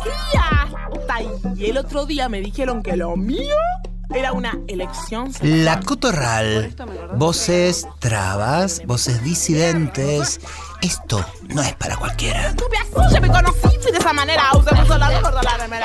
cría. 0.00 1.56
Y 1.56 1.66
el 1.70 1.78
otro 1.78 2.06
día 2.06 2.28
me 2.28 2.40
dijeron 2.40 2.82
que 2.82 2.96
lo 2.96 3.16
mío 3.16 3.56
era 4.14 4.32
una 4.32 4.58
elección 4.66 5.32
sexual. 5.32 5.64
La 5.64 5.80
Cotorral. 5.80 6.74
Voces 7.16 7.86
trabas, 7.98 8.82
voces 8.86 9.22
disidentes. 9.22 10.40
Esto 10.82 11.24
no 11.48 11.62
es 11.62 11.74
para 11.74 11.96
cualquiera. 11.96 12.54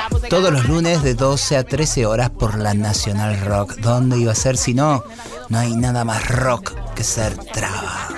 Puse 0.08 0.28
Todos 0.28 0.52
los 0.52 0.68
lunes 0.68 1.02
de 1.02 1.14
12 1.14 1.56
a 1.56 1.64
13 1.64 2.06
horas 2.06 2.30
por 2.30 2.58
la 2.58 2.74
Nacional 2.74 3.38
Rock. 3.40 3.76
¿Dónde 3.76 4.18
iba 4.18 4.32
a 4.32 4.36
ser 4.36 4.56
si 4.56 4.74
no? 4.74 5.04
No 5.48 5.58
hay 5.58 5.76
nada 5.76 6.04
más 6.04 6.28
rock 6.28 6.72
que 6.94 7.04
ser 7.04 7.36
traba. 7.36 8.15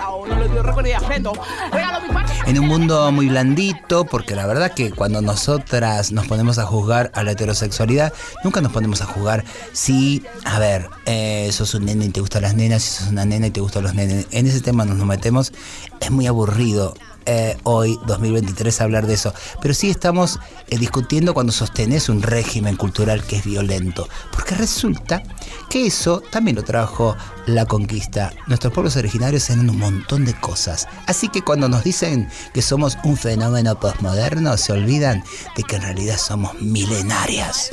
En 2.46 2.58
un 2.58 2.66
mundo 2.66 3.12
muy 3.12 3.28
blandito, 3.28 4.04
porque 4.04 4.34
la 4.34 4.46
verdad 4.46 4.72
que 4.72 4.90
cuando 4.90 5.20
nosotras 5.20 6.12
nos 6.12 6.26
ponemos 6.26 6.58
a 6.58 6.64
juzgar 6.64 7.10
a 7.14 7.22
la 7.22 7.32
heterosexualidad, 7.32 8.12
nunca 8.42 8.60
nos 8.60 8.72
ponemos 8.72 9.02
a 9.02 9.04
juzgar 9.04 9.44
si, 9.72 10.24
a 10.44 10.58
ver, 10.58 10.88
eh, 11.04 11.50
sos 11.52 11.74
un 11.74 11.84
nene 11.84 12.06
y 12.06 12.08
te 12.08 12.20
gustan 12.20 12.42
las 12.42 12.54
nenas, 12.54 12.82
si 12.82 12.90
sos 12.90 13.08
una 13.08 13.24
nena 13.24 13.48
y 13.48 13.50
te 13.50 13.60
gustan 13.60 13.82
los 13.82 13.94
nenes. 13.94 14.26
En 14.30 14.46
ese 14.46 14.60
tema 14.60 14.84
nos 14.84 14.96
metemos, 15.04 15.52
es 16.00 16.10
muy 16.10 16.26
aburrido. 16.26 16.94
Eh, 17.30 17.58
hoy, 17.64 18.00
2023, 18.06 18.80
hablar 18.80 19.06
de 19.06 19.12
eso. 19.12 19.34
Pero 19.60 19.74
sí 19.74 19.90
estamos 19.90 20.40
eh, 20.68 20.78
discutiendo 20.78 21.34
cuando 21.34 21.52
sostenés 21.52 22.08
un 22.08 22.22
régimen 22.22 22.76
cultural 22.76 23.22
que 23.22 23.36
es 23.36 23.44
violento. 23.44 24.08
Porque 24.32 24.54
resulta 24.54 25.22
que 25.68 25.86
eso 25.86 26.22
también 26.30 26.56
lo 26.56 26.64
trajo 26.64 27.14
la 27.44 27.66
conquista. 27.66 28.32
Nuestros 28.46 28.72
pueblos 28.72 28.96
originarios 28.96 29.50
eran 29.50 29.68
un 29.68 29.78
montón 29.78 30.24
de 30.24 30.32
cosas. 30.40 30.88
Así 31.06 31.28
que 31.28 31.42
cuando 31.42 31.68
nos 31.68 31.84
dicen 31.84 32.30
que 32.54 32.62
somos 32.62 32.96
un 33.04 33.18
fenómeno 33.18 33.78
postmoderno, 33.78 34.56
se 34.56 34.72
olvidan 34.72 35.22
de 35.54 35.62
que 35.64 35.76
en 35.76 35.82
realidad 35.82 36.16
somos 36.16 36.54
milenarias. 36.62 37.70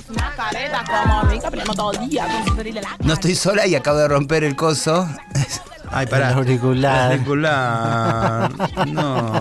No 2.99 3.13
estoy 3.13 3.35
sola 3.35 3.65
y 3.68 3.76
acabo 3.76 3.99
de 3.99 4.10
romper 4.10 4.43
el 4.43 4.58
coso. 4.58 5.08
Ay, 5.91 6.08
pará. 6.08 6.32
El 6.32 6.38
auricular. 6.38 7.12
El 7.12 7.20
auricular. 7.20 8.52
No. 8.88 9.40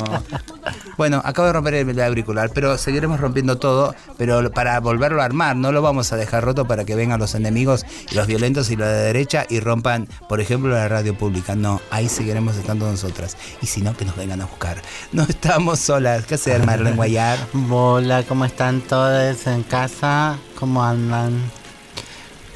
Bueno, 0.97 1.20
acabo 1.25 1.47
de 1.47 1.53
romper 1.53 1.75
el 1.75 2.01
auricular, 2.01 2.51
pero 2.55 2.78
seguiremos 2.78 3.19
rompiendo 3.19 3.59
todo, 3.59 3.95
pero 4.17 4.51
para 4.53 4.78
volverlo 4.78 5.23
a 5.23 5.25
armar, 5.25 5.56
no 5.56 5.73
lo 5.73 5.83
vamos 5.83 6.12
a 6.12 6.17
dejar 6.17 6.45
roto 6.45 6.67
para 6.67 6.84
que 6.84 6.95
vengan 6.95 7.19
los 7.19 7.34
enemigos 7.34 7.84
y 8.11 8.14
los 8.14 8.27
violentos 8.27 8.70
y 8.70 8.77
los 8.77 8.86
de 8.86 8.95
derecha 8.95 9.45
y 9.48 9.61
rompan, 9.61 10.09
por 10.28 10.41
ejemplo, 10.41 10.70
la 10.70 10.89
radio 10.89 11.17
pública. 11.17 11.56
No, 11.56 11.81
ahí 11.91 12.09
seguiremos 12.09 12.56
estando 12.56 12.89
nosotras. 12.91 13.36
Y 13.61 13.67
si 13.67 13.83
no, 13.83 13.97
que 13.97 14.05
nos 14.05 14.17
vengan 14.17 14.41
a 14.41 14.47
buscar. 14.47 14.81
No 15.12 15.25
estamos 15.25 15.81
solas. 15.81 16.27
¿Qué 16.27 16.36
hacer, 16.36 16.64
Marlene 16.64 16.97
Guayar? 16.97 17.39
Hola, 17.70 18.23
¿cómo 18.23 18.45
están 18.45 18.81
todos 18.81 19.47
en 19.47 19.64
casa? 19.64 20.36
¿Cómo 20.58 20.84
andan? 20.84 21.41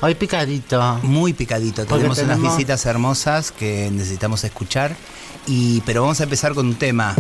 Hoy 0.01 0.15
picadito. 0.15 1.01
Muy 1.03 1.33
picadito. 1.33 1.83
Porque 1.83 1.97
Tenemos, 1.97 2.19
unas 2.19 2.37
tenemos- 2.37 2.57
visitas 2.57 2.87
hermosas 2.87 3.51
que 3.51 3.91
necesitamos 3.91 4.45
escuchar. 4.45 4.97
Y, 5.47 5.81
pero 5.83 6.03
vamos 6.03 6.21
a 6.21 6.25
empezar 6.25 6.55
con 6.55 6.67
un 6.67 6.75
tema. 6.77 7.15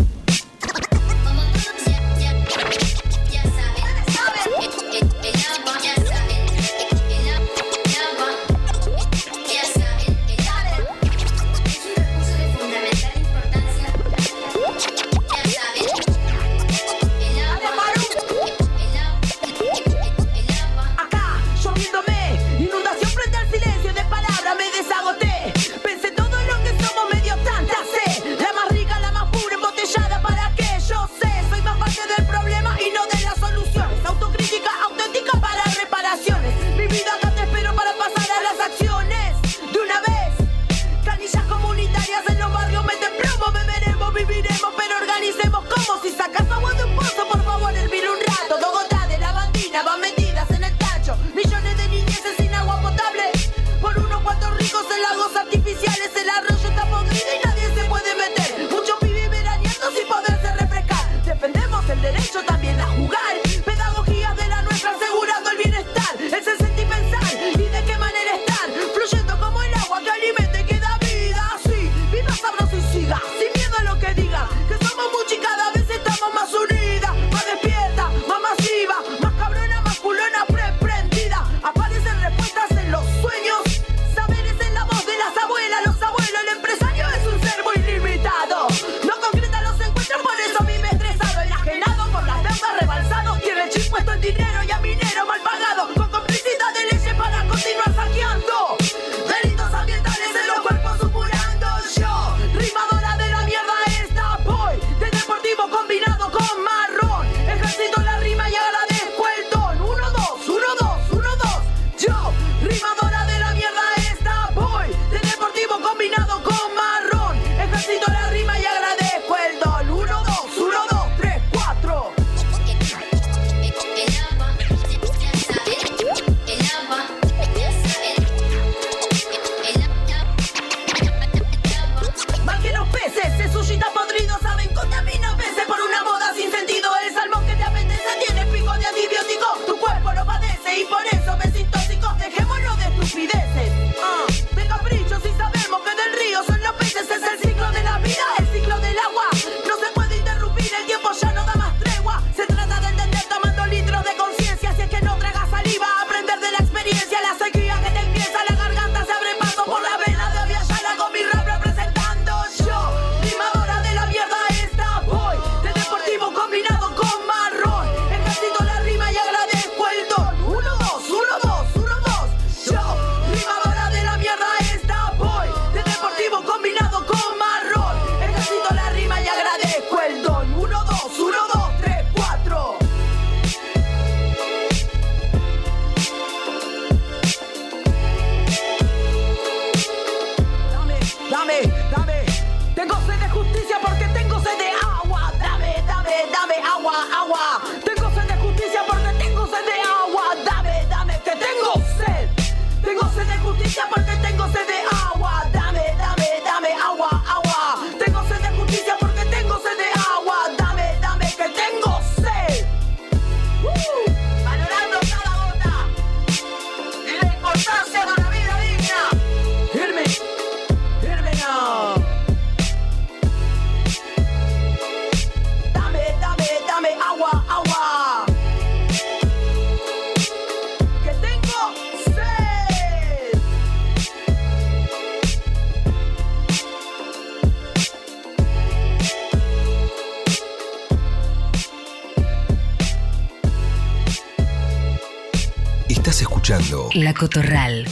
La 246.98 247.14
Cotorral. 247.14 247.86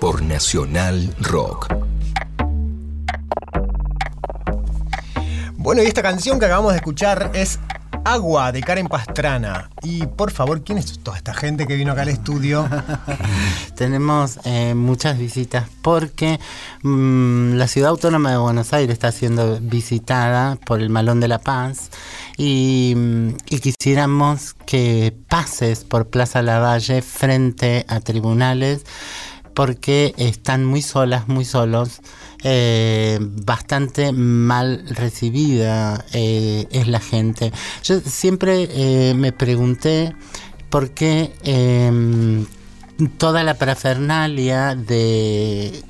por 0.00 0.22
Nacional 0.22 1.12
Rock. 1.18 1.74
Bueno, 5.56 5.82
y 5.82 5.86
esta 5.86 6.00
canción 6.00 6.38
que 6.38 6.46
acabamos 6.46 6.70
de 6.70 6.76
escuchar 6.78 7.32
es 7.34 7.58
Agua 8.04 8.52
de 8.52 8.60
Karen 8.62 8.88
Pastrana. 8.88 9.70
Y 9.82 10.06
por 10.06 10.30
favor, 10.30 10.62
¿quién 10.64 10.78
es 10.78 10.98
toda 10.98 11.16
esta 11.16 11.34
gente 11.34 11.66
que 11.66 11.76
vino 11.76 11.92
acá 11.92 12.02
al 12.02 12.08
estudio? 12.08 12.68
Tenemos 13.76 14.40
eh, 14.44 14.74
muchas 14.74 15.18
visitas 15.18 15.68
porque 15.82 16.40
mm, 16.82 17.54
la 17.54 17.68
ciudad 17.68 17.90
autónoma 17.90 18.30
de 18.30 18.38
Buenos 18.38 18.72
Aires 18.72 18.92
está 18.92 19.12
siendo 19.12 19.58
visitada 19.60 20.56
por 20.64 20.80
el 20.80 20.90
Malón 20.90 21.20
de 21.20 21.28
la 21.28 21.38
Paz 21.38 21.90
y, 22.36 22.94
mm, 22.96 23.28
y 23.50 23.58
quisiéramos 23.60 24.54
que 24.66 25.14
pases 25.28 25.84
por 25.84 26.08
Plaza 26.08 26.42
Lavalle 26.42 27.02
frente 27.02 27.84
a 27.88 28.00
tribunales 28.00 28.84
porque 29.54 30.14
están 30.16 30.64
muy 30.64 30.82
solas, 30.82 31.28
muy 31.28 31.44
solos. 31.44 32.00
Eh, 32.44 33.18
bastante 33.20 34.10
mal 34.10 34.84
recibida 34.88 36.04
eh, 36.12 36.66
es 36.72 36.88
la 36.88 36.98
gente. 36.98 37.52
Yo 37.84 38.00
siempre 38.00 38.68
eh, 38.72 39.14
me 39.14 39.30
pregunté 39.30 40.12
por 40.68 40.90
qué 40.90 41.32
em, 41.44 42.44
toda 43.16 43.44
la 43.44 43.54
parafernalia 43.54 44.74
de, 44.74 45.84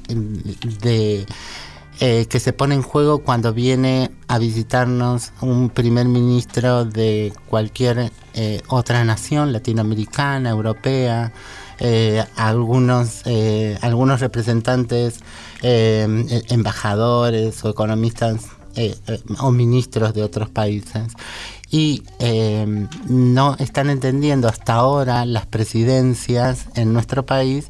que 1.98 2.40
se 2.40 2.52
pone 2.52 2.74
en 2.74 2.82
juego 2.82 3.20
cuando 3.20 3.54
viene 3.54 4.10
a 4.28 4.38
visitarnos 4.38 5.32
un 5.40 5.70
primer 5.70 6.06
ministro 6.06 6.84
de 6.84 7.32
cualquier 7.48 8.12
otra 8.68 9.04
nación, 9.04 9.52
latinoamericana, 9.52 10.50
europea, 10.50 11.32
algunos, 12.36 13.22
algunos 13.80 14.20
representantes, 14.20 15.20
eh, 15.62 16.42
embajadores 16.48 17.64
o 17.64 17.70
economistas 17.70 18.46
eh, 18.74 18.96
eh, 19.06 19.20
o 19.40 19.50
ministros 19.50 20.14
de 20.14 20.22
otros 20.22 20.48
países. 20.48 21.12
Y 21.70 22.04
eh, 22.20 22.86
no 23.06 23.54
están 23.58 23.90
entendiendo 23.90 24.48
hasta 24.48 24.74
ahora 24.74 25.26
las 25.26 25.44
presidencias 25.44 26.66
en 26.74 26.94
nuestro 26.94 27.26
país 27.26 27.66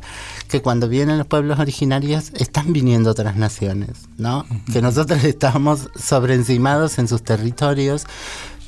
que 0.49 0.63
cuando 0.63 0.89
vienen 0.89 1.19
los 1.19 1.27
pueblos 1.27 1.59
originarios 1.59 2.31
están 2.35 2.73
viniendo 2.73 3.11
otras 3.11 3.35
naciones, 3.37 3.91
¿no? 4.17 4.47
Que 4.73 4.81
nosotros 4.81 5.25
estamos 5.25 5.89
sobreencimados 5.97 6.99
en 6.99 7.09
sus 7.09 7.23
territorios, 7.23 8.07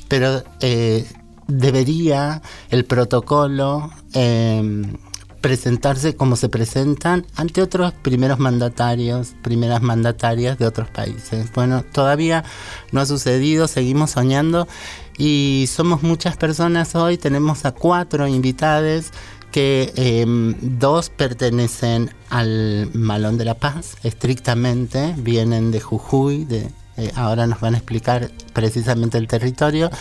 pero 0.09 0.43
debería 1.47 2.41
el 2.69 2.85
protocolo 2.85 3.91
presentarse 5.45 6.15
como 6.15 6.37
se 6.37 6.49
presentan 6.49 7.23
ante 7.35 7.61
otros 7.61 7.93
primeros 7.93 8.39
mandatarios, 8.39 9.35
primeras 9.43 9.79
mandatarias 9.83 10.57
de 10.57 10.65
otros 10.65 10.89
países. 10.89 11.53
Bueno, 11.53 11.83
todavía 11.83 12.43
no 12.91 12.99
ha 12.99 13.05
sucedido, 13.05 13.67
seguimos 13.67 14.09
soñando 14.09 14.67
y 15.19 15.69
somos 15.71 16.01
muchas 16.01 16.35
personas 16.35 16.95
hoy, 16.95 17.19
tenemos 17.19 17.63
a 17.65 17.73
cuatro 17.73 18.27
invitados 18.27 19.11
que 19.51 19.93
eh, 19.95 20.25
dos 20.61 21.11
pertenecen 21.11 22.09
al 22.31 22.89
Malón 22.95 23.37
de 23.37 23.45
la 23.45 23.53
Paz, 23.53 23.97
estrictamente, 24.01 25.13
vienen 25.15 25.69
de 25.69 25.79
Jujuy, 25.79 26.47
eh, 26.97 27.11
ahora 27.13 27.45
nos 27.45 27.59
van 27.59 27.75
a 27.75 27.77
explicar 27.77 28.31
precisamente 28.53 29.19
el 29.19 29.27
territorio, 29.27 29.91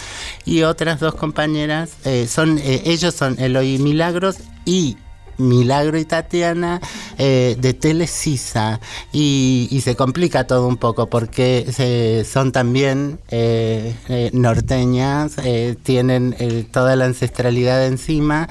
y 0.47 0.63
otras 0.63 1.01
dos 1.01 1.17
compañeras, 1.17 1.91
eh, 2.07 2.27
son 2.27 2.59
eh, 2.61 2.81
ellos 2.87 3.13
son 3.13 3.39
Eloy 3.39 3.77
Milagros 3.77 4.37
y 4.65 4.97
Milagro 5.39 5.99
y 5.99 6.05
Tatiana 6.05 6.81
eh, 7.19 7.57
de 7.59 7.75
Telesisa 7.75 8.81
y, 9.13 9.69
y 9.71 9.81
se 9.81 9.97
complica 9.97 10.47
todo 10.47 10.67
un 10.67 10.77
poco 10.77 11.07
porque 11.09 11.67
se- 11.73 12.25
son 12.25 12.53
también 12.53 13.19
eh, 13.31 13.95
eh, 14.09 14.31
norteñas, 14.33 15.37
eh, 15.45 15.77
tienen 15.83 16.37
toda 16.71 16.97
la 16.97 17.05
ancestralidad 17.07 17.87
encima, 17.87 18.49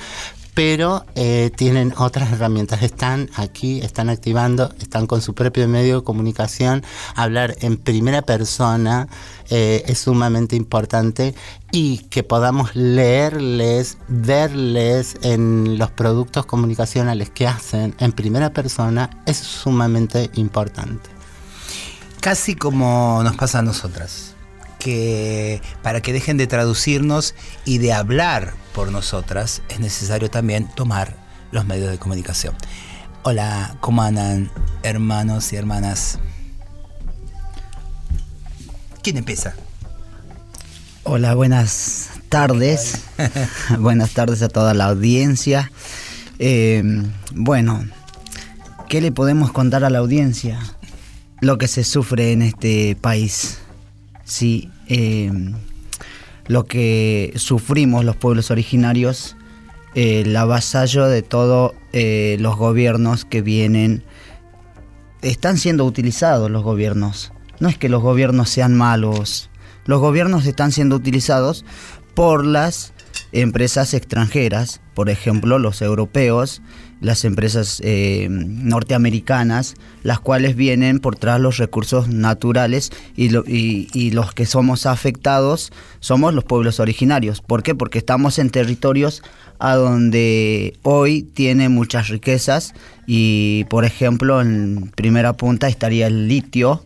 pero 0.53 1.05
eh, 1.15 1.51
tienen 1.55 1.94
otras 1.97 2.31
herramientas. 2.31 2.83
Están 2.83 3.29
aquí, 3.35 3.79
están 3.81 4.09
activando, 4.09 4.73
están 4.79 5.07
con 5.07 5.21
su 5.21 5.33
propio 5.33 5.67
medio 5.67 6.00
de 6.00 6.03
comunicación. 6.03 6.83
Hablar 7.15 7.55
en 7.61 7.77
primera 7.77 8.21
persona 8.21 9.07
eh, 9.50 9.83
es 9.88 10.00
sumamente 10.00 10.55
importante 10.55 11.33
y 11.71 12.00
que 12.09 12.23
podamos 12.23 12.75
leerles, 12.75 13.97
verles 14.07 15.15
en 15.23 15.77
los 15.77 15.91
productos 15.91 16.45
comunicacionales 16.45 17.29
que 17.29 17.47
hacen 17.47 17.95
en 17.99 18.11
primera 18.11 18.51
persona 18.51 19.09
es 19.25 19.38
sumamente 19.38 20.29
importante. 20.35 21.09
Casi 22.19 22.56
como 22.56 23.21
nos 23.23 23.35
pasa 23.35 23.59
a 23.59 23.61
nosotras. 23.63 24.32
Que 24.83 25.62
para 25.81 26.01
que 26.01 26.12
dejen 26.12 26.35
de 26.35 26.45
traducirnos 26.45 27.35
y 27.63 27.77
de 27.77 27.94
hablar 27.94 28.53
por 28.74 28.91
nosotras, 28.91 29.62
es 29.69 29.80
necesario 29.80 30.30
también 30.30 30.68
tomar 30.75 31.15
los 31.51 31.65
medios 31.65 31.90
de 31.90 31.97
comunicación. 31.97 32.56
Hola, 33.23 33.78
¿cómo 33.80 34.04
andan, 34.04 34.52
hermanos 34.81 35.54
y 35.54 35.56
hermanas? 35.56 36.19
¿Quién 39.02 39.16
empieza? 39.16 39.54
Hola, 41.04 41.33
buenas 41.35 42.09
tardes. 42.28 43.04
buenas 43.80 44.11
tardes 44.11 44.42
a 44.42 44.49
toda 44.49 44.73
la 44.73 44.85
audiencia. 44.85 45.71
Eh, 46.40 46.83
bueno, 47.33 47.85
¿qué 48.90 48.99
le 48.99 49.11
podemos 49.11 49.52
contar 49.52 49.83
a 49.83 49.90
la 49.90 49.99
audiencia? 49.99 50.59
Lo 51.40 51.57
que 51.57 51.68
se 51.68 51.83
sufre 51.83 52.31
en 52.31 52.42
este 52.42 52.97
país. 52.99 53.59
Sí, 54.25 54.69
eh, 54.87 55.31
lo 56.47 56.66
que 56.66 57.33
sufrimos 57.35 58.06
los 58.06 58.16
pueblos 58.16 58.52
originarios, 58.52 59.35
eh, 59.95 60.21
el 60.21 60.35
avasallo 60.35 61.07
de 61.07 61.21
todos 61.21 61.73
los 61.94 62.57
gobiernos 62.57 63.25
que 63.25 63.42
vienen. 63.42 64.04
Están 65.21 65.57
siendo 65.57 65.85
utilizados 65.85 66.49
los 66.49 66.63
gobiernos. 66.63 67.31
No 67.59 67.69
es 67.69 67.78
que 67.78 67.87
los 67.87 68.02
gobiernos 68.02 68.49
sean 68.49 68.75
malos, 68.75 69.49
los 69.85 69.99
gobiernos 69.99 70.45
están 70.45 70.71
siendo 70.71 70.95
utilizados 70.95 71.66
por 72.13 72.45
las 72.45 72.93
empresas 73.33 73.94
extranjeras, 73.94 74.80
por 74.94 75.09
ejemplo 75.09 75.59
los 75.59 75.81
europeos, 75.81 76.61
las 77.02 77.25
empresas 77.25 77.81
eh, 77.83 78.28
norteamericanas, 78.30 79.75
las 80.04 80.19
cuales 80.19 80.56
vienen 80.56 80.99
por 80.99 81.16
tras 81.16 81.40
los 81.40 81.57
recursos 81.57 82.07
naturales 82.07 82.92
y, 83.16 83.30
lo- 83.30 83.44
y- 83.45 83.90
y 83.94 84.11
los 84.11 84.33
que 84.33 84.45
somos 84.45 84.85
afectados 84.85 85.71
somos 85.99 86.33
los 86.33 86.44
pueblos 86.44 86.80
originarios. 86.80 87.42
¿Por 87.42 87.63
qué? 87.63 87.75
Porque 87.75 87.97
estamos 87.97 88.40
en 88.40 88.49
territorios 88.52 89.23
a 89.59 89.75
donde 89.75 90.78
hoy 90.83 91.23
tiene 91.23 91.69
muchas 91.69 92.07
riquezas 92.09 92.73
y 93.07 93.66
por 93.69 93.85
ejemplo 93.85 94.42
en 94.42 94.92
primera 94.95 95.33
punta 95.33 95.68
estaría 95.68 96.07
el 96.07 96.28
litio 96.28 96.83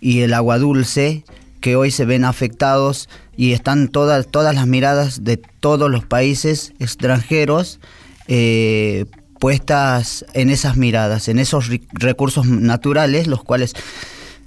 y 0.00 0.20
el 0.20 0.34
agua 0.34 0.58
dulce 0.58 1.24
que 1.62 1.76
hoy 1.76 1.90
se 1.90 2.04
ven 2.04 2.26
afectados 2.26 3.08
y 3.34 3.52
están 3.52 3.88
todas, 3.88 4.26
todas 4.26 4.54
las 4.54 4.66
miradas 4.66 5.24
de 5.24 5.38
todos 5.38 5.90
los 5.90 6.04
países 6.04 6.74
extranjeros 6.78 7.80
eh, 8.28 9.06
puestas 9.40 10.24
en 10.34 10.50
esas 10.50 10.76
miradas, 10.76 11.28
en 11.28 11.38
esos 11.38 11.70
recursos 11.92 12.46
naturales, 12.46 13.26
los 13.26 13.42
cuales 13.42 13.72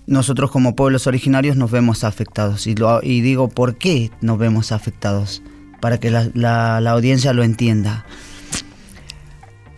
nosotros 0.07 0.51
como 0.51 0.75
pueblos 0.75 1.07
originarios 1.07 1.57
nos 1.57 1.71
vemos 1.71 2.03
afectados. 2.03 2.67
Y, 2.67 2.75
lo- 2.75 3.01
y 3.03 3.21
digo, 3.21 3.49
¿por 3.49 3.77
qué 3.77 4.11
nos 4.21 4.37
vemos 4.37 4.71
afectados? 4.71 5.41
Para 5.81 5.99
que 5.99 6.11
la, 6.11 6.29
la- 6.33 6.79
la 6.79 6.91
audiencia 6.91 7.33
lo 7.33 7.43
entienda. 7.43 8.05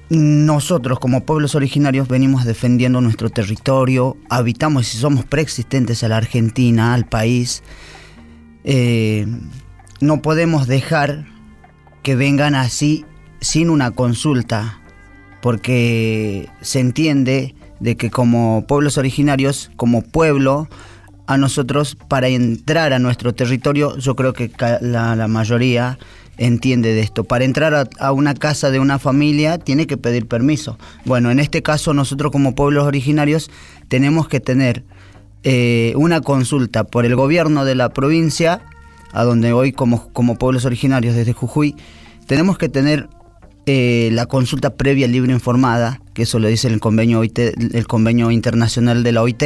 Nosotros 0.10 1.00
como 1.00 1.26
pueblos 1.26 1.54
originarios 1.56 2.08
venimos 2.08 2.46
defendiendo 2.46 3.02
nuestro 3.02 3.30
territorio, 3.30 4.16
habitamos 4.30 4.94
y 4.94 4.98
somos 4.98 5.26
preexistentes 5.26 6.02
a 6.02 6.08
la 6.08 6.16
Argentina, 6.16 6.94
al 6.94 7.06
país. 7.06 7.62
Eh, 8.64 9.28
no 10.00 10.22
podemos 10.22 10.66
dejar 10.66 11.26
que 12.04 12.16
vengan 12.16 12.56
así 12.56 13.06
sin 13.42 13.70
una 13.70 13.92
consulta, 13.92 14.80
porque 15.42 16.48
se 16.62 16.80
entiende 16.80 17.54
de 17.82 17.98
que 17.98 18.10
como 18.10 18.66
pueblos 18.66 18.98
originarios, 18.98 19.72
como 19.76 20.04
pueblo, 20.04 20.70
a 21.26 21.38
nosotros 21.38 21.98
para 22.08 22.30
entrar 22.30 22.94
a 22.94 23.00
nuestro 23.00 23.36
territorio, 23.36 23.98
yo 23.98 24.16
creo 24.16 24.32
que 24.32 24.50
la 24.80 25.28
mayoría 25.28 26.00
entiende 26.38 26.94
de 26.94 27.02
esto. 27.02 27.24
Para 27.24 27.46
entrar 27.46 27.90
a, 28.00 28.12
una 28.12 28.34
casa 28.34 28.72
de 28.72 28.80
una 28.80 29.00
familia 29.00 29.58
tiene 29.58 29.88
que 29.88 29.98
pedir 29.98 30.28
permiso. 30.28 30.78
Bueno, 31.06 31.32
en 31.32 31.40
este 31.40 31.62
caso 31.64 31.94
nosotros 31.94 32.32
como 32.32 32.56
pueblos 32.56 32.86
originarios 32.86 33.50
tenemos 33.88 34.28
que 34.28 34.40
tener 34.40 34.84
eh, 35.44 35.94
una 35.96 36.22
consulta 36.22 36.84
por 36.84 37.06
el 37.06 37.16
gobierno 37.16 37.66
de 37.66 37.76
la 37.76 37.90
provincia, 37.90 38.62
a 39.14 39.24
donde 39.24 39.54
hoy 39.54 39.72
como, 39.72 40.12
como 40.14 40.36
pueblos 40.36 40.66
originarios 40.66 41.16
desde 41.16 41.34
Jujuy, 41.34 41.76
tenemos 42.28 42.58
que 42.58 42.70
tener 42.70 43.10
eh, 43.66 44.10
la 44.14 44.26
consulta 44.26 44.76
previa 44.76 45.08
libre 45.08 45.34
informada, 45.34 46.02
que 46.14 46.24
eso 46.24 46.40
lo 46.40 46.48
dice 46.48 46.68
el 46.68 46.80
convenio, 46.80 47.24
el 47.24 47.88
convenio 47.88 48.32
internacional 48.32 49.04
de 49.04 49.12
la 49.12 49.22
OIT. 49.22 49.44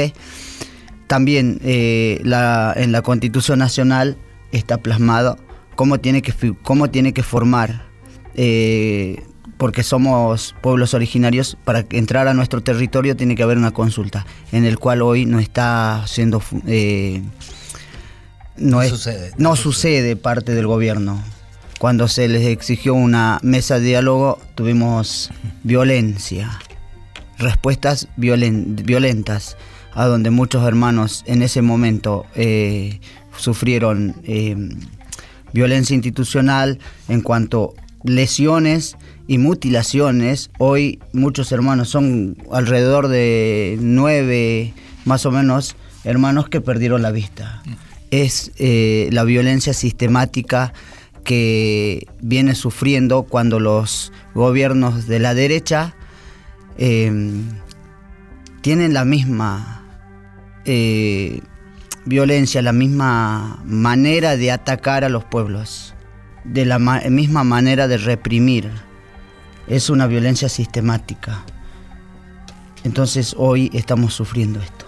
También 1.07 1.59
eh, 1.63 2.21
en 2.23 2.91
la 2.91 3.01
Constitución 3.03 3.59
Nacional 3.59 4.17
está 4.51 4.77
plasmado 4.77 5.37
cómo 5.81 5.97
tiene 5.99 6.21
que, 6.21 6.53
cómo 6.61 6.91
tiene 6.91 7.11
que 7.11 7.23
formar, 7.23 7.87
eh, 8.35 9.23
porque 9.57 9.81
somos 9.81 10.53
pueblos 10.61 10.93
originarios, 10.93 11.57
para 11.65 11.87
entrar 11.89 12.27
a 12.27 12.35
nuestro 12.35 12.61
territorio 12.61 13.15
tiene 13.15 13.33
que 13.35 13.41
haber 13.41 13.57
una 13.57 13.71
consulta, 13.71 14.27
en 14.51 14.63
el 14.65 14.77
cual 14.77 15.01
hoy 15.01 15.25
no 15.25 15.39
está 15.39 16.03
siendo... 16.05 16.39
eh, 16.67 17.23
no, 18.57 18.75
No 18.77 18.81
es- 18.83 18.89
sucede, 18.91 19.31
no 19.39 19.49
no 19.49 19.55
sucede 19.55 20.15
parte 20.15 20.53
del 20.53 20.67
gobierno. 20.67 21.19
Cuando 21.79 22.07
se 22.07 22.27
les 22.27 22.45
exigió 22.45 22.93
una 22.93 23.39
mesa 23.41 23.79
de 23.79 23.87
diálogo, 23.87 24.37
tuvimos 24.53 25.31
violencia, 25.63 26.59
respuestas 27.39 28.07
violen- 28.17 28.75
violentas, 28.85 29.57
a 29.95 30.05
donde 30.05 30.29
muchos 30.29 30.63
hermanos 30.67 31.23
en 31.25 31.41
ese 31.41 31.63
momento 31.63 32.27
eh, 32.35 32.99
sufrieron 33.35 34.15
eh, 34.25 34.55
violencia 35.53 35.95
institucional 35.95 36.79
en 37.07 37.21
cuanto 37.21 37.73
lesiones 38.03 38.97
y 39.27 39.37
mutilaciones. 39.37 40.51
Hoy 40.57 40.99
muchos 41.13 41.51
hermanos, 41.51 41.89
son 41.89 42.37
alrededor 42.51 43.07
de 43.07 43.77
nueve 43.79 44.73
más 45.05 45.25
o 45.25 45.31
menos 45.31 45.75
hermanos 46.03 46.49
que 46.49 46.61
perdieron 46.61 47.01
la 47.01 47.11
vista. 47.11 47.63
Es 48.09 48.51
eh, 48.57 49.09
la 49.11 49.23
violencia 49.23 49.73
sistemática 49.73 50.73
que 51.23 52.07
viene 52.21 52.55
sufriendo 52.55 53.23
cuando 53.23 53.59
los 53.59 54.11
gobiernos 54.33 55.07
de 55.07 55.19
la 55.19 55.33
derecha 55.33 55.95
eh, 56.77 57.11
tienen 58.61 58.93
la 58.93 59.05
misma 59.05 59.83
eh, 60.65 61.41
violencia, 62.05 62.61
la 62.61 62.73
misma 62.73 63.59
manera 63.65 64.37
de 64.37 64.51
atacar 64.51 65.03
a 65.03 65.09
los 65.09 65.23
pueblos, 65.23 65.93
de 66.43 66.65
la 66.65 66.79
ma- 66.79 67.01
misma 67.09 67.43
manera 67.43 67.87
de 67.87 67.97
reprimir. 67.97 68.69
Es 69.67 69.89
una 69.89 70.07
violencia 70.07 70.49
sistemática. 70.49 71.43
Entonces 72.83 73.35
hoy 73.37 73.69
estamos 73.73 74.13
sufriendo 74.13 74.59
esto. 74.59 74.85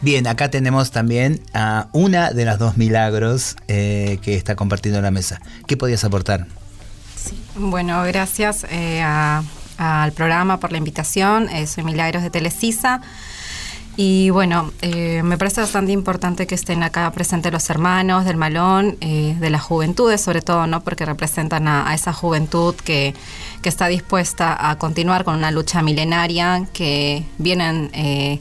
Bien, 0.00 0.26
acá 0.28 0.50
tenemos 0.50 0.90
también 0.92 1.40
a 1.54 1.88
una 1.92 2.30
de 2.30 2.44
las 2.44 2.58
dos 2.58 2.76
milagros 2.76 3.56
eh, 3.66 4.18
que 4.22 4.34
está 4.36 4.54
compartiendo 4.54 5.00
la 5.00 5.10
mesa. 5.10 5.40
¿Qué 5.66 5.76
podías 5.76 6.04
aportar? 6.04 6.46
Bueno, 7.56 8.02
gracias 8.04 8.64
eh, 8.70 9.00
a- 9.02 9.42
al 9.78 10.12
programa 10.12 10.60
por 10.60 10.70
la 10.70 10.78
invitación. 10.78 11.48
Eh, 11.48 11.66
soy 11.66 11.82
Milagros 11.84 12.22
de 12.22 12.30
Telecisa. 12.30 13.00
Y 14.00 14.30
bueno, 14.30 14.70
eh, 14.80 15.24
me 15.24 15.36
parece 15.38 15.60
bastante 15.60 15.90
importante 15.90 16.46
que 16.46 16.54
estén 16.54 16.84
acá 16.84 17.10
presentes 17.10 17.52
los 17.52 17.68
hermanos 17.68 18.24
del 18.24 18.36
Malón, 18.36 18.96
eh, 19.00 19.34
de 19.40 19.50
las 19.50 19.62
juventudes 19.62 20.20
sobre 20.20 20.40
todo, 20.40 20.68
¿no? 20.68 20.84
Porque 20.84 21.04
representan 21.04 21.66
a, 21.66 21.92
esa 21.92 22.12
juventud 22.12 22.76
que, 22.76 23.12
que 23.60 23.68
está 23.68 23.88
dispuesta 23.88 24.70
a 24.70 24.78
continuar 24.78 25.24
con 25.24 25.34
una 25.34 25.50
lucha 25.50 25.82
milenaria, 25.82 26.68
que 26.72 27.24
vienen 27.38 27.90
eh, 27.92 28.38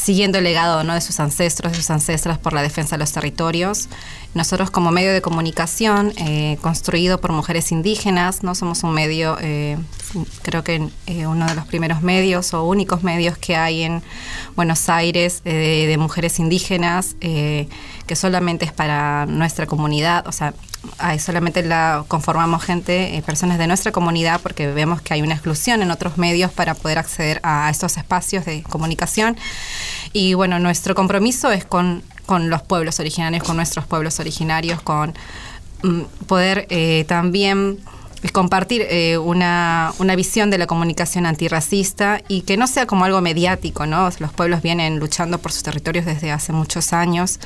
siguiendo 0.00 0.38
el 0.38 0.44
legado 0.44 0.82
¿no? 0.82 0.94
de 0.94 1.00
sus 1.00 1.20
ancestros, 1.20 1.72
de 1.72 1.76
sus 1.76 1.90
ancestras 1.90 2.38
por 2.38 2.52
la 2.52 2.62
defensa 2.62 2.96
de 2.96 3.00
los 3.00 3.12
territorios. 3.12 3.88
Nosotros 4.34 4.70
como 4.70 4.90
medio 4.90 5.12
de 5.12 5.20
comunicación 5.20 6.12
eh, 6.16 6.56
construido 6.62 7.20
por 7.20 7.32
mujeres 7.32 7.70
indígenas, 7.72 8.42
no 8.42 8.54
somos 8.54 8.82
un 8.82 8.92
medio, 8.92 9.36
eh, 9.40 9.76
creo 10.42 10.64
que 10.64 10.88
eh, 11.06 11.26
uno 11.26 11.46
de 11.46 11.54
los 11.54 11.66
primeros 11.66 12.02
medios 12.02 12.54
o 12.54 12.64
únicos 12.64 13.02
medios 13.02 13.36
que 13.36 13.56
hay 13.56 13.82
en 13.82 14.02
Buenos 14.56 14.88
Aires 14.88 15.42
eh, 15.44 15.86
de, 15.88 15.96
mujeres 15.98 16.38
indígenas, 16.38 17.16
eh, 17.20 17.68
que 18.06 18.16
solamente 18.16 18.64
es 18.64 18.72
para 18.72 19.26
nuestra 19.26 19.66
comunidad, 19.66 20.26
o 20.26 20.32
sea, 20.32 20.54
hay 20.98 21.18
solamente 21.18 21.62
la 21.62 22.04
conformamos 22.08 22.64
gente, 22.64 23.22
personas 23.26 23.58
de 23.58 23.66
nuestra 23.66 23.92
comunidad, 23.92 24.40
porque 24.40 24.66
vemos 24.68 25.02
que 25.02 25.12
hay 25.12 25.22
una 25.22 25.34
exclusión 25.34 25.82
en 25.82 25.90
otros 25.90 26.16
medios 26.16 26.52
para 26.52 26.74
poder 26.74 26.98
acceder 26.98 27.40
a 27.42 27.68
estos 27.68 27.98
espacios 27.98 28.46
de 28.46 28.62
comunicación. 28.62 29.36
Y 30.12 30.34
bueno, 30.34 30.58
nuestro 30.58 30.94
compromiso 30.94 31.50
es 31.50 31.64
con, 31.64 32.02
con 32.26 32.50
los 32.50 32.62
pueblos 32.62 33.00
originarios, 33.00 33.42
con 33.42 33.56
nuestros 33.56 33.86
pueblos 33.86 34.20
originarios, 34.20 34.80
con 34.82 35.14
mm, 35.82 36.02
poder 36.26 36.66
eh, 36.70 37.04
también 37.08 37.78
compartir 38.32 38.86
eh, 38.90 39.16
una, 39.16 39.92
una 39.98 40.14
visión 40.14 40.50
de 40.50 40.58
la 40.58 40.66
comunicación 40.66 41.24
antirracista 41.24 42.20
y 42.28 42.42
que 42.42 42.58
no 42.58 42.66
sea 42.66 42.86
como 42.86 43.06
algo 43.06 43.20
mediático, 43.22 43.86
¿no? 43.86 44.10
Los 44.18 44.32
pueblos 44.32 44.60
vienen 44.60 44.98
luchando 44.98 45.38
por 45.38 45.52
sus 45.52 45.62
territorios 45.62 46.04
desde 46.04 46.30
hace 46.30 46.52
muchos 46.52 46.92
años, 46.92 47.40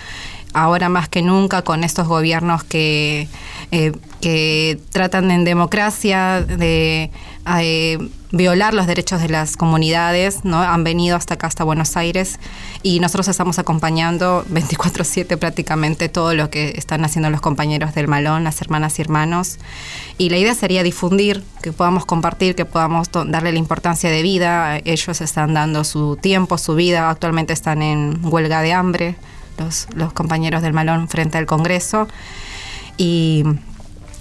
ahora 0.54 0.88
más 0.88 1.08
que 1.08 1.23
nunca 1.23 1.62
con 1.62 1.84
estos 1.84 2.08
gobiernos 2.08 2.64
que, 2.64 3.28
eh, 3.70 3.92
que 4.20 4.78
tratan 4.90 5.30
en 5.30 5.44
democracia 5.44 6.40
de 6.40 7.11
eh, 7.61 7.99
violar 8.30 8.75
los 8.75 8.87
derechos 8.87 9.20
de 9.20 9.28
las 9.28 9.56
comunidades, 9.56 10.44
¿no? 10.44 10.61
Han 10.61 10.82
venido 10.82 11.16
hasta 11.16 11.34
acá, 11.34 11.46
hasta 11.46 11.62
Buenos 11.62 11.96
Aires, 11.96 12.40
y 12.82 12.99
nosotros 12.99 13.28
estamos 13.28 13.58
acompañando 13.58 14.44
24/7 14.49 15.37
prácticamente 15.37 16.08
todo 16.08 16.34
lo 16.34 16.50
que 16.50 16.73
están 16.76 17.04
haciendo 17.04 17.30
los 17.30 17.40
compañeros 17.40 17.94
del 17.94 18.08
Malón, 18.08 18.42
las 18.44 18.61
hermanas 18.61 18.99
y 18.99 19.02
hermanos. 19.02 19.58
Y 20.18 20.30
la 20.30 20.38
idea 20.38 20.54
sería 20.54 20.82
difundir, 20.82 21.44
que 21.62 21.73
podamos 21.73 22.06
compartir, 22.06 22.54
que 22.54 22.64
podamos 22.64 23.08
darle 23.12 23.52
la 23.52 23.58
importancia 23.58 24.11
de 24.11 24.23
vida. 24.23 24.78
Ellos 24.84 25.20
están 25.20 25.54
dando 25.54 25.84
su 25.84 26.16
tiempo, 26.16 26.58
su 26.58 26.75
vida, 26.75 27.11
actualmente 27.11 27.52
están 27.52 27.82
en 27.82 28.20
huelga 28.23 28.62
de 28.62 28.73
hambre, 28.73 29.16
los, 29.58 29.87
compañeros 30.12 30.62
del 30.62 30.73
Malón 30.73 31.08
frente 31.08 31.38
al 31.38 31.46
Congreso. 31.46 32.08
Y 32.96 33.44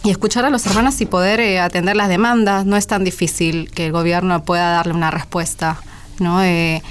escuchar 0.04 0.46
a 0.46 0.50
los 0.50 0.66
hermanos 0.66 1.00
y 1.02 1.06
poder 1.06 1.40
eh, 1.40 1.60
atender 1.60 1.96
las 1.96 2.10
demandas. 2.10 2.66
No 2.66 2.76
es 2.76 2.88
tan 2.88 3.04
difícil 3.04 3.70
que 3.72 3.86
el 3.88 3.92
gobierno 3.92 4.44
pueda 4.44 4.72
darle 4.72 4.94
una 4.94 5.12
respuesta. 5.12 5.78
¿no? 6.20 6.44
Eh, 6.44 6.82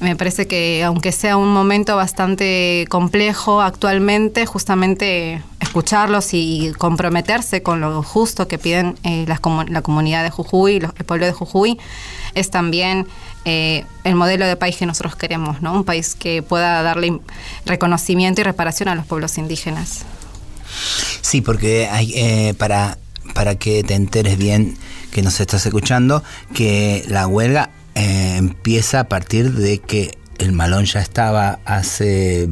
me 0.00 0.14
parece 0.16 0.46
que 0.46 0.84
aunque 0.84 1.12
sea 1.12 1.36
un 1.36 1.52
momento 1.52 1.96
bastante 1.96 2.86
complejo 2.90 3.62
actualmente, 3.62 4.44
justamente 4.44 5.42
escucharlos 5.60 6.34
y 6.34 6.72
comprometerse 6.76 7.62
con 7.62 7.80
lo 7.80 8.02
justo 8.02 8.46
que 8.46 8.58
piden 8.58 8.98
eh, 9.04 9.24
las 9.26 9.40
comu- 9.40 9.68
la 9.68 9.80
comunidad 9.82 10.22
de 10.22 10.30
Jujuy, 10.30 10.80
los- 10.80 10.92
el 10.98 11.04
pueblo 11.06 11.24
de 11.26 11.32
Jujuy, 11.32 11.78
es 12.34 12.50
también 12.50 13.06
eh, 13.48 13.84
el 14.02 14.16
modelo 14.16 14.44
de 14.44 14.56
país 14.56 14.76
que 14.76 14.86
nosotros 14.86 15.14
queremos, 15.14 15.62
¿no? 15.62 15.72
un 15.72 15.84
país 15.84 16.16
que 16.16 16.42
pueda 16.42 16.82
darle 16.82 17.20
reconocimiento 17.64 18.40
y 18.40 18.44
reparación 18.44 18.88
a 18.88 18.96
los 18.96 19.06
pueblos 19.06 19.38
indígenas. 19.38 20.00
Sí, 21.20 21.42
porque 21.42 21.88
hay, 21.88 22.12
eh, 22.16 22.54
para, 22.58 22.98
para 23.34 23.54
que 23.54 23.84
te 23.84 23.94
enteres 23.94 24.36
bien 24.36 24.76
que 25.12 25.22
nos 25.22 25.38
estás 25.38 25.64
escuchando, 25.64 26.24
que 26.54 27.04
la 27.06 27.28
huelga 27.28 27.70
eh, 27.94 28.34
empieza 28.36 28.98
a 28.98 29.04
partir 29.04 29.52
de 29.52 29.78
que 29.78 30.18
el 30.38 30.52
malón 30.52 30.84
ya 30.84 31.00
estaba 31.00 31.60
hace, 31.64 32.48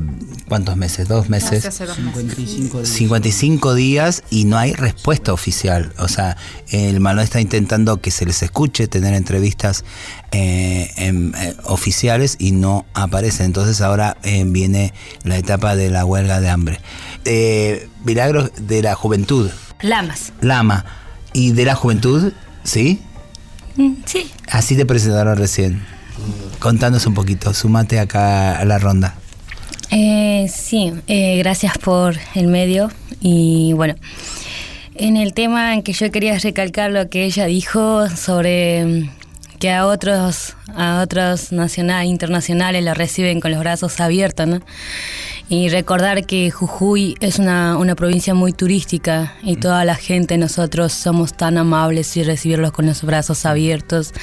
¿cuántos 0.48 0.76
meses? 0.76 1.06
¿Dos 1.08 1.28
meses? 1.28 1.64
Hace 1.66 1.86
dos 1.86 1.98
meses. 1.98 2.34
55 2.34 2.78
días. 2.78 2.88
55 2.88 3.74
días 3.74 4.22
y 4.30 4.44
no 4.44 4.56
hay 4.58 4.72
respuesta 4.72 5.32
oficial. 5.32 5.92
O 5.98 6.08
sea, 6.08 6.36
el 6.70 7.00
Malón 7.00 7.24
está 7.24 7.40
intentando 7.40 8.00
que 8.00 8.10
se 8.10 8.24
les 8.26 8.42
escuche, 8.42 8.88
tener 8.88 9.14
entrevistas 9.14 9.84
eh, 10.32 10.90
en- 10.96 11.34
eh, 11.36 11.54
oficiales 11.64 12.36
y 12.38 12.52
no 12.52 12.86
aparece. 12.94 13.44
Entonces 13.44 13.80
ahora 13.80 14.16
eh, 14.22 14.44
viene 14.46 14.92
la 15.22 15.36
etapa 15.36 15.76
de 15.76 15.90
la 15.90 16.04
huelga 16.04 16.40
de 16.40 16.48
hambre. 16.50 16.80
Eh, 17.24 17.88
Milagros 18.04 18.50
de 18.60 18.82
la 18.82 18.94
juventud, 18.94 19.50
Lamas. 19.80 20.32
Lama. 20.40 20.84
¿Y 21.32 21.52
de 21.52 21.64
la 21.64 21.74
juventud? 21.74 22.32
¿Sí? 22.64 23.00
Mm, 23.76 23.94
Sí. 24.06 24.30
Así 24.50 24.76
te 24.76 24.86
presentaron 24.86 25.36
recién. 25.36 25.84
Contanos 26.58 27.06
un 27.06 27.14
poquito, 27.14 27.52
sumate 27.52 27.98
acá 27.98 28.58
a 28.58 28.64
la 28.64 28.78
ronda. 28.78 29.14
Eh, 29.90 30.50
sí, 30.52 30.92
eh, 31.06 31.36
gracias 31.38 31.78
por 31.78 32.16
el 32.34 32.46
medio. 32.46 32.90
Y 33.20 33.72
bueno, 33.74 33.94
en 34.94 35.16
el 35.16 35.34
tema 35.34 35.74
en 35.74 35.82
que 35.82 35.92
yo 35.92 36.10
quería 36.10 36.38
recalcar 36.38 36.90
lo 36.90 37.08
que 37.08 37.24
ella 37.24 37.46
dijo 37.46 38.08
sobre 38.08 39.10
que 39.58 39.70
a 39.70 39.86
otros, 39.86 40.56
a 40.74 41.00
otros 41.02 41.52
nacionales, 41.52 42.10
internacionales 42.10 42.82
la 42.82 42.94
reciben 42.94 43.40
con 43.40 43.50
los 43.50 43.60
brazos 43.60 44.00
abiertos, 44.00 44.46
¿no? 44.46 44.60
Y 45.48 45.68
recordar 45.68 46.24
que 46.24 46.50
Jujuy 46.50 47.16
es 47.20 47.38
una, 47.38 47.76
una 47.76 47.94
provincia 47.94 48.32
muy 48.32 48.52
turística 48.52 49.34
y 49.42 49.56
toda 49.56 49.84
la 49.84 49.94
gente, 49.94 50.38
nosotros 50.38 50.92
somos 50.92 51.34
tan 51.34 51.58
amables 51.58 52.16
y 52.16 52.22
recibirlos 52.22 52.72
con 52.72 52.86
los 52.86 53.02
brazos 53.02 53.44
abiertos 53.44 54.14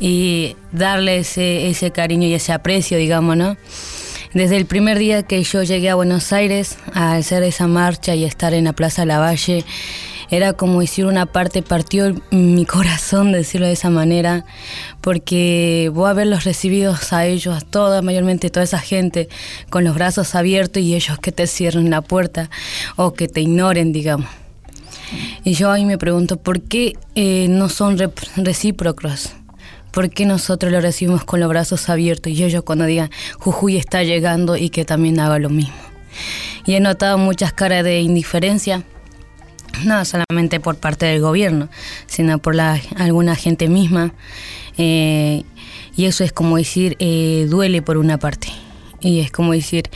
y 0.00 0.56
darle 0.72 1.18
ese, 1.18 1.68
ese 1.68 1.90
cariño 1.90 2.26
y 2.28 2.34
ese 2.34 2.52
aprecio, 2.52 2.96
digamos, 2.96 3.36
¿no? 3.36 3.56
Desde 4.32 4.56
el 4.56 4.66
primer 4.66 4.98
día 4.98 5.22
que 5.22 5.42
yo 5.44 5.62
llegué 5.62 5.90
a 5.90 5.94
Buenos 5.94 6.32
Aires, 6.32 6.78
a 6.92 7.12
hacer 7.12 7.42
esa 7.44 7.68
marcha 7.68 8.14
y 8.14 8.24
estar 8.24 8.54
en 8.54 8.64
la 8.64 8.72
Plaza 8.72 9.04
Lavalle, 9.04 9.64
era 10.30 10.52
como 10.52 10.80
decir 10.80 11.06
una 11.06 11.26
parte 11.26 11.62
partió 11.62 12.14
mi 12.30 12.66
corazón, 12.66 13.32
decirlo 13.32 13.66
de 13.66 13.72
esa 13.72 13.90
manera, 13.90 14.44
porque 15.00 15.90
voy 15.92 16.10
a 16.10 16.12
verlos 16.12 16.44
recibidos 16.44 17.12
a 17.12 17.26
ellos, 17.26 17.56
a 17.56 17.60
toda, 17.60 18.02
mayormente 18.02 18.50
toda 18.50 18.64
esa 18.64 18.78
gente, 18.78 19.28
con 19.70 19.84
los 19.84 19.94
brazos 19.94 20.34
abiertos 20.34 20.82
y 20.82 20.94
ellos 20.94 21.18
que 21.18 21.32
te 21.32 21.46
cierren 21.46 21.90
la 21.90 22.00
puerta 22.00 22.50
o 22.96 23.14
que 23.14 23.28
te 23.28 23.40
ignoren, 23.40 23.92
digamos. 23.92 24.28
Y 25.44 25.54
yo 25.54 25.70
ahí 25.70 25.84
me 25.84 25.98
pregunto, 25.98 26.38
¿por 26.38 26.62
qué 26.62 26.94
eh, 27.14 27.46
no 27.48 27.68
son 27.68 27.98
recíprocos? 28.36 29.32
¿Por 29.90 30.10
qué 30.10 30.26
nosotros 30.26 30.72
lo 30.72 30.80
recibimos 30.80 31.24
con 31.24 31.38
los 31.38 31.48
brazos 31.48 31.88
abiertos 31.88 32.32
y 32.32 32.42
ellos 32.42 32.64
cuando 32.64 32.84
digan 32.84 33.10
Jujuy 33.38 33.76
está 33.76 34.02
llegando 34.02 34.56
y 34.56 34.70
que 34.70 34.84
también 34.84 35.20
haga 35.20 35.38
lo 35.38 35.50
mismo? 35.50 35.76
Y 36.66 36.74
he 36.74 36.80
notado 36.80 37.18
muchas 37.18 37.52
caras 37.52 37.84
de 37.84 38.00
indiferencia, 38.00 38.82
no 39.84 40.04
solamente 40.04 40.60
por 40.60 40.76
parte 40.76 41.06
del 41.06 41.20
gobierno, 41.20 41.68
sino 42.06 42.38
por 42.38 42.54
la, 42.54 42.80
alguna 42.96 43.34
gente 43.34 43.68
misma. 43.68 44.14
Eh, 44.78 45.44
y 45.96 46.06
eso 46.06 46.24
es 46.24 46.32
como 46.32 46.56
decir, 46.56 46.96
eh, 46.98 47.46
duele 47.48 47.82
por 47.82 47.96
una 47.96 48.18
parte. 48.18 48.48
Y 49.00 49.20
es 49.20 49.30
como 49.30 49.52
decir, 49.52 49.90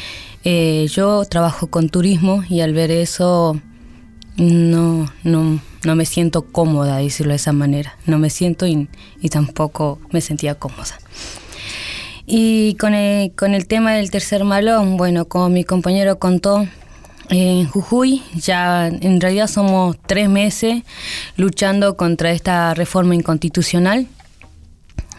yo 0.44 1.24
trabajo 1.24 1.66
con 1.66 1.88
turismo 1.88 2.42
y 2.48 2.60
al 2.60 2.72
ver 2.72 2.90
eso 2.90 3.60
no, 4.38 5.10
no, 5.24 5.60
no 5.84 5.96
me 5.96 6.04
siento 6.04 6.42
cómoda, 6.42 6.98
decirlo 6.98 7.32
de 7.32 7.36
esa 7.36 7.52
manera. 7.52 7.96
No 8.06 8.18
me 8.18 8.30
siento 8.30 8.66
y, 8.66 8.88
tampoco 9.30 9.98
me 10.10 10.20
sentía 10.20 10.54
cómoda. 10.54 10.98
Y 12.26 12.74
con 12.74 12.94
el, 12.94 13.32
con 13.32 13.54
el 13.54 13.66
tema 13.66 13.92
del 13.92 14.10
tercer 14.10 14.44
malón, 14.44 14.96
bueno, 14.96 15.26
como 15.26 15.48
mi 15.48 15.64
compañero 15.64 16.18
contó, 16.18 16.66
en 17.28 17.66
Jujuy 17.66 18.22
ya 18.34 18.86
en 18.86 19.20
realidad 19.20 19.48
somos 19.48 19.96
tres 20.06 20.28
meses 20.28 20.82
luchando 21.36 21.96
contra 21.96 22.30
esta 22.30 22.74
reforma 22.74 23.14
inconstitucional, 23.14 24.06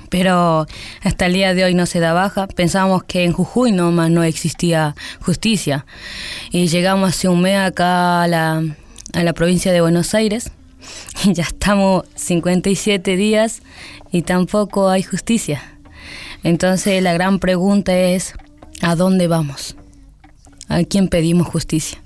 pero 0.09 0.65
hasta 1.03 1.27
el 1.27 1.33
día 1.33 1.53
de 1.53 1.63
hoy 1.63 1.75
no 1.75 1.85
se 1.85 1.99
da 1.99 2.13
baja. 2.13 2.47
Pensábamos 2.47 3.03
que 3.03 3.23
en 3.23 3.31
Jujuy 3.31 3.71
nomás 3.71 4.09
no 4.09 4.23
existía 4.23 4.95
justicia 5.21 5.85
y 6.51 6.67
llegamos 6.67 7.09
hace 7.09 7.29
un 7.29 7.41
mes 7.41 7.57
acá 7.57 8.23
a 8.23 8.27
la, 8.27 8.63
a 9.13 9.23
la 9.23 9.33
provincia 9.33 9.71
de 9.71 9.81
Buenos 9.81 10.13
Aires 10.13 10.51
y 11.23 11.33
ya 11.33 11.43
estamos 11.43 12.05
57 12.15 13.15
días 13.15 13.61
y 14.11 14.23
tampoco 14.23 14.89
hay 14.89 15.03
justicia. 15.03 15.61
Entonces 16.43 17.03
la 17.03 17.13
gran 17.13 17.39
pregunta 17.39 17.95
es, 17.95 18.33
¿a 18.81 18.95
dónde 18.95 19.27
vamos? 19.27 19.75
¿A 20.69 20.83
quién 20.83 21.09
pedimos 21.09 21.47
justicia? 21.47 22.01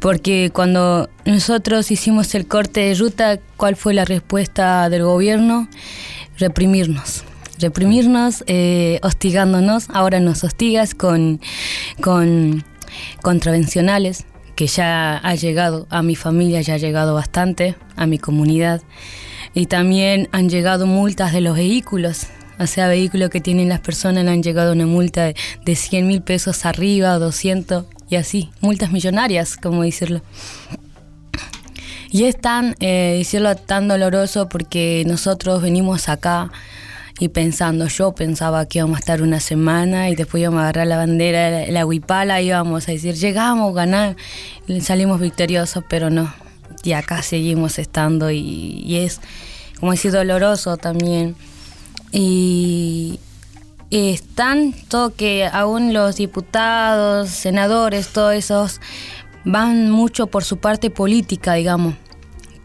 Porque 0.00 0.50
cuando 0.52 1.08
nosotros 1.24 1.90
hicimos 1.90 2.34
el 2.34 2.46
corte 2.46 2.80
de 2.80 2.94
ruta, 2.94 3.38
¿cuál 3.56 3.76
fue 3.76 3.94
la 3.94 4.04
respuesta 4.04 4.88
del 4.88 5.04
gobierno? 5.04 5.68
Reprimirnos. 6.38 7.24
Reprimirnos, 7.58 8.44
eh, 8.46 8.98
hostigándonos. 9.02 9.88
Ahora 9.90 10.20
nos 10.20 10.44
hostigas 10.44 10.94
con, 10.94 11.40
con 12.00 12.64
contravencionales, 13.22 14.26
que 14.56 14.66
ya 14.66 15.16
ha 15.16 15.34
llegado 15.34 15.86
a 15.88 16.02
mi 16.02 16.16
familia, 16.16 16.60
ya 16.60 16.74
ha 16.74 16.78
llegado 16.78 17.14
bastante, 17.14 17.76
a 17.96 18.06
mi 18.06 18.18
comunidad. 18.18 18.82
Y 19.54 19.66
también 19.66 20.28
han 20.32 20.48
llegado 20.48 20.86
multas 20.86 21.32
de 21.32 21.40
los 21.40 21.56
vehículos. 21.56 22.26
O 22.58 22.66
sea, 22.66 22.88
vehículos 22.88 23.30
que 23.30 23.40
tienen 23.40 23.68
las 23.68 23.80
personas 23.80 24.24
le 24.24 24.30
han 24.30 24.42
llegado 24.42 24.72
una 24.72 24.86
multa 24.86 25.24
de, 25.24 25.36
de 25.64 25.76
100 25.76 26.06
mil 26.06 26.22
pesos 26.22 26.64
arriba, 26.66 27.18
200 27.18 27.84
y 28.08 28.16
así, 28.16 28.50
multas 28.60 28.92
millonarias, 28.92 29.56
como 29.56 29.82
decirlo. 29.82 30.20
Y 32.12 32.24
es 32.24 32.38
tan, 32.38 32.76
eh, 32.80 33.14
decirlo, 33.16 33.56
tan 33.56 33.88
doloroso 33.88 34.46
porque 34.50 35.02
nosotros 35.06 35.62
venimos 35.62 36.10
acá 36.10 36.52
y 37.18 37.28
pensando, 37.28 37.86
yo 37.86 38.12
pensaba 38.12 38.66
que 38.66 38.80
íbamos 38.80 38.96
a 38.96 38.98
estar 38.98 39.22
una 39.22 39.40
semana 39.40 40.10
y 40.10 40.14
después 40.14 40.42
íbamos 40.42 40.58
a 40.58 40.64
agarrar 40.64 40.88
la 40.88 40.98
bandera, 40.98 41.66
la, 41.70 41.86
huipala, 41.86 42.42
y 42.42 42.48
íbamos 42.48 42.86
a 42.86 42.92
decir, 42.92 43.14
llegamos, 43.14 43.74
ganar, 43.74 44.16
salimos 44.82 45.20
victoriosos, 45.20 45.84
pero 45.88 46.10
no, 46.10 46.34
y 46.82 46.92
acá 46.92 47.22
seguimos 47.22 47.78
estando 47.78 48.30
y, 48.30 48.96
es, 48.96 49.22
como 49.80 49.92
decir, 49.92 50.12
doloroso 50.12 50.76
también. 50.76 51.34
Y, 52.12 53.18
es 53.90 54.22
tanto 54.22 55.14
que 55.14 55.46
aún 55.52 55.92
los 55.92 56.16
diputados, 56.16 57.28
senadores, 57.28 58.08
todos 58.08 58.32
esos 58.32 58.80
van 59.44 59.90
mucho 59.90 60.28
por 60.28 60.44
su 60.44 60.56
parte 60.56 60.88
política, 60.88 61.54
digamos. 61.54 61.94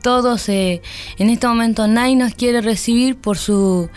Todos, 0.01 0.47
eh, 0.47 0.81
en 1.17 1.29
este 1.29 1.45
momento 1.47 1.85
nadie 1.87 2.15
nos 2.15 2.33
quiere 2.33 2.61
recibir 2.61 3.17
por 3.17 3.37
su 3.37 3.89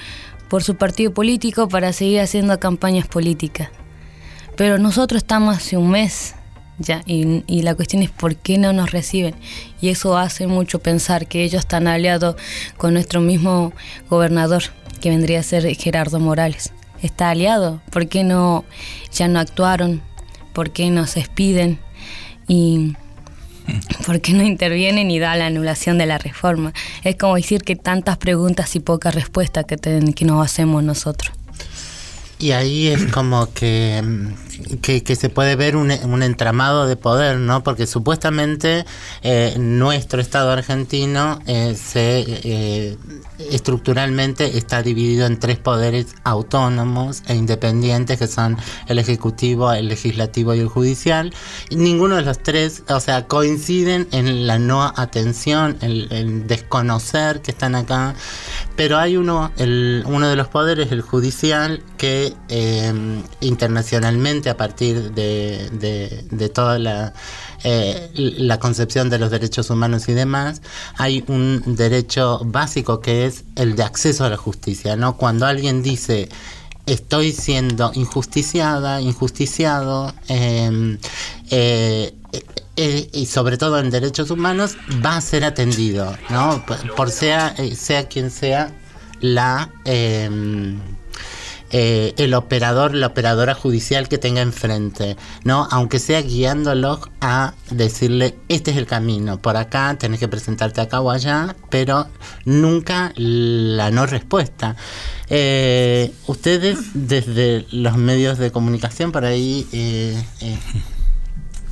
por 0.51 0.65
su 0.65 0.75
partido 0.75 1.15
político 1.15 1.69
para 1.69 1.93
seguir 1.93 2.21
haciendo 2.21 2.59
campañas 2.59 3.07
políticas. 3.07 3.71
Pero 4.57 4.79
nosotros 4.79 5.23
estamos 5.23 5.57
hace 5.57 5.77
un 5.77 5.91
mes 5.93 6.35
ya 6.79 7.03
y, 7.07 7.63
la 7.63 7.75
cuestión 7.75 8.03
es 8.03 8.11
por 8.11 8.35
qué 8.37 8.59
no 8.59 8.73
nos 8.73 8.91
reciben. 8.91 9.35
Y 9.81 9.91
eso 9.91 10.19
hace 10.19 10.49
mucho 10.49 10.81
pensar 10.81 11.29
que 11.29 11.45
ellos 11.45 11.61
están 11.61 11.87
aliados 11.87 12.35
con 12.77 12.95
nuestro 12.95 13.21
mismo 13.21 13.73
gobernador, 14.09 14.65
que 15.01 15.11
vendría 15.11 15.41
a 15.41 15.43
ser 15.43 15.65
Gerardo 15.77 16.21
Morales. 16.21 16.73
Está 17.03 17.31
aliado, 17.31 17.81
¿por 17.91 18.09
qué 18.09 18.25
no 18.25 18.65
ya 19.13 19.27
no 19.29 19.41
actuaron? 19.41 20.03
¿Por 20.53 20.71
qué 20.71 20.91
nos 20.91 21.15
despiden? 21.15 21.79
Y 22.47 22.95
¿Por 24.07 24.21
qué 24.21 24.33
no 24.33 24.43
intervienen 24.43 25.11
y 25.11 25.19
da 25.19 25.37
la 25.37 25.47
anulación 25.47 25.99
de 25.99 26.07
la 26.07 26.19
reforma? 26.19 26.73
Es 27.05 27.17
como 27.17 27.37
decir 27.37 27.63
que 27.63 27.77
tantas 27.77 28.17
preguntas 28.17 28.75
y 28.77 28.81
pocas 28.81 29.15
respuestas 29.15 29.65
que, 29.65 29.77
que 29.77 30.25
nos 30.25 30.45
hacemos 30.45 30.83
nosotros. 30.83 31.33
Y 32.41 32.53
ahí 32.53 32.89
es 32.89 33.13
como 33.13 33.53
que, 33.53 34.03
que, 34.81 35.15
se 35.15 35.29
puede 35.29 35.57
ver 35.57 35.77
un, 35.77 35.91
un, 35.91 36.23
entramado 36.23 36.87
de 36.87 36.97
poder, 36.97 37.37
¿no? 37.37 37.63
Porque 37.63 37.87
supuestamente 37.87 38.87
eh, 39.23 39.57
nuestro 39.59 40.23
Estado 40.23 40.51
argentino 40.51 41.39
eh, 41.47 41.75
se 41.77 42.25
eh, 42.27 42.97
estructuralmente 43.51 44.57
está 44.57 44.83
dividido 44.83 45.27
en 45.27 45.39
tres 45.39 45.59
poderes 45.59 46.15
autónomos 46.25 47.23
e 47.27 47.35
independientes 47.35 48.19
que 48.19 48.27
son 48.27 48.57
el 48.89 48.99
ejecutivo, 48.99 49.71
el 49.73 49.89
legislativo 49.89 50.55
y 50.55 50.61
el 50.61 50.69
judicial. 50.69 51.35
Ninguno 51.71 52.17
de 52.17 52.23
los 52.23 52.43
tres, 52.43 52.85
o 52.89 53.01
sea, 53.01 53.27
coinciden 53.27 54.09
en 54.13 54.47
la 54.47 54.59
no 54.59 54.95
atención, 54.97 55.77
en, 55.83 56.11
en 56.11 56.47
desconocer 56.47 57.43
que 57.43 57.51
están 57.51 57.75
acá. 57.75 58.15
Pero 58.77 58.97
hay 58.97 59.19
uno, 59.19 59.53
el, 59.59 60.05
uno 60.07 60.27
de 60.27 60.37
los 60.37 60.49
poderes, 60.49 60.91
el 60.91 61.03
judicial, 61.03 61.83
que 61.99 62.30
eh, 62.49 62.93
internacionalmente 63.41 64.51
a 64.51 64.57
partir 64.57 65.13
de, 65.13 65.69
de, 66.31 66.49
toda 66.49 66.79
la, 66.79 67.13
eh, 67.65 68.11
la 68.15 68.59
concepción 68.59 69.11
de 69.11 69.19
los 69.19 69.31
derechos 69.31 69.71
humanos 69.71 70.09
y 70.09 70.13
demás, 70.13 70.63
hay 70.97 71.25
un 71.29 71.63
derecho 71.77 72.41
básico 72.45 73.01
que 73.01 73.27
es 73.27 73.45
el 73.57 73.77
de 73.77 73.83
acceso 73.83 74.25
a 74.25 74.29
la 74.29 74.37
justicia. 74.37 74.97
¿no? 74.97 75.17
Cuando 75.17 75.47
alguien 75.47 75.83
dice 75.83 76.29
estoy 76.87 77.33
siendo 77.33 77.93
injusticiada, 77.95 79.01
injusticiado, 79.01 80.13
em, 80.29 80.99
eh, 81.51 82.13
y 83.13 83.27
sobre 83.27 83.59
todo 83.59 83.79
en 83.79 83.91
derechos 83.91 84.31
humanos, 84.31 84.77
va 85.05 85.17
a 85.17 85.21
ser 85.21 85.45
atendido, 85.45 86.17
¿no? 86.31 86.65
Por 86.97 87.11
sea, 87.11 87.55
sea 87.75 88.09
quien 88.09 88.31
sea 88.31 88.73
la 89.21 89.71
em, 89.85 90.79
eh, 91.71 92.15
el 92.17 92.35
operador, 92.35 92.95
la 92.95 93.09
operadora 93.09 93.55
judicial 93.55 94.09
que 94.09 94.19
tenga 94.19 94.41
enfrente, 94.41 95.17
¿no? 95.45 95.69
Aunque 95.71 95.99
sea 95.99 96.23
guiándolo 96.23 97.01
a 97.21 97.55
decirle, 97.71 98.37
este 98.49 98.73
es 98.73 98.77
el 98.77 98.87
camino, 98.87 99.41
por 99.41 99.57
acá 99.57 99.97
tenés 99.99 100.21
que 100.21 100.29
presentarte 100.29 100.81
acá 100.81 101.01
o 101.01 101.11
allá, 101.11 101.55
pero 101.69 102.09
nunca 102.45 103.13
la 103.17 103.91
no 103.91 104.07
respuesta. 104.07 104.77
Eh, 105.29 106.13
ustedes 106.27 106.79
desde 106.95 107.67
los 107.71 107.97
medios 107.97 108.39
de 108.39 108.51
comunicación 108.51 109.13
por 109.13 109.25
ahí, 109.25 109.67
eh, 109.73 110.21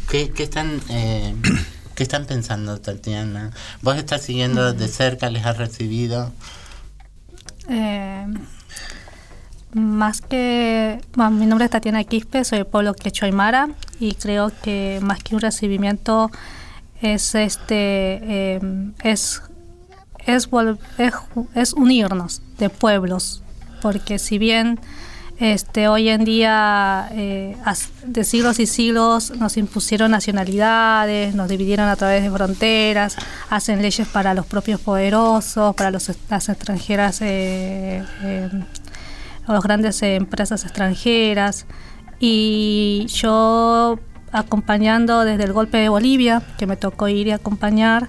¿qué, 0.08 0.32
están... 0.38 0.80
¿Qué 1.98 2.04
están 2.04 2.26
pensando, 2.26 2.80
Tatiana? 2.80 3.50
¿Vos 3.82 3.96
estás 3.96 4.22
siguiendo 4.22 4.72
de 4.72 4.86
cerca? 4.86 5.30
¿Les 5.30 5.44
has 5.44 5.56
recibido? 5.58 6.32
Eh, 7.68 8.24
más 9.74 10.20
que, 10.20 11.00
mi 11.16 11.46
nombre 11.46 11.66
es 11.66 11.70
Tatiana 11.70 12.04
Quispe, 12.04 12.44
soy 12.44 12.58
del 12.58 12.66
pueblo 12.66 12.94
Quechua 12.94 13.28
y 14.00 14.14
creo 14.14 14.50
que 14.62 14.98
más 15.02 15.22
que 15.22 15.34
un 15.34 15.40
recibimiento 15.40 16.30
es 17.00 17.34
este 17.34 18.54
em, 18.56 18.92
es, 19.02 19.42
es, 20.26 20.48
unirnos 21.74 22.42
de 22.58 22.70
pueblos, 22.70 23.42
porque 23.80 24.18
si 24.18 24.38
bien 24.38 24.78
Este, 25.40 25.86
hoy 25.86 26.08
en 26.08 26.24
día, 26.24 27.08
eh, 27.12 27.56
de 28.04 28.24
siglos 28.24 28.58
y 28.58 28.66
siglos, 28.66 29.30
nos 29.30 29.56
impusieron 29.56 30.10
nacionalidades, 30.10 31.32
nos 31.36 31.48
dividieron 31.48 31.88
a 31.88 31.94
través 31.94 32.24
de 32.24 32.30
fronteras, 32.30 33.16
hacen 33.48 33.80
leyes 33.80 34.08
para 34.08 34.34
los 34.34 34.46
propios 34.46 34.80
poderosos, 34.80 35.76
para 35.76 35.92
los, 35.92 36.10
las 36.28 36.48
extranjeras, 36.48 37.20
eh, 37.22 38.02
eh, 38.24 38.50
las 39.54 39.62
grandes 39.62 40.02
empresas 40.02 40.64
extranjeras. 40.64 41.66
Y 42.20 43.06
yo 43.08 43.98
acompañando 44.32 45.24
desde 45.24 45.44
el 45.44 45.52
golpe 45.52 45.78
de 45.78 45.88
Bolivia, 45.88 46.42
que 46.58 46.66
me 46.66 46.76
tocó 46.76 47.08
ir 47.08 47.28
y 47.28 47.30
acompañar, 47.30 48.08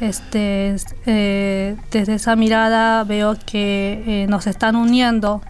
este, 0.00 0.76
eh, 1.06 1.76
desde 1.90 2.14
esa 2.14 2.36
mirada 2.36 3.04
veo 3.04 3.36
que 3.44 4.04
eh, 4.06 4.26
nos 4.28 4.46
están 4.46 4.76
uniendo 4.76 5.42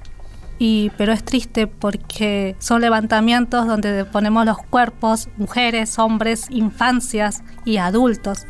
y 0.59 0.91
pero 0.97 1.13
es 1.13 1.25
triste 1.25 1.67
porque 1.67 2.57
son 2.59 2.81
levantamientos 2.81 3.67
donde 3.67 4.05
ponemos 4.05 4.45
los 4.45 4.59
cuerpos, 4.59 5.29
mujeres, 5.37 5.99
hombres, 5.99 6.47
infancias 6.51 7.43
y 7.65 7.77
adultos. 7.77 8.47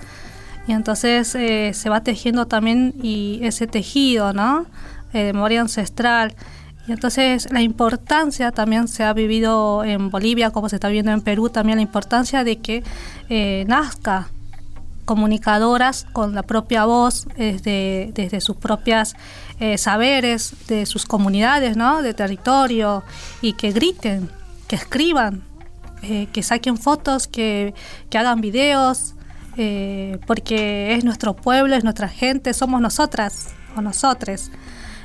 Y 0.67 0.73
entonces 0.73 1.35
eh, 1.35 1.73
se 1.75 1.91
va 1.91 2.03
tejiendo 2.03 2.47
también 2.47 2.95
y 3.03 3.41
ese 3.43 3.67
tejido, 3.67 4.33
¿no? 4.33 4.67
Eh, 5.13 5.25
de 5.25 5.33
memoria 5.33 5.61
ancestral. 5.61 6.35
Y 6.89 6.93
entonces 6.93 7.49
la 7.53 7.61
importancia 7.61 8.51
también 8.51 8.89
se 8.89 9.05
ha 9.05 9.13
vivido 9.13 9.85
en 9.85 10.11
Bolivia, 10.11 10.51
como 10.51 10.69
se 10.69 10.77
está 10.77 10.89
viendo 10.89 11.13
en 11.13 11.21
Perú, 11.21 11.51
también 11.51 11.77
la 11.77 11.83
importancia 11.83 12.43
de 12.45 12.59
que 12.59 12.83
eh, 13.29 13.65
nazca 13.69 14.29
comunicadoras 15.05 16.07
con 16.13 16.35
la 16.35 16.43
propia 16.43 16.85
voz, 16.85 17.27
desde, 17.37 18.11
desde 18.15 18.41
sus 18.43 18.57
propias 18.57 19.15
eh, 19.59 19.79
saberes, 19.79 20.53
de 20.67 20.85
sus 20.85 21.07
comunidades, 21.07 21.77
¿no? 21.77 22.03
de 22.03 22.13
territorio, 22.13 23.03
y 23.41 23.55
que 23.55 23.73
griten, 23.73 24.29
que 24.67 24.77
escriban, 24.77 25.43
eh, 26.03 26.29
que 26.33 26.43
saquen 26.43 26.77
fotos, 26.77 27.27
que, 27.27 27.75
hagan 28.15 28.41
videos, 28.41 29.15
eh, 29.57 30.19
porque 30.27 30.95
es 30.95 31.05
nuestro 31.05 31.35
pueblo, 31.35 31.75
es 31.75 31.85
nuestra 31.85 32.09
gente, 32.09 32.53
somos 32.55 32.81
nosotras 32.81 33.49
o 33.77 33.81
nosotres. 33.81 34.51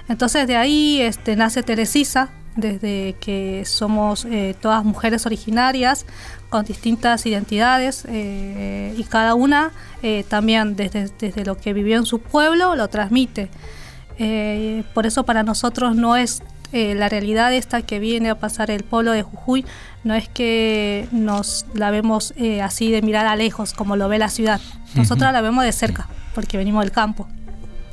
Entonces 0.09 0.47
de 0.47 0.55
ahí 0.55 1.01
este, 1.01 1.35
nace 1.35 1.63
Teresisa, 1.63 2.29
desde 2.55 3.15
que 3.19 3.63
somos 3.65 4.25
eh, 4.25 4.55
todas 4.61 4.83
mujeres 4.83 5.25
originarias 5.25 6.05
con 6.49 6.65
distintas 6.65 7.25
identidades 7.25 8.05
eh, 8.07 8.93
y 8.95 9.03
cada 9.05 9.33
una 9.33 9.71
eh, 10.03 10.23
también 10.27 10.75
desde, 10.75 11.09
desde 11.19 11.45
lo 11.45 11.57
que 11.57 11.73
vivió 11.73 11.97
en 11.97 12.05
su 12.05 12.19
pueblo 12.19 12.75
lo 12.75 12.87
transmite. 12.89 13.49
Eh, 14.19 14.83
por 14.93 15.07
eso 15.07 15.25
para 15.25 15.41
nosotros 15.41 15.95
no 15.95 16.15
es 16.15 16.43
eh, 16.71 16.93
la 16.95 17.09
realidad 17.09 17.53
esta 17.53 17.81
que 17.81 17.99
viene 17.99 18.29
a 18.29 18.35
pasar 18.39 18.69
el 18.69 18.83
polo 18.83 19.11
de 19.11 19.23
Jujuy, 19.23 19.65
no 20.03 20.13
es 20.13 20.27
que 20.29 21.07
nos 21.11 21.65
la 21.73 21.91
vemos 21.91 22.33
eh, 22.37 22.61
así 22.61 22.91
de 22.91 23.01
mirada 23.01 23.35
lejos 23.35 23.73
como 23.73 23.95
lo 23.95 24.09
ve 24.09 24.19
la 24.19 24.29
ciudad. 24.29 24.61
Nosotras 24.95 25.33
la 25.33 25.41
vemos 25.41 25.63
de 25.63 25.71
cerca 25.71 26.07
porque 26.35 26.57
venimos 26.57 26.83
del 26.83 26.91
campo 26.91 27.27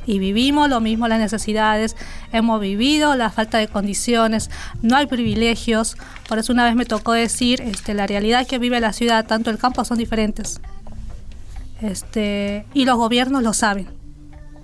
y 0.05 0.19
vivimos 0.19 0.69
lo 0.69 0.79
mismo 0.79 1.07
las 1.07 1.19
necesidades, 1.19 1.95
hemos 2.31 2.59
vivido 2.59 3.15
la 3.15 3.29
falta 3.29 3.57
de 3.57 3.67
condiciones, 3.67 4.49
no 4.81 4.97
hay 4.97 5.05
privilegios, 5.05 5.97
por 6.27 6.39
eso 6.39 6.53
una 6.53 6.65
vez 6.65 6.75
me 6.75 6.85
tocó 6.85 7.13
decir, 7.13 7.61
este, 7.61 7.93
la 7.93 8.07
realidad 8.07 8.47
que 8.47 8.57
vive 8.57 8.79
la 8.79 8.93
ciudad, 8.93 9.25
tanto 9.25 9.49
el 9.49 9.57
campo 9.57 9.85
son 9.85 9.97
diferentes. 9.97 10.61
Este, 11.81 12.65
y 12.73 12.85
los 12.85 12.97
gobiernos 12.97 13.41
lo 13.43 13.53
saben. 13.53 13.87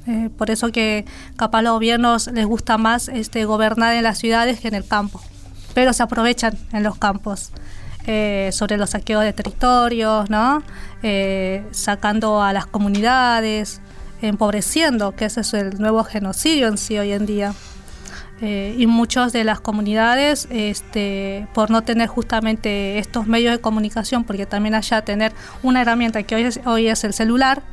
Eh, 0.06 0.30
por 0.38 0.52
eso 0.52 0.72
que 0.72 1.06
capaz 1.36 1.62
los 1.62 1.74
gobiernos 1.74 2.28
les 2.28 2.46
gusta 2.46 2.78
más 2.78 3.10
este, 3.10 3.44
gobernar 3.46 3.94
en 3.96 4.04
las 4.04 4.18
ciudades 4.20 4.60
que 4.60 4.70
en 4.70 4.76
el 4.76 4.88
campo, 4.88 5.22
pero 5.74 5.92
se 5.94 6.04
aprovechan 6.04 6.58
en 6.72 6.84
los 6.84 6.98
campos. 6.98 7.52
eh, 8.10 8.52
sobre 8.54 8.78
los 8.78 8.92
saqueos 8.92 9.24
de 9.24 9.34
territorios. 9.34 10.30
Eh, 11.04 11.64
sacando 11.72 12.42
a 12.42 12.54
las 12.54 12.66
comunidades, 12.66 13.82
empobreciendo, 14.22 15.16
que 15.16 15.26
ese 15.26 15.42
es 15.42 15.54
el 15.54 15.80
nuevo 15.80 16.04
genocidio 16.04 16.68
en 16.68 16.78
sí 16.78 16.98
hoy 16.98 17.12
en 17.12 17.26
día. 17.26 17.54
Eh, 18.40 18.76
y 18.78 18.86
muchas 18.86 19.34
de 19.34 19.44
las 19.44 19.60
comunidades, 19.60 20.48
este, 20.52 21.48
por 21.56 21.72
no 21.72 21.82
tener 21.82 22.08
justamente 22.08 23.00
estos 23.00 23.26
medios 23.26 23.52
de 23.52 23.60
comunicación, 23.60 24.24
porque 24.26 24.46
también 24.46 24.76
allá 24.76 25.02
tener 25.02 25.34
una 25.64 25.82
herramienta 25.82 26.22
que 26.22 26.36
hoy 26.36 26.44
es, 26.44 26.60
hoy 26.66 26.88
es 26.88 27.04
el 27.04 27.14
celular, 27.14 27.64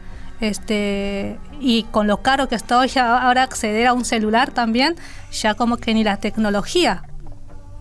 este, 0.40 1.38
y 1.61 1.83
con 1.90 2.07
lo 2.07 2.22
caro 2.22 2.48
que 2.48 2.54
está 2.54 2.78
hoy 2.78 2.90
ahora 2.96 3.42
acceder 3.42 3.87
a 3.87 3.92
un 3.92 4.07
celular 4.07 4.52
también, 4.52 4.96
ya 5.33 5.54
como 5.54 5.76
que 5.76 5.92
ni 5.92 6.02
la 6.02 6.16
tecnología, 6.16 7.02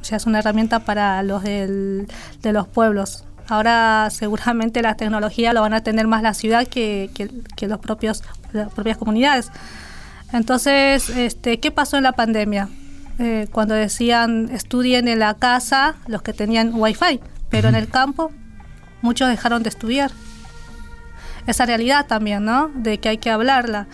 ya 0.03 0.17
es 0.17 0.25
una 0.25 0.39
herramienta 0.39 0.79
para 0.79 1.23
los 1.23 1.43
del- 1.43 2.07
de 2.41 2.51
los 2.51 2.67
pueblos. 2.67 3.23
Ahora 3.53 4.09
seguramente 4.09 4.81
la 4.81 4.95
tecnología 4.95 5.53
lo 5.53 5.61
van 5.61 5.73
a 5.75 5.81
tener 5.81 6.07
más 6.07 6.23
la 6.23 6.33
ciudad 6.33 6.65
que, 6.67 7.11
que- 7.13 7.29
que 7.55 7.67
los 7.67 7.77
propios, 7.79 8.23
las 8.51 8.73
propias 8.73 8.97
comunidades. 8.97 9.51
Entonces, 10.31 11.09
este, 11.09 11.59
¿qué 11.59 11.69
pasó 11.69 11.97
en 11.97 12.03
la 12.03 12.13
pandemia? 12.13 12.69
Eh, 13.19 13.47
cuando 13.51 13.75
decían 13.75 14.49
estudien 14.51 15.07
en 15.07 15.19
la 15.19 15.35
casa 15.35 15.93
los 16.07 16.23
que 16.23 16.33
tenían 16.33 16.71
wifi, 16.73 17.19
pero 17.51 17.69
en 17.69 17.75
el 17.75 17.87
campo 17.87 18.31
muchos 19.03 19.29
dejaron 19.29 19.61
de 19.61 19.69
estudiar. 19.69 20.09
Esa 21.45 21.67
realidad 21.67 22.07
también, 22.07 22.43
¿no? 22.45 22.71
De 22.73 22.97
que 22.97 23.09
hay 23.09 23.17
que 23.19 23.29
hablarla. 23.29 23.85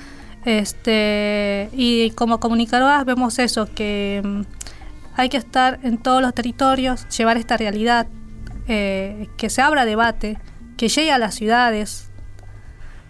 Este, 0.45 1.69
y 1.74 2.12
como 2.12 2.39
comunicadoras 2.39 3.04
vemos 3.04 3.39
eso, 3.39 3.67
que 3.76 4.22
mm, 4.24 4.41
hay 5.17 5.28
que 5.28 5.36
estar 5.38 5.80
en 5.84 5.98
todos 5.98 6.22
los 6.22 6.34
territorios, 6.34 7.06
llevar 7.10 7.36
esta 7.36 7.58
realidad, 7.58 8.08
eh, 8.69 9.27
que 9.36 9.49
se 9.49 9.62
abra 9.62 9.84
debate, 9.84 10.38
que 10.77 10.88
llegue 10.88 11.12
a 11.12 11.17
las 11.17 11.36
ciudades, 11.36 12.05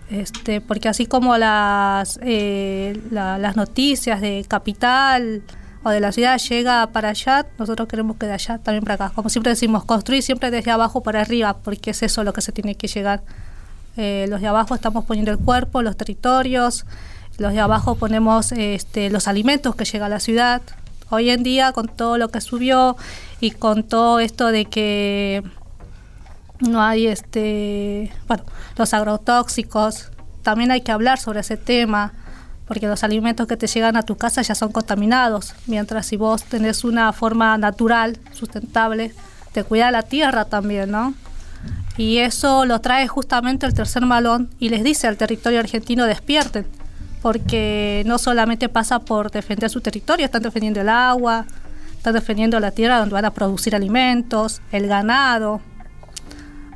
este, 0.09 0.59
porque 0.61 0.89
así 0.89 1.05
como 1.05 1.37
las, 1.37 2.19
eh, 2.23 2.99
la- 3.11 3.37
las 3.37 3.55
noticias 3.55 4.21
de 4.21 4.43
capital 4.47 5.43
o 5.83 5.91
de 5.91 5.99
la 5.99 6.11
ciudad 6.11 6.37
llega 6.39 6.87
para 6.87 7.09
allá, 7.09 7.45
nosotros 7.59 7.87
queremos 7.87 8.17
que 8.17 8.25
de 8.25 8.33
allá 8.33 8.57
también 8.57 8.83
para 8.83 8.95
acá. 8.95 9.11
Como 9.13 9.29
siempre 9.29 9.51
decimos, 9.51 9.85
construir 9.85 10.23
siempre 10.23 10.49
desde 10.49 10.71
abajo 10.71 11.01
para 11.03 11.21
arriba, 11.21 11.57
porque 11.57 11.91
es 11.91 12.01
eso 12.01 12.23
lo 12.23 12.33
que 12.33 12.41
se 12.41 12.51
tiene 12.51 12.73
que 12.75 12.87
llegar. 12.87 13.21
Eh, 13.97 14.25
los 14.29 14.41
de 14.41 14.47
abajo 14.47 14.73
estamos 14.75 15.05
poniendo 15.05 15.31
el 15.31 15.37
cuerpo, 15.37 15.81
los 15.83 15.95
territorios, 15.95 16.85
los 17.37 17.53
de 17.53 17.59
abajo 17.59 17.95
ponemos 17.95 18.51
este, 18.51 19.09
los 19.09 19.27
alimentos 19.27 19.75
que 19.75 19.85
llega 19.85 20.07
a 20.07 20.09
la 20.09 20.19
ciudad. 20.19 20.61
Hoy 21.11 21.29
en 21.29 21.43
día, 21.43 21.71
con 21.71 21.87
todo 21.87 22.17
lo 22.17 22.29
que 22.29 22.41
subió 22.41 22.97
y 23.39 23.51
con 23.51 23.83
todo 23.83 24.19
esto 24.19 24.51
de 24.51 24.65
que 24.65 25.43
no 26.59 26.81
hay 26.81 27.07
este 27.07 28.11
bueno 28.27 28.43
los 28.77 28.93
agrotóxicos 28.93 30.11
también 30.43 30.71
hay 30.71 30.81
que 30.81 30.91
hablar 30.91 31.19
sobre 31.19 31.39
ese 31.39 31.57
tema 31.57 32.13
porque 32.67 32.87
los 32.87 33.03
alimentos 33.03 33.47
que 33.47 33.57
te 33.57 33.67
llegan 33.67 33.95
a 33.95 34.03
tu 34.03 34.15
casa 34.15 34.41
ya 34.41 34.55
son 34.55 34.71
contaminados 34.71 35.55
mientras 35.67 36.05
si 36.05 36.17
vos 36.17 36.43
tenés 36.43 36.83
una 36.83 37.13
forma 37.13 37.57
natural 37.57 38.17
sustentable 38.33 39.13
te 39.53 39.63
cuida 39.63 39.91
la 39.91 40.03
tierra 40.03 40.45
también 40.45 40.91
no 40.91 41.13
y 41.97 42.17
eso 42.19 42.65
lo 42.65 42.79
trae 42.79 43.07
justamente 43.07 43.65
el 43.65 43.73
tercer 43.73 44.05
malón 44.05 44.49
y 44.59 44.69
les 44.69 44.83
dice 44.83 45.07
al 45.07 45.17
territorio 45.17 45.59
argentino 45.59 46.05
despierten 46.05 46.65
porque 47.21 48.03
no 48.05 48.17
solamente 48.17 48.69
pasa 48.69 48.99
por 48.99 49.31
defender 49.31 49.69
su 49.69 49.81
territorio 49.81 50.25
están 50.25 50.43
defendiendo 50.43 50.81
el 50.81 50.89
agua 50.89 51.45
están 51.99 52.13
defendiendo 52.13 52.59
la 52.59 52.71
tierra 52.71 52.97
donde 52.97 53.13
van 53.13 53.25
a 53.25 53.31
producir 53.31 53.75
alimentos 53.75 54.61
el 54.71 54.87
ganado 54.87 55.61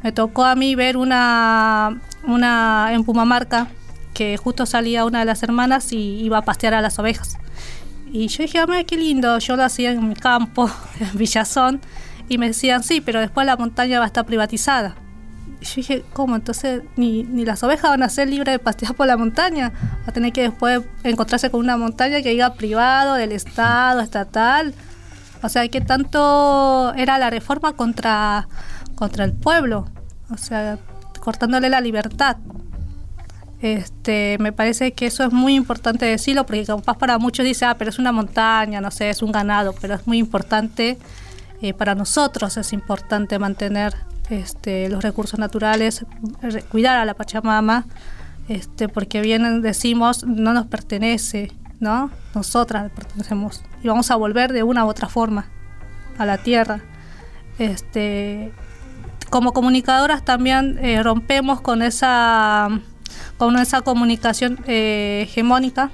me 0.03 0.11
tocó 0.11 0.43
a 0.43 0.55
mí 0.55 0.75
ver 0.75 0.97
una, 0.97 2.01
una 2.27 2.89
en 2.91 3.05
Pumamarca 3.05 3.67
que 4.13 4.37
justo 4.37 4.65
salía 4.65 5.05
una 5.05 5.19
de 5.19 5.25
las 5.25 5.41
hermanas 5.43 5.93
y 5.93 6.19
iba 6.19 6.37
a 6.37 6.41
pastear 6.43 6.73
a 6.73 6.81
las 6.81 6.99
ovejas. 6.99 7.37
Y 8.11 8.27
yo 8.27 8.43
dije, 8.43 8.59
ah, 8.59 8.67
mira 8.67 8.83
qué 8.83 8.97
lindo, 8.97 9.39
yo 9.39 9.55
lo 9.55 9.63
hacía 9.63 9.91
en 9.91 10.07
mi 10.07 10.13
campo, 10.13 10.69
en 10.99 11.17
Villazón, 11.17 11.81
y 12.27 12.37
me 12.37 12.47
decían, 12.47 12.83
sí, 12.83 12.99
pero 12.99 13.21
después 13.21 13.47
la 13.47 13.55
montaña 13.55 13.97
va 13.97 14.03
a 14.03 14.07
estar 14.07 14.25
privatizada. 14.25 14.95
Y 15.61 15.65
yo 15.65 15.73
dije, 15.77 16.05
¿cómo? 16.11 16.35
Entonces, 16.35 16.83
ni, 16.97 17.23
ni 17.23 17.45
las 17.45 17.63
ovejas 17.63 17.89
van 17.89 18.03
a 18.03 18.09
ser 18.09 18.27
libres 18.27 18.51
de 18.51 18.59
pastear 18.59 18.93
por 18.95 19.07
la 19.07 19.15
montaña. 19.15 19.71
Va 20.01 20.07
a 20.07 20.11
tener 20.11 20.33
que 20.33 20.41
después 20.41 20.81
encontrarse 21.05 21.49
con 21.49 21.61
una 21.61 21.77
montaña 21.77 22.21
que 22.21 22.29
diga 22.29 22.53
privado, 22.55 23.15
del 23.15 23.31
Estado, 23.31 24.01
estatal. 24.01 24.73
O 25.43 25.49
sea, 25.49 25.67
que 25.67 25.81
tanto 25.81 26.93
era 26.95 27.17
la 27.17 27.29
reforma 27.29 27.73
contra, 27.73 28.47
contra 28.95 29.25
el 29.25 29.33
pueblo, 29.33 29.89
o 30.31 30.37
sea, 30.37 30.79
cortándole 31.19 31.69
la 31.69 31.81
libertad. 31.81 32.37
Este, 33.61 34.37
me 34.39 34.51
parece 34.51 34.93
que 34.93 35.05
eso 35.05 35.23
es 35.23 35.31
muy 35.31 35.55
importante 35.55 36.05
decirlo, 36.05 36.45
porque 36.45 36.65
capaz 36.65 36.97
para 36.97 37.17
muchos 37.17 37.45
dice, 37.45 37.65
ah, 37.65 37.75
pero 37.77 37.89
es 37.89 37.99
una 37.99 38.11
montaña, 38.11 38.81
no 38.81 38.89
sé, 38.89 39.09
es 39.09 39.21
un 39.21 39.31
ganado, 39.31 39.73
pero 39.79 39.95
es 39.95 40.07
muy 40.07 40.17
importante, 40.17 40.97
eh, 41.61 41.73
para 41.73 41.93
nosotros 41.93 42.57
es 42.57 42.73
importante 42.73 43.39
mantener 43.39 43.95
este, 44.29 44.89
los 44.89 45.03
recursos 45.03 45.39
naturales, 45.39 46.05
cuidar 46.69 46.97
a 46.97 47.05
la 47.05 47.13
Pachamama, 47.13 47.85
este, 48.47 48.89
porque 48.89 49.21
bien 49.21 49.61
decimos, 49.61 50.25
no 50.25 50.53
nos 50.53 50.67
pertenece, 50.67 51.51
¿no? 51.83 52.09
Nosotras 52.33 52.91
pertenecemos 52.95 53.63
y 53.83 53.87
vamos 53.87 54.09
a 54.09 54.15
volver 54.15 54.53
de 54.53 54.63
una 54.63 54.85
u 54.85 54.87
otra 54.87 55.09
forma. 55.09 55.45
a 56.17 56.25
la 56.25 56.37
tierra. 56.37 56.79
Este, 57.59 58.51
como 59.29 59.53
comunicadoras 59.53 60.23
también 60.23 60.79
eh, 60.81 61.01
rompemos 61.01 61.61
con 61.61 61.81
esa, 61.81 62.69
con 63.37 63.57
esa 63.57 63.81
comunicación 63.81 64.59
eh, 64.67 65.25
hegemónica 65.27 65.91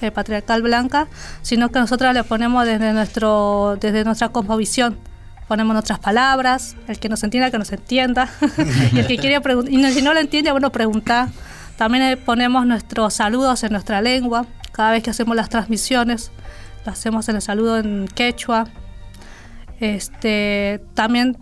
eh, 0.00 0.10
patriarcal 0.10 0.60
blanca, 0.60 1.06
sino 1.42 1.70
que 1.70 1.78
nosotras 1.78 2.14
le 2.14 2.24
ponemos 2.24 2.66
desde, 2.66 2.92
nuestro, 2.92 3.78
desde 3.80 4.04
nuestra 4.04 4.28
cosmovisión. 4.30 4.98
Ponemos 5.48 5.72
nuestras 5.72 5.98
palabras, 5.98 6.76
el 6.88 6.98
que 6.98 7.08
nos 7.08 7.22
entienda, 7.22 7.50
que 7.50 7.58
nos 7.58 7.70
entienda, 7.70 8.28
y 8.92 8.98
el 8.98 9.06
que 9.06 9.18
quiere 9.18 9.40
preguntar, 9.40 9.72
y 9.72 9.92
si 9.92 10.02
no 10.02 10.12
lo 10.12 10.20
entiende, 10.20 10.50
bueno, 10.50 10.70
preguntar. 10.70 11.28
También 11.76 12.18
ponemos 12.24 12.66
nuestros 12.66 13.14
saludos 13.14 13.62
en 13.64 13.72
nuestra 13.72 14.00
lengua, 14.00 14.46
cada 14.74 14.90
vez 14.90 15.02
que 15.02 15.10
hacemos 15.10 15.36
las 15.36 15.48
transmisiones, 15.48 16.32
lo 16.84 16.92
hacemos 16.92 17.28
en 17.28 17.36
el 17.36 17.42
saludo 17.42 17.78
en 17.78 18.08
quechua. 18.08 18.66
Este, 19.78 20.82
también 20.94 21.38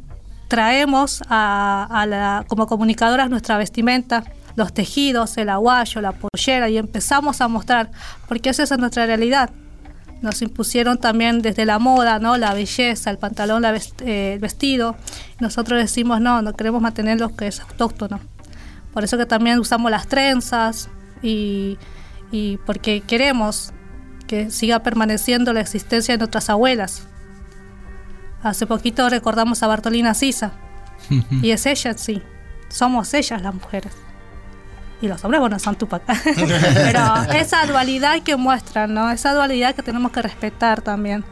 traemos 0.48 1.22
a, 1.28 1.88
a 1.90 2.06
la, 2.06 2.44
como 2.46 2.66
comunicadoras 2.66 3.30
nuestra 3.30 3.56
vestimenta, 3.56 4.24
los 4.54 4.74
tejidos, 4.74 5.38
el 5.38 5.48
aguayo, 5.48 6.02
la 6.02 6.12
pollera 6.12 6.68
y 6.68 6.76
empezamos 6.76 7.40
a 7.40 7.48
mostrar, 7.48 7.90
porque 8.28 8.50
esa 8.50 8.64
es 8.64 8.78
nuestra 8.78 9.06
realidad. 9.06 9.50
Nos 10.20 10.42
impusieron 10.42 10.98
también 10.98 11.40
desde 11.40 11.64
la 11.64 11.78
moda, 11.78 12.18
¿no? 12.18 12.36
La 12.36 12.52
belleza, 12.52 13.10
el 13.10 13.18
pantalón, 13.18 13.62
la 13.62 13.72
vest 13.72 14.00
eh, 14.02 14.34
el 14.34 14.40
vestido. 14.40 14.94
Nosotros 15.40 15.80
decimos, 15.80 16.20
no, 16.20 16.42
no 16.42 16.52
queremos 16.52 16.80
mantener 16.82 17.18
lo 17.18 17.34
que 17.34 17.48
es 17.48 17.60
autóctono. 17.60 18.20
Por 18.92 19.04
eso 19.04 19.16
que 19.16 19.26
también 19.26 19.58
usamos 19.58 19.90
las 19.90 20.06
trenzas 20.06 20.90
y, 21.22 21.78
y 22.32 22.56
porque 22.66 23.02
queremos 23.02 23.72
que 24.26 24.50
siga 24.50 24.80
permaneciendo 24.80 25.52
la 25.52 25.60
existencia 25.60 26.14
de 26.14 26.18
nuestras 26.18 26.50
abuelas. 26.50 27.06
Hace 28.42 28.66
poquito 28.66 29.08
recordamos 29.08 29.62
a 29.62 29.68
Bartolina 29.68 30.14
Sisa 30.14 30.52
y 31.30 31.52
es 31.52 31.66
ella, 31.66 31.96
sí. 31.96 32.20
Somos 32.68 33.14
ellas 33.14 33.40
las 33.42 33.54
mujeres 33.54 33.92
y 35.02 35.08
los 35.08 35.22
hombres, 35.24 35.40
bueno, 35.40 35.58
son 35.58 35.74
Tupac. 35.74 36.02
Pero 36.24 37.00
esa 37.34 37.66
dualidad 37.66 38.22
que 38.22 38.36
muestran, 38.36 38.94
¿no? 38.94 39.10
Esa 39.10 39.34
dualidad 39.34 39.74
que 39.74 39.82
tenemos 39.82 40.12
que 40.12 40.22
respetar 40.22 40.80
también. 40.80 41.24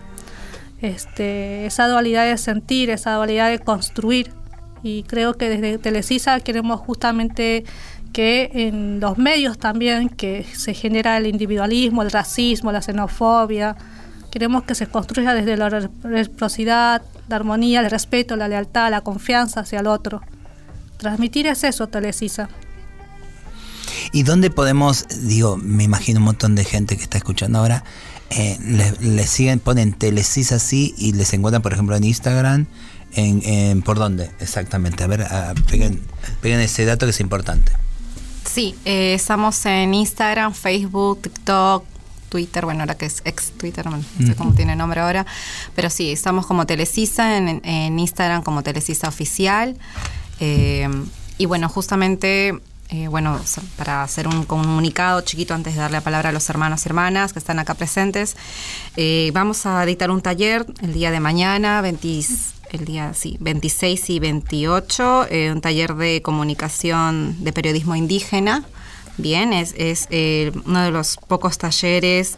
Este, 0.82 1.66
esa 1.66 1.86
dualidad 1.86 2.24
de 2.24 2.36
sentir, 2.36 2.90
esa 2.90 3.14
dualidad 3.14 3.48
de 3.48 3.60
construir. 3.60 4.32
Y 4.82 5.04
creo 5.04 5.34
que 5.34 5.48
desde 5.48 5.78
Telecisa 5.78 6.40
queremos 6.40 6.80
justamente 6.80 7.64
que 8.12 8.50
en 8.52 9.00
los 9.00 9.18
medios 9.18 9.58
también, 9.58 10.08
que 10.08 10.44
se 10.52 10.74
genera 10.74 11.16
el 11.16 11.26
individualismo, 11.26 12.02
el 12.02 12.10
racismo, 12.10 12.72
la 12.72 12.82
xenofobia, 12.82 13.76
queremos 14.30 14.64
que 14.64 14.74
se 14.74 14.86
construya 14.86 15.34
desde 15.34 15.56
la 15.56 15.68
reciprocidad, 15.68 17.02
la 17.28 17.36
armonía, 17.36 17.80
el 17.80 17.90
respeto, 17.90 18.36
la 18.36 18.48
lealtad, 18.48 18.90
la 18.90 19.00
confianza 19.00 19.60
hacia 19.60 19.80
el 19.80 19.86
otro. 19.86 20.20
Transmitir 20.98 21.46
es 21.46 21.64
eso, 21.64 21.86
Telecisa. 21.88 22.48
¿Y 24.12 24.22
dónde 24.22 24.50
podemos, 24.50 25.06
digo, 25.22 25.56
me 25.56 25.84
imagino 25.84 26.18
un 26.18 26.26
montón 26.26 26.54
de 26.54 26.64
gente 26.64 26.96
que 26.96 27.02
está 27.02 27.18
escuchando 27.18 27.58
ahora, 27.58 27.84
eh, 28.30 28.58
les, 28.64 29.00
les, 29.00 29.28
siguen, 29.28 29.58
ponen 29.58 29.92
Telesis 29.92 30.52
así 30.52 30.94
y 30.96 31.12
les 31.12 31.32
encuentran, 31.32 31.62
por 31.62 31.72
ejemplo, 31.72 31.96
en 31.96 32.04
Instagram, 32.04 32.66
en, 33.14 33.42
en 33.44 33.82
¿por 33.82 33.98
dónde? 33.98 34.30
Exactamente, 34.38 35.02
a 35.02 35.06
ver, 35.08 35.22
a, 35.22 35.54
peguen, 35.68 36.00
peguen, 36.40 36.60
ese 36.60 36.84
dato 36.84 37.06
que 37.06 37.10
es 37.10 37.20
importante. 37.20 37.72
Sí, 38.52 38.74
eh, 38.84 39.14
estamos 39.14 39.64
en 39.64 39.94
Instagram, 39.94 40.52
Facebook, 40.54 41.22
TikTok, 41.22 41.84
Twitter, 42.28 42.64
bueno, 42.64 42.80
ahora 42.80 42.96
que 42.96 43.06
es 43.06 43.22
ex 43.24 43.52
Twitter, 43.52 43.86
no 43.86 44.02
sé 44.26 44.34
cómo 44.34 44.54
tiene 44.54 44.74
nombre 44.74 45.00
ahora, 45.00 45.24
pero 45.76 45.88
sí, 45.88 46.10
estamos 46.10 46.46
como 46.46 46.66
Telecisa, 46.66 47.36
en, 47.36 47.60
en 47.64 47.98
Instagram 47.98 48.42
como 48.42 48.64
Telecisa 48.64 49.06
Oficial. 49.06 49.76
Eh, 50.40 50.88
y 51.38 51.46
bueno, 51.46 51.68
justamente 51.68 52.60
eh, 52.92 53.06
bueno, 53.06 53.40
para 53.76 54.02
hacer 54.02 54.26
un 54.26 54.44
comunicado 54.44 55.20
chiquito 55.20 55.54
antes 55.54 55.74
de 55.74 55.80
darle 55.80 55.98
la 55.98 56.00
palabra 56.00 56.30
a 56.30 56.32
los 56.32 56.50
hermanos 56.50 56.84
y 56.84 56.88
hermanas 56.88 57.32
que 57.32 57.38
están 57.38 57.60
acá 57.60 57.74
presentes, 57.74 58.36
eh, 58.96 59.30
vamos 59.32 59.64
a 59.64 59.84
dictar 59.86 60.10
un 60.10 60.22
taller 60.22 60.66
el 60.82 60.92
día 60.92 61.12
de 61.12 61.20
mañana, 61.20 61.82
20, 61.82 62.24
el 62.76 62.84
día 62.84 63.14
sí, 63.14 63.36
26 63.40 64.10
y 64.10 64.18
28, 64.18 65.26
eh, 65.30 65.52
un 65.52 65.60
taller 65.60 65.94
de 65.94 66.22
comunicación 66.22 67.42
de 67.42 67.52
periodismo 67.52 67.96
indígena. 67.96 68.64
Bien, 69.16 69.52
es, 69.52 69.74
es 69.76 70.06
eh, 70.10 70.52
uno 70.66 70.82
de 70.82 70.90
los 70.90 71.16
pocos 71.16 71.58
talleres 71.58 72.36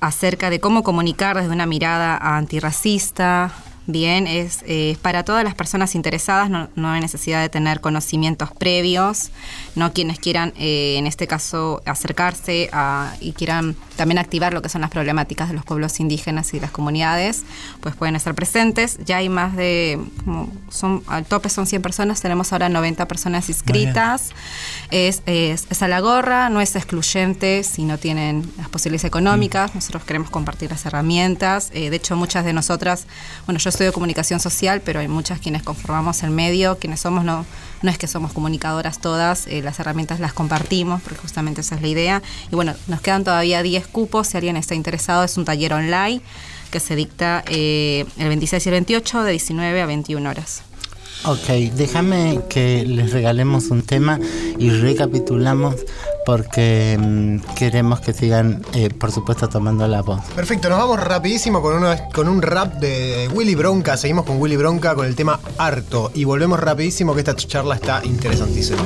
acerca 0.00 0.50
de 0.50 0.60
cómo 0.60 0.82
comunicar 0.82 1.36
desde 1.36 1.52
una 1.52 1.66
mirada 1.66 2.16
antirracista, 2.36 3.52
bien, 3.86 4.26
es 4.26 4.60
eh, 4.66 4.96
para 5.02 5.24
todas 5.24 5.44
las 5.44 5.54
personas 5.54 5.94
interesadas, 5.94 6.50
no, 6.50 6.68
no, 6.74 6.90
hay 6.90 7.00
necesidad 7.00 7.40
de 7.40 7.48
tener 7.48 7.80
conocimientos 7.80 8.50
previos, 8.52 9.30
no 9.74 9.92
quienes 9.92 10.18
quieran, 10.18 10.52
eh, 10.56 10.96
en 10.98 11.06
este 11.06 11.26
caso, 11.26 11.82
acercarse 11.84 12.68
a, 12.72 13.14
y 13.20 13.32
quieran 13.32 13.76
también 13.96 14.18
activar 14.18 14.52
lo 14.52 14.62
que 14.62 14.68
son 14.68 14.80
las 14.80 14.90
problemáticas 14.90 15.48
de 15.48 15.54
los 15.54 15.64
pueblos 15.64 16.00
indígenas 16.00 16.52
y 16.54 16.60
las 16.60 16.70
comunidades, 16.70 17.44
pues 17.80 17.94
pueden 17.94 18.16
estar 18.16 18.34
presentes. 18.34 18.98
Ya 19.04 19.18
hay 19.18 19.28
más 19.28 19.56
de, 19.56 19.98
como 20.24 20.52
son, 20.70 21.02
al 21.06 21.24
tope 21.24 21.48
son 21.48 21.66
100 21.66 21.82
personas, 21.82 22.20
tenemos 22.20 22.52
ahora 22.52 22.68
90 22.68 23.06
personas 23.08 23.48
inscritas. 23.48 24.30
Es, 24.90 25.22
es, 25.26 25.66
es, 25.70 25.82
a 25.82 25.88
la 25.88 26.00
gorra, 26.00 26.48
no 26.50 26.60
es 26.60 26.76
excluyente 26.76 27.62
si 27.62 27.84
no 27.84 27.98
tienen 27.98 28.50
las 28.58 28.68
posibilidades 28.68 29.04
económicas. 29.04 29.72
Mm. 29.72 29.78
Nosotros 29.78 30.04
queremos 30.04 30.30
compartir 30.30 30.70
las 30.70 30.84
herramientas. 30.86 31.70
Eh, 31.72 31.90
de 31.90 31.96
hecho, 31.96 32.16
muchas 32.16 32.44
de 32.44 32.52
nosotras, 32.52 33.06
bueno, 33.46 33.58
yo 33.58 33.70
estudio 33.76 33.92
comunicación 33.92 34.40
social, 34.40 34.80
pero 34.82 35.00
hay 35.00 35.08
muchas 35.08 35.38
quienes 35.38 35.62
conformamos 35.62 36.22
el 36.22 36.30
medio, 36.30 36.78
quienes 36.78 37.00
somos, 37.00 37.24
no, 37.24 37.44
no 37.82 37.90
es 37.90 37.98
que 37.98 38.06
somos 38.06 38.32
comunicadoras 38.32 39.02
todas, 39.02 39.46
eh, 39.48 39.60
las 39.60 39.78
herramientas 39.78 40.18
las 40.18 40.32
compartimos, 40.32 41.02
porque 41.02 41.18
justamente 41.18 41.60
esa 41.60 41.74
es 41.74 41.82
la 41.82 41.88
idea. 41.88 42.22
Y 42.50 42.54
bueno, 42.54 42.74
nos 42.86 43.02
quedan 43.02 43.22
todavía 43.22 43.62
10 43.62 43.86
cupos, 43.88 44.28
si 44.28 44.38
alguien 44.38 44.56
está 44.56 44.74
interesado, 44.74 45.24
es 45.24 45.36
un 45.36 45.44
taller 45.44 45.74
online 45.74 46.22
que 46.70 46.80
se 46.80 46.96
dicta 46.96 47.44
eh, 47.48 48.06
el 48.16 48.28
26 48.28 48.64
y 48.64 48.68
el 48.70 48.72
28 48.72 49.22
de 49.24 49.30
19 49.32 49.82
a 49.82 49.86
21 49.86 50.30
horas. 50.30 50.62
Ok, 51.26 51.46
déjame 51.74 52.40
que 52.48 52.82
les 52.86 53.12
regalemos 53.12 53.68
un 53.68 53.82
tema 53.82 54.18
y 54.58 54.70
recapitulamos 54.70 55.74
porque 56.26 56.98
mmm, 57.00 57.36
queremos 57.54 58.00
que 58.00 58.12
sigan, 58.12 58.62
eh, 58.74 58.90
por 58.90 59.12
supuesto, 59.12 59.48
tomando 59.48 59.86
la 59.86 60.02
voz. 60.02 60.20
Perfecto, 60.34 60.68
nos 60.68 60.78
vamos 60.78 61.00
rapidísimo 61.00 61.62
con, 61.62 61.76
uno, 61.76 61.94
con 62.12 62.28
un 62.28 62.42
rap 62.42 62.74
de 62.74 63.30
Willy 63.32 63.54
Bronca. 63.54 63.96
Seguimos 63.96 64.26
con 64.26 64.40
Willy 64.40 64.56
Bronca 64.56 64.96
con 64.96 65.06
el 65.06 65.14
tema 65.14 65.38
Harto 65.56 66.10
y 66.14 66.24
volvemos 66.24 66.58
rapidísimo 66.58 67.14
que 67.14 67.20
esta 67.20 67.36
charla 67.36 67.76
está 67.76 68.04
interesantísima. 68.04 68.82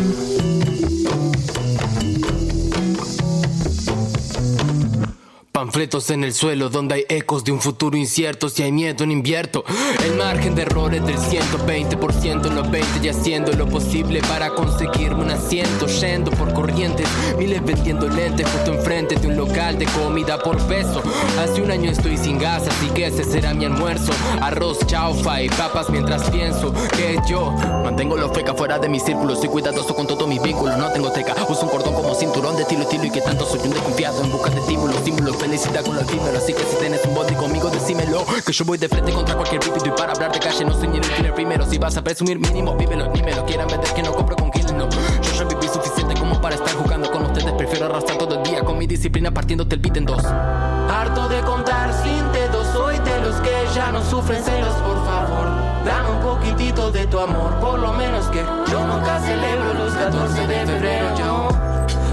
Panfletos 5.71 6.11
en 6.11 6.25
el 6.25 6.35
suelo 6.35 6.69
donde 6.69 6.97
hay 6.97 7.05
ecos 7.09 7.45
de 7.45 7.53
un 7.53 7.61
futuro 7.61 7.97
incierto. 7.97 8.49
Si 8.49 8.65
hay 8.65 8.73
miedo, 8.73 9.07
no 9.07 9.13
invierto. 9.13 9.65
El 10.05 10.17
margen 10.17 10.57
de 10.57 10.63
errores 10.63 11.07
del 11.07 11.17
120% 11.17 12.47
en 12.49 12.57
los 12.57 12.69
20 12.69 12.89
y 13.01 13.09
haciendo 13.09 13.53
lo 13.53 13.69
posible 13.69 14.21
para 14.23 14.51
conseguirme 14.51 15.23
un 15.23 15.31
asiento. 15.31 15.87
Yendo 15.87 16.33
por 16.33 16.53
corrientes, 16.55 17.07
miles 17.39 17.65
vendiendo 17.65 18.09
lentes 18.09 18.51
justo 18.51 18.75
enfrente 18.75 19.15
de 19.15 19.29
un 19.29 19.37
local 19.37 19.79
de 19.79 19.87
comida 19.87 20.43
por 20.43 20.59
peso. 20.67 21.05
Hace 21.39 21.63
un 21.63 21.71
año 21.71 21.89
estoy 21.89 22.17
sin 22.17 22.41
gas, 22.41 22.65
así 22.67 22.89
que 22.89 23.07
ese 23.07 23.23
será 23.23 23.55
mi 23.55 23.65
almuerzo. 23.65 24.11
Arroz, 24.41 24.85
chaufa 24.89 25.41
y 25.41 25.49
papas 25.51 25.89
mientras 25.89 26.29
pienso 26.31 26.75
que 26.97 27.17
yo 27.29 27.53
mantengo 27.85 28.17
los 28.17 28.33
feca 28.33 28.55
fuera 28.55 28.81
de 28.81 28.89
mi 28.89 28.99
círculo. 28.99 29.37
Soy 29.37 29.49
cuidadoso 29.49 29.95
con 29.95 30.09
todos 30.09 30.27
mis 30.27 30.43
vínculos, 30.43 30.77
no 30.77 30.91
tengo 30.91 31.13
teca. 31.13 31.37
Uso 31.49 31.63
un 31.63 31.69
cordón 31.69 31.95
como 31.95 32.13
cinturón 32.17 32.57
de 32.57 32.63
estilo, 32.63 32.83
estilo 32.83 33.05
y 33.05 33.11
que 33.13 33.21
tanto 33.21 33.47
soy 33.47 33.61
un 33.61 33.71
desconfiado 33.71 34.25
en 34.25 34.33
busca 34.33 34.51
de 34.51 34.59
estímulos, 34.59 34.97
símbolos 35.05 35.37
felicidad 35.61 35.85
con 35.85 35.95
lo 35.95 36.01
efímero 36.01 36.39
Así 36.39 36.53
que 36.53 36.63
si 36.63 36.77
tienes 36.77 37.05
un 37.05 37.15
body 37.15 37.35
conmigo 37.35 37.71
decímelo. 37.71 38.25
Que 38.45 38.53
yo 38.53 38.65
voy 38.65 38.79
de 38.79 38.89
frente 38.89 39.13
contra 39.13 39.35
cualquier 39.35 39.61
pípito 39.61 39.87
Y 39.87 39.91
para 39.91 40.13
hablar 40.13 40.33
de 40.33 40.39
calle 40.39 40.65
no 40.65 40.73
soy 40.73 40.89
ni 40.89 40.99
el 40.99 41.09
killer 41.09 41.35
primero. 41.35 41.67
Si 41.67 41.79
vas 41.79 41.97
a 41.97 42.03
presumir 42.03 42.39
mínimo, 42.39 42.77
vívelo 42.77 43.11
Ni 43.13 43.23
me 43.23 43.35
lo 43.35 43.45
quieran 43.45 43.69
vender 43.69 43.93
que 43.93 44.03
no 44.03 44.13
compro 44.13 44.37
con 44.37 44.51
killer, 44.51 44.75
no. 44.75 44.89
Yo 44.89 45.33
ya 45.33 45.45
viví 45.45 45.69
suficiente 45.69 46.15
como 46.19 46.41
para 46.41 46.55
estar 46.55 46.75
jugando 46.75 47.11
con 47.11 47.25
ustedes. 47.27 47.53
Prefiero 47.53 47.87
arrastrar 47.87 48.19
todo 48.19 48.37
el 48.37 48.43
día 48.43 48.63
con 48.63 48.79
mi 48.79 48.87
disciplina 48.87 49.31
partiéndote 49.33 49.75
el 49.75 49.81
beat 49.81 49.97
en 49.97 50.07
dos. 50.07 50.25
Harto 50.25 51.29
de 51.29 51.41
contar 51.43 51.93
sin 52.03 52.33
dedos 52.33 52.67
Soy 52.73 52.99
de 52.99 53.21
los 53.21 53.37
que 53.37 53.53
ya 53.75 53.93
no 53.93 54.03
sufren 54.05 54.43
celos, 54.43 54.75
por 54.75 55.05
favor 55.05 55.49
Dame 55.85 56.11
un 56.11 56.21
poquitito 56.21 56.91
de 56.91 57.07
tu 57.07 57.19
amor 57.19 57.55
Por 57.61 57.79
lo 57.79 57.93
menos 57.93 58.27
que 58.27 58.45
yo 58.71 58.87
nunca 58.87 59.21
celebro 59.21 59.75
los 59.75 59.95
14 59.95 60.47
de 60.47 60.67
febrero. 60.67 61.17
Yo 61.17 61.49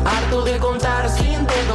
Harto 0.05 0.43
de 0.43 0.57
contar 0.59 0.76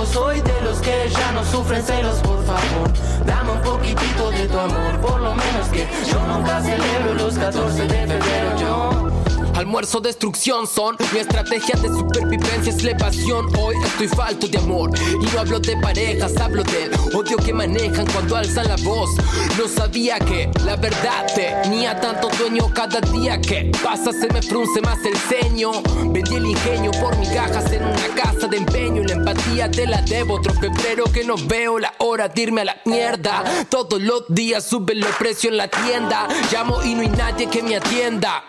soy 0.07 0.41
de 0.41 0.61
los 0.63 0.79
que 0.81 1.09
ya 1.11 1.33
no 1.33 1.45
sufren 1.45 1.83
celos, 1.83 2.17
por 2.19 2.45
favor. 2.45 2.91
Dame 3.27 3.53
un 3.53 3.61
poquitito 3.61 4.31
de 4.31 4.49
tu 4.49 4.59
amor, 4.59 5.01
por 5.01 5.21
lo 5.21 5.35
menos 5.35 5.69
que 5.69 5.87
yo 6.11 6.21
nunca 6.27 6.61
celebro 6.61 7.15
los 7.15 7.39
14 7.39 7.83
de 7.83 8.07
febrero. 8.07 8.57
Yo 8.59 9.12
almuerzo, 9.55 10.01
destrucción 10.01 10.67
son 10.67 10.97
mi 11.13 11.21
estrategia 11.21 11.75
de 11.77 11.89
supervivencia 11.89 12.73
es 12.73 12.83
la 12.83 12.91
evasión. 12.93 13.47
Hoy 13.59 13.77
estoy 13.85 14.09
falto 14.09 14.47
de 14.49 14.59
amor 14.59 14.91
y 14.99 15.25
no 15.25 15.41
hablo 15.41 15.61
de 15.61 15.77
parejas, 15.77 16.37
hablo 16.39 16.63
del 16.65 16.93
odio 17.15 17.37
que 17.37 17.53
manejan 17.53 18.07
cuando 18.13 18.37
alzan 18.37 18.69
la 18.69 18.77
voz. 18.77 19.11
No 19.59 19.69
sabía 19.69 20.19
que 20.19 20.51
la 20.65 20.77
verdad 20.77 21.27
tenía 21.35 21.99
tanto 22.01 22.29
dueño 22.39 22.71
cada 22.73 23.01
día 23.01 23.41
que 23.41 23.71
pasa 23.83 24.13
se 24.13 24.29
me 24.29 24.43
frunce 24.43 24.81
más 24.81 24.99
el 25.05 25.17
ceño. 25.17 25.73
Vendí 26.07 26.35
el 26.35 26.47
ingenio 26.47 26.91
por 26.93 27.17
migajas 27.19 27.71
en 27.73 27.83
una 27.83 28.09
casa 28.15 28.47
de 28.47 28.57
empeño 28.57 29.03
la 29.05 29.15
empatía 29.15 29.71
te 29.71 29.87
la 29.87 30.01
debo. 30.03 30.35
Otro 30.35 30.53
febrero 30.55 31.05
que 31.13 31.25
no 31.25 31.35
veo 31.47 31.79
la 31.79 31.93
hora 31.99 32.29
de 32.29 32.43
irme 32.43 32.63
a 32.63 32.65
la 32.65 32.77
mierda. 32.85 33.45
Todos 33.69 34.01
los 34.01 34.25
días 34.29 34.65
suben 34.65 35.01
los 35.01 35.11
precios 35.17 35.53
en 35.53 35.59
la 35.59 35.69
tienda. 35.69 36.27
Llamo 36.51 36.83
y 36.83 36.95
no 36.95 37.03
hay 37.03 37.09
nadie 37.09 37.49
que 37.49 37.63
me 37.63 37.77
atienda. 37.77 38.45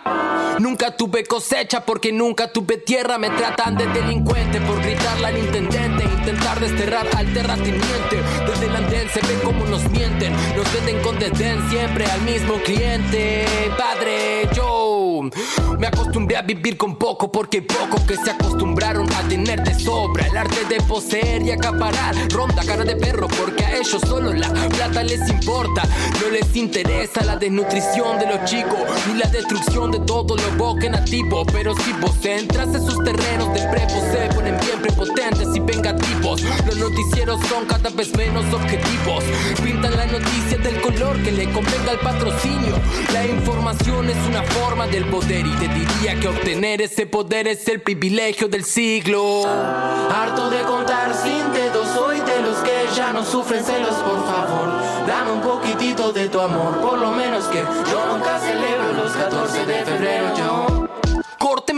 Nunca 0.59 0.92
tuve 0.95 1.23
cosecha 1.23 1.85
porque 1.85 2.11
nunca 2.11 2.51
tuve 2.51 2.77
tierra. 2.77 3.17
Me 3.17 3.29
tratan 3.29 3.77
de 3.77 3.87
delincuente 3.87 4.59
por 4.61 4.81
gritarle 4.81 5.27
al 5.27 5.37
intendente. 5.37 6.03
Intentar 6.03 6.59
desterrar 6.59 7.07
al 7.15 7.33
terrateniente. 7.33 8.21
Desde 8.47 8.65
el 8.65 8.75
andén 8.75 9.09
se 9.09 9.21
ve 9.21 9.39
como 9.43 9.65
nos 9.65 9.89
mienten. 9.89 10.33
Nos 10.55 10.73
venden 10.73 10.99
con 11.01 11.19
desdén 11.19 11.69
siempre 11.69 12.05
al 12.05 12.21
mismo 12.21 12.55
cliente. 12.63 13.45
Padre, 13.77 14.49
yo 14.53 14.92
me 15.77 15.87
acostumbré 15.87 16.37
a 16.37 16.41
vivir 16.41 16.77
con 16.77 16.95
poco 16.95 17.31
porque 17.31 17.57
hay 17.57 17.63
pocos 17.63 18.01
que 18.01 18.15
se 18.15 18.31
acostumbraron 18.31 19.11
a 19.13 19.21
tener 19.27 19.63
de 19.63 19.73
sobra. 19.77 20.27
El 20.27 20.37
arte 20.37 20.65
de 20.65 20.81
poseer 20.81 21.41
y 21.43 21.51
acaparar. 21.51 22.15
Ronda 22.31 22.63
cara 22.65 22.83
de 22.83 22.95
perro 22.95 23.27
porque 23.27 23.63
a 23.63 23.77
ellos 23.77 24.01
solo 24.07 24.33
la 24.33 24.49
plata 24.69 25.03
les 25.03 25.29
importa. 25.29 25.83
No 26.21 26.29
les 26.31 26.55
interesa 26.55 27.23
la 27.23 27.35
desnutrición 27.35 28.19
de 28.19 28.27
los 28.27 28.45
chicos 28.45 28.79
ni 29.07 29.19
la 29.19 29.27
destrucción 29.27 29.91
de 29.91 29.99
todo 29.99 30.35
lo 30.35 30.51
bosque 30.57 30.89
nativo. 30.89 31.45
Pero 31.45 31.75
si 31.75 31.93
vos 31.93 32.15
entras 32.23 32.73
en 32.73 32.85
sus 32.85 33.03
terrenos 33.03 33.53
de 33.53 33.67
prepo 33.67 34.01
se 34.11 34.33
ponen 34.35 34.57
bien 34.59 34.81
prepotentes 34.81 35.47
y 35.55 35.59
vengativos. 35.59 36.41
Los 36.65 36.77
noticieros 36.77 37.39
son 37.47 37.65
cada 37.65 37.89
vez 37.89 38.15
menos 38.15 38.45
objetivos. 38.53 39.23
Pintan 39.63 39.95
la 39.95 40.05
noticia 40.05 40.57
del 40.57 40.81
color 40.81 41.21
que 41.23 41.31
le 41.31 41.51
convenga 41.51 41.91
al 41.91 41.99
patrocinio. 41.99 42.79
La 43.13 43.25
información 43.25 44.09
es 44.09 44.17
una 44.27 44.43
forma 44.43 44.87
del 44.87 45.03
y 45.15 45.55
te 45.59 45.67
diría 45.67 46.19
que 46.19 46.27
obtener 46.27 46.81
ese 46.81 47.05
poder 47.05 47.47
es 47.47 47.67
el 47.67 47.81
privilegio 47.81 48.47
del 48.47 48.63
siglo. 48.63 49.43
Harto 49.45 50.49
de 50.49 50.61
contar 50.63 51.13
sin 51.13 51.53
dedos, 51.53 51.87
soy 51.89 52.19
de 52.21 52.41
los 52.41 52.57
que 52.57 52.87
ya 52.95 53.13
no 53.13 53.23
sufren 53.23 53.63
celos, 53.63 53.93
por 53.93 54.25
favor. 54.25 54.69
Dame 55.05 55.33
un 55.33 55.41
poquitito 55.41 56.11
de 56.11 56.29
tu 56.29 56.39
amor, 56.39 56.81
por 56.81 56.97
lo 56.97 57.11
menos 57.11 57.45
que 57.45 57.59
yo 57.59 58.05
nunca 58.11 58.39
celebro 58.39 58.93
los 58.93 59.11
14 59.11 59.65
de 59.67 59.85
febrero. 59.85 60.42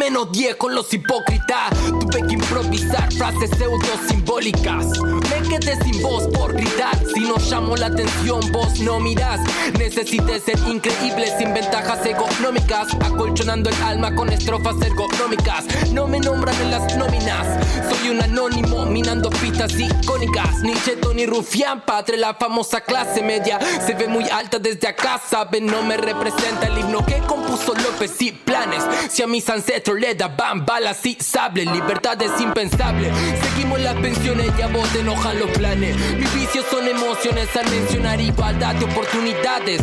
Menos 0.05 0.31
10 0.31 0.55
con 0.57 0.75
los 0.75 0.93
hipócritas. 0.93 1.71
Tuve 1.99 2.27
que 2.27 2.33
improvisar 2.33 3.11
frases 3.13 3.49
pseudo 3.57 3.79
simbólicas. 4.07 4.85
Me 5.01 5.49
quedé 5.49 5.75
sin 5.83 5.99
voz 6.03 6.27
por 6.27 6.53
gritar. 6.53 6.95
Si 7.11 7.21
no 7.21 7.37
llamo 7.37 7.75
la 7.75 7.87
atención, 7.87 8.39
vos 8.51 8.79
no 8.81 8.99
mirás. 8.99 9.39
Necesité 9.79 10.39
ser 10.39 10.59
increíble 10.67 11.33
sin 11.39 11.55
ventajas 11.55 12.05
económicas. 12.05 12.93
Acolchonando 13.03 13.71
el 13.71 13.81
alma 13.81 14.13
con 14.13 14.29
estrofas 14.31 14.75
ergonómicas. 14.79 15.65
No 15.91 16.07
me 16.07 16.19
nombran 16.19 16.55
en 16.61 16.69
las 16.69 16.95
nóminas. 16.95 17.47
Soy 17.89 18.09
un 18.09 18.21
anónimo 18.21 18.85
minando 18.85 19.31
pistas 19.31 19.73
icónicas. 19.79 20.61
Ni 20.61 20.75
cheto 20.83 21.15
ni 21.15 21.25
rufián, 21.25 21.81
padre, 21.83 22.17
la 22.17 22.35
famosa 22.35 22.81
clase 22.81 23.23
media. 23.23 23.59
Se 23.83 23.95
ve 23.95 24.07
muy 24.07 24.29
alta 24.29 24.59
desde 24.59 24.87
acá, 24.87 25.19
saben, 25.27 25.65
no 25.65 25.81
me 25.81 25.97
representa 25.97 26.67
el 26.67 26.77
himno 26.77 27.03
que 27.03 27.17
compuso 27.25 27.73
López 27.73 28.21
y 28.21 28.31
planes. 28.31 28.83
Si 29.09 29.23
a 29.23 29.27
mis 29.27 29.49
ancestros 29.49 29.94
le 29.95 30.15
daban 30.15 30.65
balas 30.65 31.05
y 31.05 31.17
sable, 31.19 31.65
libertad 31.65 32.21
es 32.21 32.39
impensable. 32.39 33.11
Seguimos 33.41 33.79
las 33.79 33.95
pensiones 33.95 34.51
y 34.57 34.61
a 34.61 34.67
vos 34.67 34.87
te 34.89 34.99
enojan 34.99 35.39
los 35.39 35.49
planes. 35.51 35.95
Mis 36.17 36.33
vicios 36.33 36.65
son 36.69 36.87
emociones 36.87 37.55
al 37.55 37.69
mencionar 37.69 38.19
igualdad 38.21 38.75
de 38.75 38.85
oportunidades. 38.85 39.81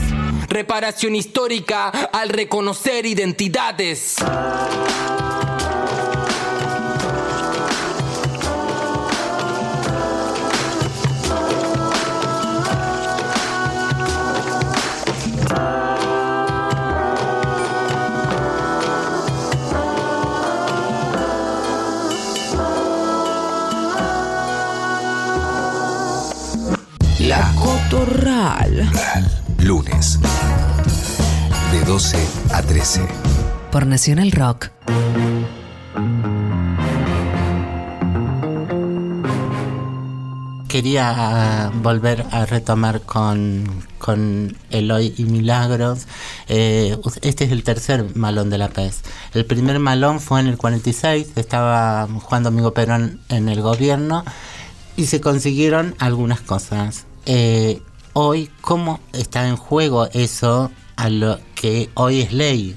Reparación 0.49 1.15
histórica 1.15 1.89
al 1.89 2.29
reconocer 2.29 3.07
identidades. 3.07 4.17
Lunes 29.59 30.19
de 31.71 31.81
12 31.85 32.19
a 32.53 32.61
13. 32.61 33.01
Por 33.71 33.87
Nacional 33.87 34.33
Rock. 34.33 34.71
Quería 40.67 41.71
volver 41.83 42.27
a 42.33 42.45
retomar 42.47 43.03
con, 43.03 43.85
con 43.99 44.57
Eloy 44.71 45.15
y 45.17 45.23
Milagros. 45.23 46.09
Eh, 46.49 46.99
este 47.21 47.45
es 47.45 47.53
el 47.53 47.63
tercer 47.63 48.17
malón 48.17 48.51
de 48.51 48.59
la 48.59 48.71
pez. 48.71 49.03
El 49.35 49.47
primer 49.47 49.79
malón 49.79 50.19
fue 50.19 50.41
en 50.41 50.49
el 50.49 50.57
46, 50.57 51.29
estaba 51.37 52.09
Juan 52.23 52.43
Domingo 52.43 52.75
Perón 52.75 53.21
en 53.29 53.49
el 53.49 53.63
gobierno 53.63 54.25
y 54.97 55.07
se 55.07 55.21
consiguieron 55.21 55.95
algunas 56.01 56.41
cosas. 56.41 57.07
Eh, 57.25 57.81
hoy, 58.13 58.51
¿cómo 58.61 59.01
está 59.13 59.49
en 59.49 59.57
juego 59.57 60.09
eso 60.13 60.71
a 60.97 61.09
lo 61.09 61.39
que 61.55 61.91
hoy 61.95 62.21
es 62.21 62.33
ley? 62.33 62.77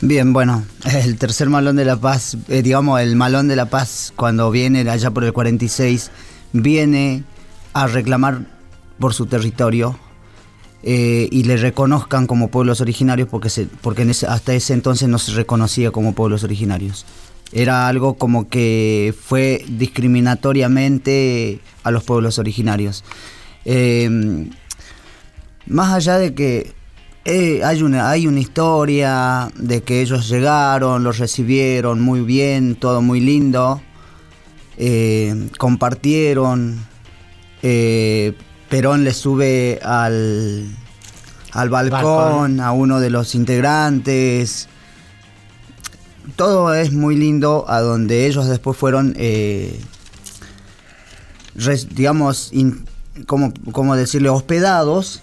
Bien, 0.00 0.32
bueno, 0.32 0.64
el 0.92 1.16
tercer 1.16 1.48
malón 1.48 1.76
de 1.76 1.84
la 1.84 1.96
paz, 1.96 2.36
eh, 2.48 2.62
digamos, 2.62 3.00
el 3.00 3.16
malón 3.16 3.48
de 3.48 3.56
la 3.56 3.66
paz, 3.66 4.12
cuando 4.16 4.50
viene 4.50 4.88
allá 4.88 5.10
por 5.10 5.24
el 5.24 5.32
46, 5.32 6.10
viene 6.52 7.24
a 7.72 7.86
reclamar 7.86 8.46
por 8.98 9.14
su 9.14 9.26
territorio 9.26 9.98
eh, 10.82 11.28
y 11.30 11.44
le 11.44 11.56
reconozcan 11.56 12.26
como 12.26 12.48
pueblos 12.48 12.80
originarios, 12.80 13.28
porque, 13.28 13.48
porque 13.80 14.10
hasta 14.28 14.54
ese 14.54 14.74
entonces 14.74 15.08
no 15.08 15.18
se 15.18 15.32
reconocía 15.32 15.90
como 15.90 16.14
pueblos 16.14 16.44
originarios. 16.44 17.06
Era 17.52 17.86
algo 17.86 18.14
como 18.14 18.48
que 18.48 19.14
fue 19.18 19.64
discriminatoriamente 19.68 21.60
a 21.84 21.90
los 21.90 22.02
pueblos 22.02 22.38
originarios. 22.38 23.04
Eh, 23.64 24.48
más 25.66 25.92
allá 25.92 26.18
de 26.18 26.34
que 26.34 26.74
eh, 27.24 27.62
hay, 27.64 27.82
una, 27.82 28.10
hay 28.10 28.26
una 28.26 28.40
historia 28.40 29.48
de 29.56 29.82
que 29.82 30.02
ellos 30.02 30.28
llegaron, 30.28 31.04
los 31.04 31.18
recibieron 31.18 32.00
muy 32.00 32.20
bien, 32.22 32.74
todo 32.74 33.00
muy 33.00 33.20
lindo, 33.20 33.80
eh, 34.76 35.48
compartieron, 35.56 36.84
eh, 37.62 38.36
Perón 38.68 39.04
le 39.04 39.14
sube 39.14 39.78
al, 39.84 40.66
al 41.52 41.70
balcón, 41.70 42.58
a 42.58 42.72
uno 42.72 42.98
de 42.98 43.10
los 43.10 43.36
integrantes. 43.36 44.68
Todo 46.34 46.74
es 46.74 46.92
muy 46.92 47.14
lindo 47.16 47.66
a 47.68 47.80
donde 47.80 48.26
ellos 48.26 48.48
después 48.48 48.76
fueron, 48.76 49.14
digamos, 51.90 52.50
¿cómo, 53.26 53.52
cómo 53.72 53.96
decirle? 53.96 54.28
Hospedados 54.28 55.22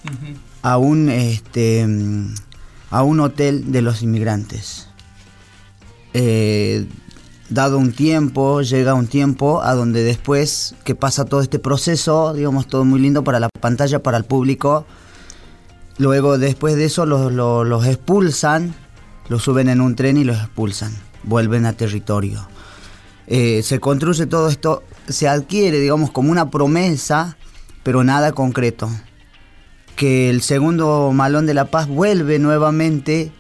a 0.62 0.78
un 0.78 1.10
este 1.10 1.88
a 2.92 3.04
un 3.04 3.20
hotel 3.20 3.72
de 3.72 3.82
los 3.82 4.02
inmigrantes. 4.02 4.88
Eh, 6.14 6.88
dado 7.50 7.78
un 7.78 7.92
tiempo, 7.94 8.62
llega 8.62 8.94
un 8.94 9.08
tiempo 9.08 9.62
a 9.62 9.74
donde 9.76 10.04
después 10.04 10.76
que 10.84 10.96
pasa 10.96 11.26
todo 11.26 11.42
este 11.42 11.60
proceso, 11.60 12.34
digamos 12.34 12.68
todo 12.68 12.86
muy 12.86 13.00
lindo 13.00 13.24
para 13.24 13.40
la 13.40 13.50
pantalla, 13.50 14.02
para 14.02 14.18
el 14.18 14.24
público, 14.24 14.86
luego 15.98 16.38
después 16.38 16.76
de 16.76 16.86
eso 16.86 17.06
los, 17.06 17.32
los- 17.32 17.68
los 17.68 17.86
expulsan, 17.86 18.74
los 19.30 19.44
suben 19.44 19.70
en 19.70 19.82
un 19.82 19.96
tren 19.96 20.18
y 20.18 20.24
los 20.24 20.38
expulsan, 20.38 20.92
vuelven 21.24 21.66
a 21.66 21.74
territorio. 21.74 22.48
Eh, 23.28 23.62
se 23.64 23.80
construye 23.80 24.26
todo 24.26 24.50
esto, 24.50 24.84
se 25.08 25.28
adquiere, 25.28 25.80
digamos, 25.80 26.10
como 26.12 26.32
una 26.32 26.50
promesa, 26.50 27.38
pero 27.90 28.04
nada 28.04 28.34
concreto 28.34 28.88
que 29.96 30.30
el 30.30 30.44
segundo 30.44 31.10
Malón 31.12 31.48
de 31.48 31.56
la 31.56 31.66
Paz 31.66 31.88
vuelve 31.88 32.38
nuevamente 32.38 33.32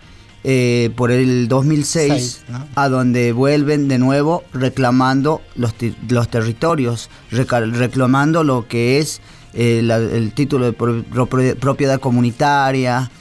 eh, 0.43 0.89
por 0.95 1.11
el 1.11 1.47
2006, 1.47 2.07
Seis, 2.11 2.41
¿no? 2.49 2.65
a 2.73 2.89
donde 2.89 3.31
vuelven 3.31 3.87
de 3.87 3.99
nuevo 3.99 4.43
reclamando 4.51 5.43
los, 5.55 5.75
los 6.09 6.29
territorios, 6.31 7.11
reclamando 7.29 8.43
lo 8.43 8.67
que 8.67 8.97
es 8.97 9.21
eh, 9.53 9.81
la- 9.83 9.97
el 9.97 10.33
título 10.33 10.65
de 10.65 10.73
pro- 10.73 11.03
pro- 11.03 11.27
propiedad 11.59 11.99
comunitaria. 11.99 13.11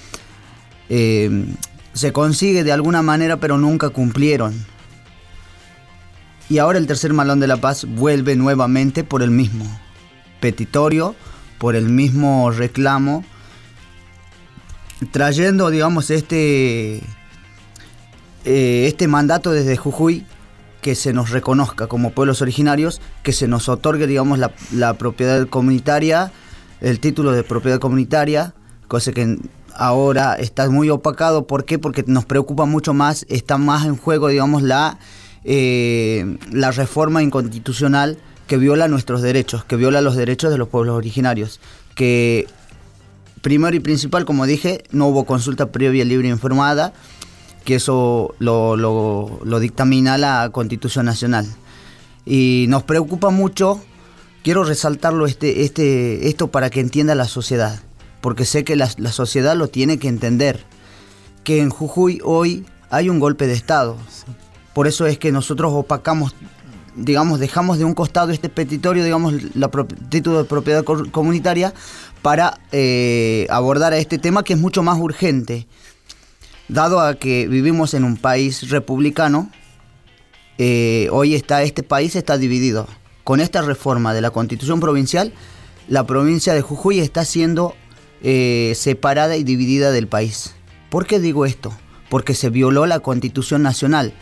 Eh, 0.88 1.44
se 1.92 2.10
consigue 2.10 2.64
de 2.64 2.72
alguna 2.72 3.02
manera, 3.02 3.36
pero 3.36 3.58
nunca 3.58 3.90
cumplieron. 3.90 4.54
Y 6.48 6.56
ahora 6.56 6.78
el 6.78 6.86
tercer 6.86 7.12
malón 7.12 7.38
de 7.38 7.48
la 7.48 7.58
paz 7.58 7.84
vuelve 7.86 8.34
nuevamente 8.34 9.04
por 9.04 9.22
el 9.22 9.30
mismo 9.30 9.66
petitorio, 10.40 11.14
por 11.58 11.76
el 11.76 11.88
mismo 11.88 12.50
reclamo, 12.50 13.24
trayendo, 15.10 15.70
digamos, 15.70 16.10
este, 16.10 16.96
eh, 18.44 18.86
este 18.86 19.08
mandato 19.08 19.50
desde 19.50 19.76
Jujuy, 19.76 20.24
que 20.80 20.94
se 20.94 21.12
nos 21.12 21.30
reconozca 21.30 21.86
como 21.86 22.12
pueblos 22.12 22.40
originarios, 22.40 23.00
que 23.22 23.32
se 23.32 23.48
nos 23.48 23.68
otorgue, 23.68 24.06
digamos, 24.06 24.38
la, 24.38 24.94
propiedad 24.94 25.46
comunitaria, 25.48 26.32
el 26.80 27.00
título 27.00 27.32
de 27.32 27.42
propiedad 27.42 27.80
comunitaria, 27.80 28.54
cosa 28.86 29.12
que 29.12 29.38
ahora 29.74 30.34
está 30.34 30.70
muy 30.70 30.88
opacado. 30.90 31.46
¿Por 31.46 31.64
qué? 31.64 31.78
Porque 31.78 32.04
nos 32.06 32.24
preocupa 32.24 32.64
mucho 32.64 32.94
más, 32.94 33.26
está 33.28 33.58
más 33.58 33.86
en 33.86 33.96
juego, 33.96 34.28
digamos, 34.28 34.62
la, 34.62 34.98
eh, 35.44 36.38
la 36.52 36.70
reforma 36.70 37.22
inconstitucional 37.22 38.18
que 38.48 38.56
viola 38.56 38.88
nuestros 38.88 39.22
derechos, 39.22 39.62
que 39.64 39.76
viola 39.76 40.00
los 40.00 40.16
derechos 40.16 40.50
de 40.50 40.58
los 40.58 40.68
pueblos 40.68 40.96
originarios. 40.96 41.60
Que 41.94 42.46
primero 43.42 43.76
y 43.76 43.80
principal, 43.80 44.24
como 44.24 44.44
dije, 44.46 44.82
no 44.90 45.06
hubo 45.06 45.24
consulta 45.24 45.70
previa 45.70 46.04
libre 46.04 46.26
e 46.28 46.32
informada, 46.32 46.92
que 47.64 47.76
eso 47.76 48.34
lo, 48.40 48.76
lo- 48.76 49.38
lo 49.44 49.60
dictamina 49.60 50.18
la 50.18 50.50
Constitución 50.50 51.06
Nacional. 51.06 51.46
Y 52.24 52.66
nos 52.68 52.82
preocupa 52.82 53.30
mucho, 53.30 53.80
quiero 54.42 54.64
resaltarlo 54.64 55.26
este, 55.26 55.62
este, 55.62 56.28
esto 56.28 56.48
para 56.48 56.70
que 56.70 56.80
entienda 56.80 57.14
la 57.14 57.26
sociedad, 57.26 57.80
porque 58.20 58.44
sé 58.44 58.64
que 58.64 58.74
la, 58.76 58.88
la 58.96 59.12
sociedad 59.12 59.54
lo 59.56 59.68
tiene 59.68 59.98
que 59.98 60.08
entender, 60.08 60.64
que 61.44 61.60
en 61.60 61.70
Jujuy 61.70 62.20
hoy 62.24 62.64
hay 62.90 63.08
un 63.10 63.20
golpe 63.20 63.46
de 63.46 63.52
Estado. 63.54 63.96
Por 64.74 64.86
eso 64.86 65.06
es 65.06 65.18
que 65.18 65.32
nosotros 65.32 65.72
opacamos, 65.74 66.34
digamos, 66.98 67.40
dejamos 67.40 67.78
de 67.78 67.84
un 67.84 67.94
costado 67.94 68.32
este 68.32 68.48
petitorio, 68.48 69.04
digamos, 69.04 69.34
la 69.54 69.70
título 70.08 70.38
de 70.38 70.44
propiedad 70.44 70.84
co- 70.84 71.10
comunitaria 71.10 71.72
para 72.22 72.60
eh, 72.72 73.46
abordar 73.50 73.92
a 73.92 73.98
este 73.98 74.18
tema 74.18 74.42
que 74.42 74.54
es 74.54 74.58
mucho 74.58 74.82
más 74.82 74.98
urgente. 74.98 75.66
Dado 76.68 77.00
a 77.00 77.14
que 77.14 77.46
vivimos 77.48 77.94
en 77.94 78.04
un 78.04 78.16
país 78.16 78.68
republicano, 78.68 79.50
eh, 80.58 81.08
hoy 81.12 81.34
está 81.34 81.62
este 81.62 81.82
país 81.82 82.16
está 82.16 82.36
dividido. 82.36 82.86
Con 83.24 83.40
esta 83.40 83.62
reforma 83.62 84.12
de 84.12 84.20
la 84.20 84.30
constitución 84.30 84.80
provincial, 84.80 85.32
la 85.88 86.06
provincia 86.06 86.52
de 86.54 86.60
Jujuy 86.62 87.00
está 87.00 87.24
siendo 87.24 87.74
eh, 88.22 88.72
separada 88.74 89.36
y 89.36 89.44
dividida 89.44 89.92
del 89.92 90.08
país. 90.08 90.54
¿Por 90.90 91.06
qué 91.06 91.20
digo 91.20 91.46
esto? 91.46 91.72
Porque 92.10 92.34
se 92.34 92.50
violó 92.50 92.86
la 92.86 93.00
constitución 93.00 93.62
nacional. 93.62 94.12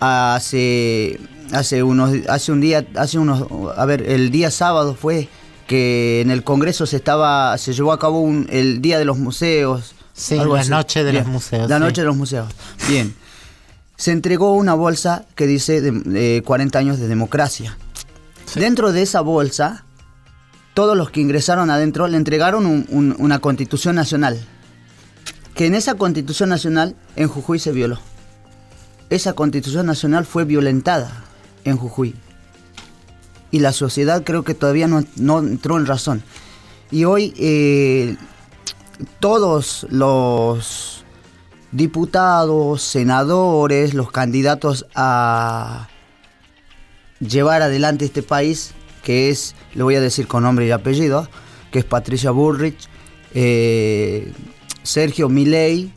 Hace, 0.00 1.18
hace, 1.52 1.82
unos, 1.82 2.12
hace 2.28 2.52
un 2.52 2.60
día, 2.60 2.86
hace 2.96 3.18
unos, 3.18 3.46
a 3.76 3.84
ver, 3.86 4.02
el 4.02 4.30
día 4.30 4.50
sábado 4.50 4.94
fue 4.94 5.28
que 5.66 6.20
en 6.22 6.30
el 6.30 6.44
Congreso 6.44 6.86
se 6.86 6.96
estaba, 6.96 7.56
se 7.58 7.72
llevó 7.74 7.92
a 7.92 7.98
cabo 7.98 8.20
un- 8.20 8.46
el 8.50 8.80
Día 8.80 8.98
de 8.98 9.04
los 9.04 9.18
Museos. 9.18 9.94
Sí, 10.14 10.36
algo 10.38 10.54
la 10.54 10.62
así. 10.62 10.70
noche 10.70 11.04
de 11.04 11.12
Bien, 11.12 11.24
los 11.24 11.32
museos. 11.32 11.68
La 11.70 11.76
sí. 11.76 11.82
noche 11.82 12.00
de 12.00 12.06
los 12.06 12.16
museos. 12.16 12.48
Bien. 12.88 13.14
Se 13.96 14.10
entregó 14.12 14.54
una 14.54 14.74
bolsa 14.74 15.26
que 15.34 15.46
dice 15.46 15.80
de, 15.80 16.38
eh, 16.38 16.42
40 16.42 16.78
años 16.78 16.98
de 16.98 17.06
democracia. 17.06 17.76
Dentro 18.54 18.90
de 18.92 19.02
esa 19.02 19.20
bolsa, 19.20 19.84
todos 20.74 20.96
los 20.96 21.10
que 21.10 21.20
ingresaron 21.20 21.70
adentro 21.70 22.08
le 22.08 22.16
entregaron 22.16 22.66
un- 22.66 22.86
un- 22.88 23.14
una 23.18 23.38
constitución 23.40 23.94
nacional. 23.96 24.40
Que 25.54 25.66
en 25.66 25.74
esa 25.74 25.94
constitución 25.94 26.48
nacional 26.48 26.96
en 27.16 27.28
Jujuy 27.28 27.58
se 27.58 27.72
violó. 27.72 27.98
Esa 29.10 29.32
constitución 29.34 29.86
nacional 29.86 30.24
fue 30.24 30.44
violentada 30.44 31.24
en 31.64 31.76
Jujuy. 31.76 32.14
Y 33.50 33.60
la 33.60 33.72
sociedad 33.72 34.24
creo 34.24 34.44
que 34.44 34.54
todavía 34.54 34.88
no, 34.88 35.04
no 35.16 35.38
entró 35.38 35.78
en 35.78 35.86
razón. 35.86 36.22
Y 36.90 37.04
hoy 37.04 37.34
eh, 37.38 38.16
todos 39.20 39.86
los 39.90 41.04
diputados, 41.72 42.82
senadores, 42.82 43.94
los 43.94 44.10
candidatos 44.10 44.86
a 44.94 45.88
llevar 47.20 47.62
adelante 47.62 48.04
este 48.04 48.22
país, 48.22 48.72
que 49.02 49.30
es, 49.30 49.54
le 49.74 49.82
voy 49.82 49.94
a 49.94 50.00
decir 50.00 50.26
con 50.26 50.42
nombre 50.42 50.66
y 50.66 50.70
apellido, 50.70 51.28
que 51.70 51.80
es 51.80 51.84
Patricia 51.84 52.30
Bullrich, 52.30 52.88
eh, 53.34 54.32
Sergio 54.82 55.28
Milei 55.28 55.92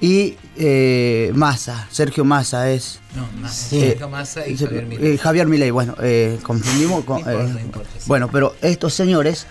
y 0.00 0.36
eh, 0.56 1.30
Massa. 1.34 1.86
Sergio 1.90 2.24
Massa 2.24 2.70
es. 2.70 3.00
No, 3.14 3.28
Massa. 3.40 3.68
Sí. 3.70 3.80
Sergio 3.80 4.08
Massa 4.08 4.46
y 4.48 4.56
Ser- 4.56 4.68
Javier 4.68 4.86
Milei. 4.86 5.12
eh, 5.14 5.18
Javier 5.18 5.46
Milei, 5.46 5.70
bueno, 5.70 5.94
eh, 6.02 6.38
confundimos. 6.42 7.04
con- 7.04 7.22
No 7.24 7.30
importa, 7.30 7.44
eh, 7.44 7.52
no 7.54 7.60
importa, 7.60 7.90
sí. 7.98 8.04
Bueno, 8.06 8.28
pero 8.30 8.54
estos 8.62 8.94
señores 8.94 9.46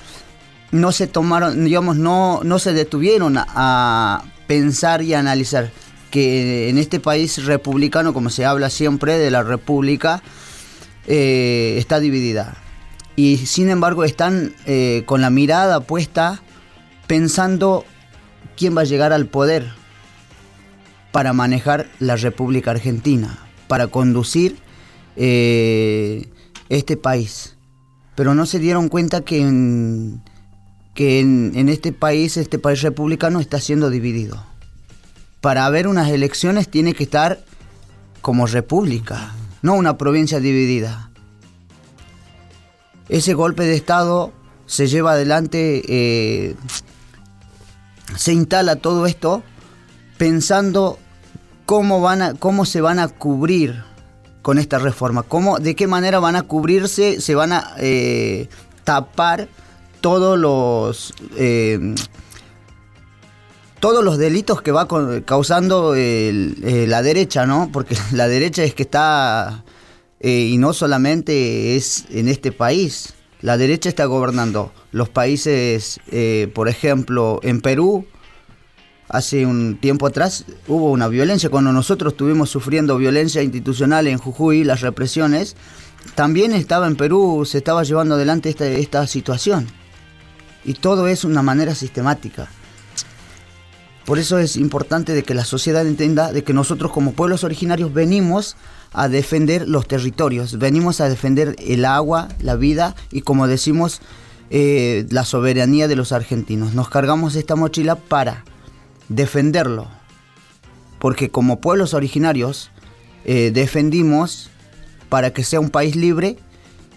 no 0.72 0.92
se 0.92 1.08
tomaron, 1.08 1.64
digamos, 1.66 1.98
no, 1.98 2.42
no 2.44 2.60
se 2.60 2.74
detuvieron 2.74 3.38
a, 3.38 3.46
a 3.56 4.24
pensar 4.48 5.02
y 5.02 5.14
a 5.14 5.20
analizar 5.20 5.72
que 6.12 6.70
en 6.70 6.78
este 6.80 7.00
país 7.00 7.46
republicano, 7.46 8.14
como 8.14 8.30
se 8.32 8.44
habla 8.46 8.70
siempre 8.72 9.18
de 9.20 9.30
la 9.30 9.44
república, 9.44 10.24
eh, 11.08 11.76
está 11.78 12.00
dividida. 12.00 12.56
Y 13.16 13.38
sin 13.38 13.70
embargo 13.70 14.04
están 14.04 14.54
eh, 14.66 15.04
con 15.06 15.22
la 15.22 15.30
mirada 15.30 15.82
puesta 15.82 16.42
pensando 17.06 17.86
quién 18.58 18.76
va 18.78 18.82
a 18.82 18.86
llegar 18.86 19.12
al 19.14 19.26
poder 19.26 19.72
para 21.12 21.34
manejar 21.34 21.90
la 22.00 22.16
República 22.16 22.72
Argentina, 22.72 23.40
para 23.68 23.88
conducir 23.88 24.58
eh, 25.16 26.28
este 26.70 26.98
país. 26.98 27.56
Pero 28.16 28.36
no 28.36 28.46
se 28.46 28.60
dieron 28.60 28.90
cuenta 28.90 29.22
que 29.22 29.42
en, 29.42 30.22
que 30.94 31.20
en, 31.20 31.70
este 31.70 31.94
país, 31.94 32.38
este 32.38 32.60
país 32.60 32.82
republicano 32.82 33.40
está 33.40 33.60
siendo 33.60 33.90
dividido. 33.90 34.44
Para 35.42 35.66
haber 35.66 35.88
unas 35.88 36.10
elecciones 36.10 36.70
tiene 36.70 36.94
que 36.94 37.04
estar 37.04 37.40
como 38.22 38.46
república, 38.46 39.34
no 39.62 39.76
una 39.76 39.98
provincia 39.98 40.40
dividida. 40.40 41.12
Ese 43.08 43.34
golpe 43.34 43.64
de 43.64 43.76
Estado 43.76 44.34
se 44.66 44.88
lleva 44.88 45.14
adelante, 45.14 45.82
eh, 45.88 46.56
se 48.18 48.34
instala 48.34 48.76
todo 48.76 49.06
esto 49.06 49.42
pensando 50.20 51.00
cómo, 51.66 52.02
van 52.02 52.22
a, 52.22 52.34
cómo 52.36 52.66
se 52.66 52.82
van 52.82 53.00
a 53.00 53.08
cubrir 53.08 53.84
con 54.44 54.60
esta 54.60 54.78
reforma, 54.78 55.24
cómo, 55.24 55.60
de 55.60 55.76
qué 55.76 55.88
manera 55.88 56.20
van 56.20 56.36
a 56.36 56.44
cubrirse, 56.44 57.22
se 57.22 57.36
van 57.36 57.54
a 57.54 57.74
eh, 57.78 58.50
tapar 58.84 59.48
todos 60.02 60.38
los 60.38 61.14
eh, 61.38 61.96
todos 63.80 64.04
los 64.04 64.18
delitos 64.18 64.62
que 64.62 64.72
va 64.72 64.88
causando 65.26 65.94
eh, 65.96 66.86
la 66.88 67.02
derecha, 67.02 67.46
¿no? 67.46 67.70
Porque 67.72 67.96
la 68.12 68.28
derecha 68.28 68.64
es 68.64 68.76
que 68.76 68.84
está 68.84 69.64
y 70.22 70.58
no 70.58 70.74
solamente 70.74 71.78
es 71.78 72.06
en 72.10 72.28
este 72.28 72.52
país. 72.52 73.14
La 73.40 73.58
derecha 73.58 73.88
está 73.88 74.04
gobernando 74.04 74.74
los 74.92 75.08
países, 75.08 76.02
por 76.54 76.68
ejemplo, 76.68 77.40
en 77.42 77.62
Perú, 77.62 78.06
hace 79.10 79.46
un 79.46 79.78
tiempo 79.78 80.08
atrás 80.08 80.46
hubo 80.68 80.92
una 80.92 81.08
violencia, 81.08 81.50
cuando 81.50 81.74
nosotros 81.74 82.14
estuvimos 82.14 82.50
sufriendo 82.50 82.98
violencia 82.98 83.42
institucional 83.42 84.08
en 84.08 84.20
Jujuy, 84.20 84.64
las 84.64 84.82
represiones, 84.82 85.56
también 86.16 86.54
estaba 86.54 86.88
en 86.88 86.96
Perú, 86.96 87.44
se 87.46 87.58
estaba 87.58 87.84
llevando 87.84 88.16
adelante 88.16 88.50
esta, 88.50 88.66
esta 88.68 89.06
situación. 89.08 89.68
Y 90.64 90.76
todo 90.76 91.08
es 91.08 91.24
una 91.24 91.42
manera 91.42 91.74
sistemática. 91.76 92.48
Por 94.06 94.20
eso 94.20 94.40
es 94.40 94.56
importante 94.56 95.14
de 95.14 95.24
que 95.24 95.34
la 95.34 95.46
sociedad 95.46 95.86
entienda 95.86 96.32
de 96.32 96.44
que 96.44 96.54
nosotros 96.54 96.92
como 96.92 97.14
pueblos 97.14 97.44
originarios 97.44 97.94
venimos 97.94 98.56
a 98.92 99.08
defender 99.08 99.68
los 99.68 99.88
territorios, 99.88 100.58
venimos 100.58 101.00
a 101.00 101.10
defender 101.10 101.56
el 101.60 101.86
agua, 101.86 102.28
la 102.42 102.56
vida 102.56 102.96
y 103.12 103.22
como 103.22 103.48
decimos, 103.48 104.02
eh, 104.50 105.06
la 105.12 105.26
soberanía 105.26 105.88
de 105.88 105.96
los 105.96 106.12
argentinos. 106.12 106.74
Nos 106.74 106.90
cargamos 106.90 107.36
esta 107.36 107.56
mochila 107.56 107.96
para 107.96 108.46
defenderlo, 109.10 109.88
porque 111.00 111.30
como 111.30 111.60
pueblos 111.60 111.94
originarios 111.94 112.72
eh, 113.26 113.52
defendimos 113.54 114.50
para 115.10 115.32
que 115.34 115.44
sea 115.44 115.60
un 115.60 115.70
país 115.70 115.96
libre 115.96 116.38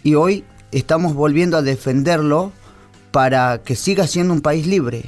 y 0.03 0.15
hoy 0.15 0.45
estamos 0.71 1.15
volviendo 1.15 1.57
a 1.57 1.63
defenderlo 1.63 2.53
para 3.11 3.63
que 3.63 3.77
siga 3.77 4.07
siendo 4.07 4.33
un 4.35 4.41
país 4.41 4.67
libre. 4.67 5.05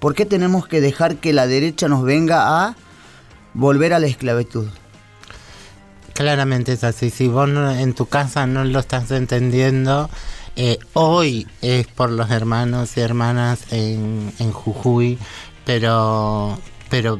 ¿Por 0.00 0.14
qué 0.14 0.26
tenemos 0.26 0.66
que 0.68 0.80
dejar 0.80 1.16
que 1.16 1.32
la 1.32 1.46
derecha 1.46 1.88
nos 1.88 2.02
venga 2.04 2.64
a 2.66 2.76
volver 3.54 3.92
a 3.94 3.98
la 3.98 4.06
esclavitud? 4.06 4.68
Claramente 6.14 6.72
es 6.72 6.84
así. 6.84 7.10
Si 7.10 7.28
vos 7.28 7.48
no- 7.48 7.70
en 7.70 7.94
tu 7.94 8.06
casa 8.06 8.46
no 8.46 8.64
lo 8.64 8.80
estás 8.80 9.10
entendiendo, 9.10 10.10
eh, 10.56 10.78
hoy 10.92 11.46
es 11.62 11.86
por 11.86 12.10
los 12.10 12.30
hermanos 12.30 12.96
y 12.96 13.00
hermanas 13.00 13.60
en, 13.72 14.32
en 14.40 14.52
Jujuy, 14.52 15.18
pero, 15.68 16.58
pero 16.88 17.18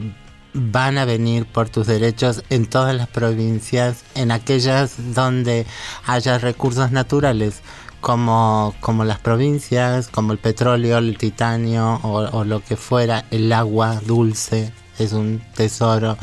van 0.54 0.96
a 0.96 1.04
venir 1.04 1.44
por 1.44 1.68
tus 1.68 1.86
derechos 1.86 2.42
en 2.48 2.64
todas 2.64 2.96
las 2.96 3.06
provincias, 3.06 4.04
en 4.14 4.30
aquellas 4.30 5.12
donde 5.14 5.66
haya 6.06 6.38
recursos 6.38 6.90
naturales, 6.90 7.60
como, 8.00 8.74
como 8.80 9.04
las 9.04 9.18
provincias, 9.18 10.08
como 10.08 10.32
el 10.32 10.38
petróleo, 10.38 10.96
el 10.96 11.18
titanio 11.18 12.00
o, 12.02 12.42
lo 12.44 12.64
que 12.64 12.76
fuera, 12.76 13.26
el 13.30 13.52
agua 13.52 14.00
dulce 14.06 14.72
es 14.98 15.12
un 15.12 15.42
tesoro, 15.54 16.16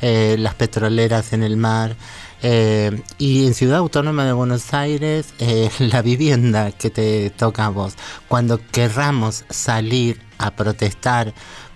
eh, 0.00 0.36
las 0.38 0.54
petroleras 0.54 1.32
en 1.32 1.42
el 1.42 1.56
mar. 1.56 1.96
eh, 2.44 3.02
y 3.18 3.46
en 3.46 3.54
Ciudad 3.54 3.78
Autónoma 3.78 4.24
de 4.24 4.32
Buenos 4.32 4.72
Aires, 4.72 5.34
eh, 5.40 5.68
la 5.80 6.00
vivienda 6.00 6.70
que 6.70 6.90
te 6.90 7.30
toca 7.30 7.66
a 7.66 7.70
vos. 7.70 7.94
Cuando 8.28 8.60
querramos 8.70 9.44
salir 9.50 10.20
a 10.38 10.50
protestar 10.50 11.32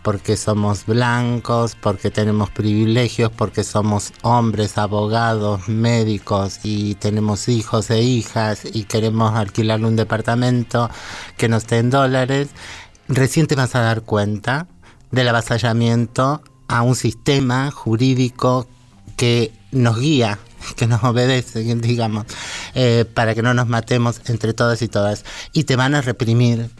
porque 0.07 0.37
somos 0.37 0.87
blancos, 0.87 1.75
porque 1.75 2.13
tenemos 2.13 2.49
privilegios, 2.51 3.33
porque 3.33 3.65
somos 3.65 4.13
hombres, 4.23 4.79
abogados, 4.79 5.69
médicos 5.69 6.61
y 6.63 6.95
tenemos 6.95 7.49
hijos 7.49 7.91
e 7.91 8.03
hijas 8.03 8.61
y 8.73 8.85
queremos 8.85 9.35
alquilar 9.35 9.85
un 9.85 9.97
departamento 9.97 10.89
que 11.37 11.49
nos 11.49 11.67
dé 11.67 11.79
en 11.79 11.91
dólares, 11.91 12.51
recién 13.09 13.49
te 13.49 13.57
vas 13.57 13.75
a 13.75 13.81
dar 13.81 14.03
cuenta 14.03 14.69
del 15.11 15.27
avasallamiento 15.27 16.41
a 16.69 16.83
un 16.83 16.95
sistema 16.95 17.73
jurídico 17.73 18.69
que 19.17 19.51
nos 19.73 19.99
guía, 19.99 20.39
que 20.77 20.87
nos 20.87 21.03
obedece, 21.03 21.65
digamos, 21.75 22.27
eh, 22.77 23.07
para 23.13 23.35
que 23.35 23.43
no 23.43 23.55
nos 23.55 23.67
matemos 23.67 24.21
entre 24.27 24.55
todas 24.55 24.83
y 24.83 24.87
todas. 24.89 25.25
Y 25.53 25.65
te 25.65 25.75
van 25.75 25.97
a 25.97 26.01
reprimir, 26.01 26.71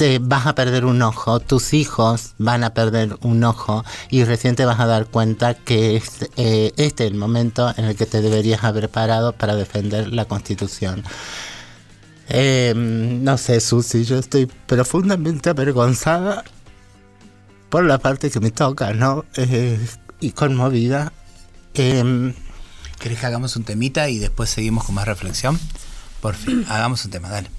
te 0.00 0.18
vas 0.18 0.46
a 0.46 0.54
perder 0.54 0.86
un 0.86 1.02
ojo, 1.02 1.40
tus 1.40 1.74
hijos 1.74 2.32
van 2.38 2.64
a 2.64 2.72
perder 2.72 3.18
un 3.20 3.44
ojo 3.44 3.84
y 4.08 4.24
recién 4.24 4.56
te 4.56 4.64
vas 4.64 4.80
a 4.80 4.86
dar 4.86 5.04
cuenta 5.04 5.52
que 5.52 5.94
es 5.96 6.26
eh, 6.38 6.72
este 6.78 7.06
el 7.06 7.16
momento 7.16 7.70
en 7.76 7.84
el 7.84 7.96
que 7.96 8.06
te 8.06 8.22
deberías 8.22 8.64
haber 8.64 8.88
parado 8.88 9.34
para 9.34 9.56
defender 9.56 10.10
la 10.10 10.24
Constitución. 10.24 11.04
Eh, 12.30 12.72
no 12.74 13.36
sé, 13.36 13.60
Susi, 13.60 14.04
yo 14.04 14.16
estoy 14.16 14.46
profundamente 14.46 15.50
avergonzada 15.50 16.44
por 17.68 17.84
la 17.84 17.98
parte 17.98 18.30
que 18.30 18.40
me 18.40 18.52
toca, 18.52 18.94
¿no? 18.94 19.26
Eh, 19.36 19.78
y 20.18 20.30
conmovida. 20.30 21.12
Eh, 21.74 22.32
¿Querés 22.98 23.20
que 23.20 23.26
hagamos 23.26 23.54
un 23.54 23.64
temita 23.64 24.08
y 24.08 24.18
después 24.18 24.48
seguimos 24.48 24.84
con 24.84 24.94
más 24.94 25.06
reflexión? 25.06 25.60
Por 26.22 26.36
fin, 26.36 26.64
hagamos 26.70 27.04
un 27.04 27.10
tema, 27.10 27.28
dale. 27.28 27.50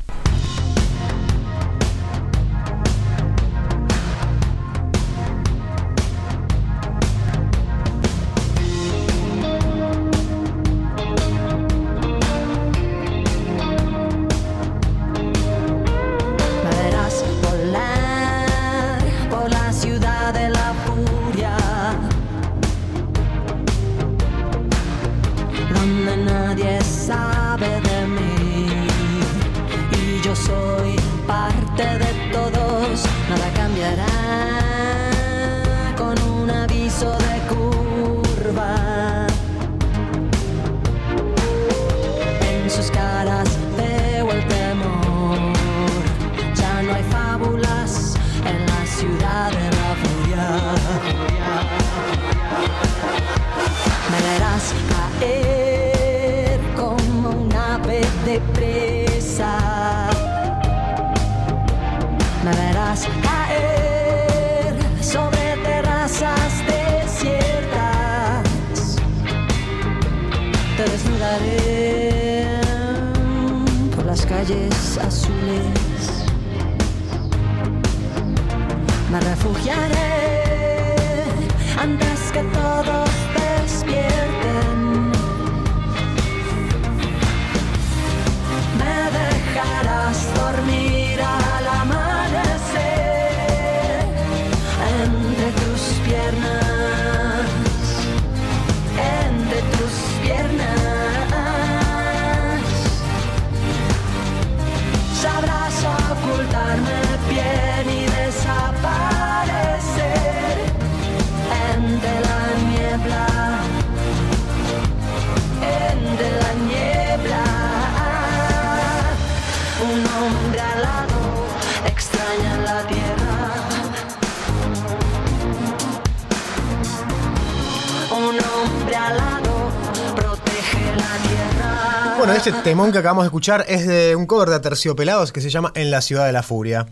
Este 132.50 132.62
temón 132.64 132.92
que 132.92 132.98
acabamos 132.98 133.24
de 133.24 133.28
escuchar 133.28 133.66
es 133.68 133.88
de 133.88 134.16
un 134.16 134.26
cover 134.26 134.50
de 134.50 134.56
Aterciopelados 134.56 135.32
que 135.32 135.42
se 135.42 135.50
llama 135.50 135.72
En 135.76 135.92
la 135.92 136.02
ciudad 136.02 136.26
de 136.26 136.32
la 136.32 136.44
furia. 136.44 136.88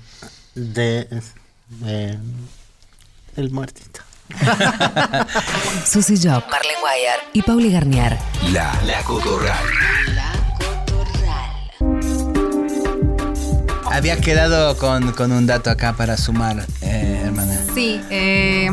de, 0.55 1.07
de- 1.69 2.17
el 3.35 3.51
muertito. 3.51 4.01
Susy 5.85 6.15
Job, 6.17 6.43
Marlene 6.51 6.79
Guayar 6.81 7.19
y 7.33 7.41
Pauli 7.41 7.71
Garnier. 7.71 8.17
La, 8.51 8.73
la 8.85 9.01
cotorral. 9.03 9.57
Había 13.91 14.17
quedado 14.21 14.77
con, 14.77 15.11
con 15.13 15.31
un 15.31 15.45
dato 15.47 15.69
acá 15.69 15.93
para 15.93 16.15
sumar, 16.15 16.65
eh, 16.81 17.21
hermana. 17.25 17.57
Sí, 17.73 17.99
eh, 18.09 18.69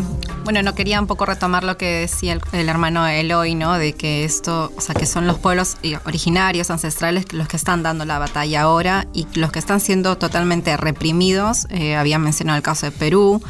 bueno, 0.47 0.63
no 0.63 0.77
quería 0.77 1.01
un 1.01 1.09
poco 1.09 1.27
retomar 1.27 1.65
lo 1.65 1.77
que 1.77 1.87
decía 1.87 2.33
el, 2.33 2.41
el 2.53 2.69
hermano 2.69 3.05
Eloy, 3.05 3.57
¿no? 3.57 3.79
De 3.79 3.95
que 3.95 4.25
esto, 4.25 4.73
o 4.77 4.81
sea, 4.81 4.95
que 4.95 5.05
son 5.05 5.27
los 5.27 5.39
pueblos 5.39 5.77
eh, 5.83 5.99
originarios, 6.07 6.71
ancestrales, 6.71 7.33
los 7.33 7.49
que 7.49 7.57
están 7.57 7.83
dando 7.83 8.05
la 8.05 8.21
batalla 8.21 8.63
ahora 8.63 9.09
y 9.13 9.27
los 9.35 9.51
que 9.51 9.59
están 9.59 9.81
siendo 9.81 10.17
totalmente 10.17 10.77
reprimidos. 10.77 11.67
Eh, 11.71 11.97
había 11.97 12.21
mencionado 12.21 12.59
el 12.59 12.63
caso 12.63 12.87
de 12.87 12.93
Perú, 12.93 13.43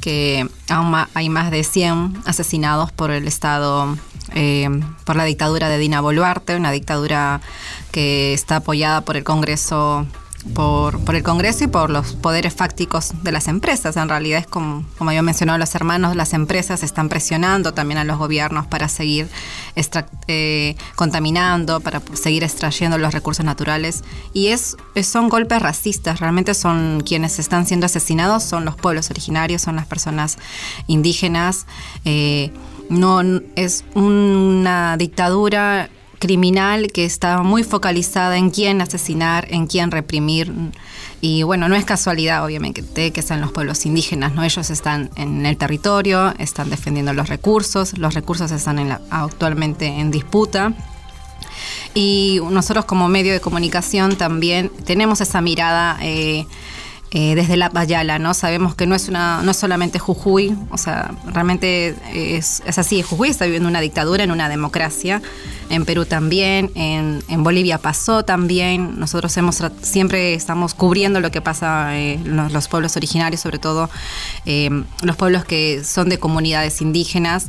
que 0.00 0.48
aún 0.70 0.94
hay 1.12 1.28
más 1.28 1.50
de 1.50 1.64
100 1.64 2.22
asesinados 2.24 2.90
por 2.92 3.10
el 3.10 3.28
Estado, 3.28 3.94
eh, 4.34 4.70
por 5.04 5.16
la 5.16 5.24
dictadura 5.24 5.68
de 5.68 5.76
Dina 5.76 6.00
Boluarte, 6.00 6.56
una 6.56 6.72
dictadura 6.72 7.42
que 7.90 8.32
está 8.32 8.56
apoyada 8.56 9.02
por 9.02 9.18
el 9.18 9.24
Congreso 9.24 10.06
por, 10.54 10.98
por 11.04 11.14
el 11.14 11.22
Congreso 11.22 11.64
y 11.64 11.66
por 11.68 11.90
los 11.90 12.14
poderes 12.14 12.54
fácticos 12.54 13.12
de 13.22 13.32
las 13.32 13.48
empresas. 13.48 13.96
En 13.96 14.08
realidad 14.08 14.40
es 14.40 14.46
como, 14.46 14.84
como 14.98 15.10
había 15.10 15.22
mencionado 15.22 15.58
los 15.58 15.74
hermanos, 15.74 16.16
las 16.16 16.32
empresas 16.32 16.82
están 16.82 17.08
presionando 17.08 17.72
también 17.74 17.98
a 17.98 18.04
los 18.04 18.18
gobiernos 18.18 18.66
para 18.66 18.88
seguir 18.88 19.28
eh, 20.28 20.76
contaminando, 20.96 21.80
para 21.80 22.02
seguir 22.14 22.44
extrayendo 22.44 22.98
los 22.98 23.12
recursos 23.14 23.44
naturales. 23.44 24.02
Y 24.32 24.48
es- 24.48 24.76
son 25.02 25.28
golpes 25.28 25.62
racistas, 25.62 26.20
realmente 26.20 26.54
son 26.54 27.02
quienes 27.06 27.38
están 27.38 27.66
siendo 27.66 27.86
asesinados, 27.86 28.42
son 28.42 28.64
los 28.64 28.76
pueblos 28.76 29.10
originarios, 29.10 29.62
son 29.62 29.76
las 29.76 29.86
personas 29.86 30.38
indígenas. 30.86 31.66
eh, 32.04 32.50
no 32.90 33.22
es 33.56 33.84
una 33.94 34.96
dictadura 34.98 35.88
criminal 36.22 36.92
que 36.92 37.04
está 37.04 37.42
muy 37.42 37.64
focalizada 37.64 38.36
en 38.38 38.50
quién 38.50 38.80
asesinar, 38.80 39.48
en 39.50 39.66
quién 39.66 39.90
reprimir. 39.90 40.52
Y 41.20 41.42
bueno, 41.42 41.68
no 41.68 41.74
es 41.74 41.84
casualidad, 41.84 42.44
obviamente, 42.44 43.10
que 43.10 43.22
sean 43.22 43.40
los 43.40 43.50
pueblos 43.50 43.84
indígenas, 43.86 44.32
¿no? 44.32 44.44
Ellos 44.44 44.70
están 44.70 45.10
en 45.16 45.44
el 45.44 45.56
territorio, 45.56 46.32
están 46.38 46.70
defendiendo 46.70 47.12
los 47.12 47.28
recursos, 47.28 47.98
los 47.98 48.14
recursos 48.14 48.52
están 48.52 48.78
en 48.78 48.88
la- 48.90 49.00
actualmente 49.10 49.86
en 49.86 50.12
disputa. 50.12 50.72
Y 51.92 52.38
nosotros 52.50 52.84
como 52.84 53.08
medio 53.08 53.32
de 53.32 53.40
comunicación 53.40 54.16
también 54.16 54.70
tenemos 54.84 55.20
esa 55.20 55.40
mirada 55.40 55.98
eh, 56.02 56.46
eh, 57.14 57.34
desde 57.34 57.58
la 57.58 57.68
Bayala, 57.68 58.18
¿no? 58.18 58.32
Sabemos 58.32 58.74
que 58.74 58.86
no 58.86 58.94
es 58.94 59.08
una, 59.08 59.42
no 59.42 59.50
es 59.50 59.56
solamente 59.58 59.98
Jujuy, 59.98 60.56
o 60.70 60.78
sea, 60.78 61.10
realmente 61.26 61.94
es, 62.12 62.62
así, 62.66 63.02
Jujuy 63.02 63.28
está 63.28 63.44
viviendo 63.44 63.68
una 63.68 63.82
dictadura 63.82 64.24
en 64.24 64.30
una 64.30 64.48
democracia, 64.48 65.20
en 65.68 65.84
Perú 65.84 66.06
también, 66.06 66.70
en, 66.74 67.44
Bolivia 67.44 67.76
pasó 67.76 68.24
también, 68.24 68.98
nosotros 68.98 69.36
hemos 69.36 69.62
siempre 69.82 70.32
estamos 70.32 70.72
cubriendo 70.72 71.20
lo 71.20 71.30
que 71.30 71.42
pasa 71.42 71.98
eh, 71.98 72.14
en 72.14 72.36
los, 72.36 72.50
los 72.52 72.68
pueblos 72.68 72.96
originarios, 72.96 73.42
sobre 73.42 73.58
todo 73.58 73.90
eh, 74.46 74.70
los 75.02 75.16
pueblos 75.16 75.44
que 75.44 75.84
son 75.84 76.08
de 76.08 76.18
comunidades 76.18 76.80
indígenas. 76.80 77.48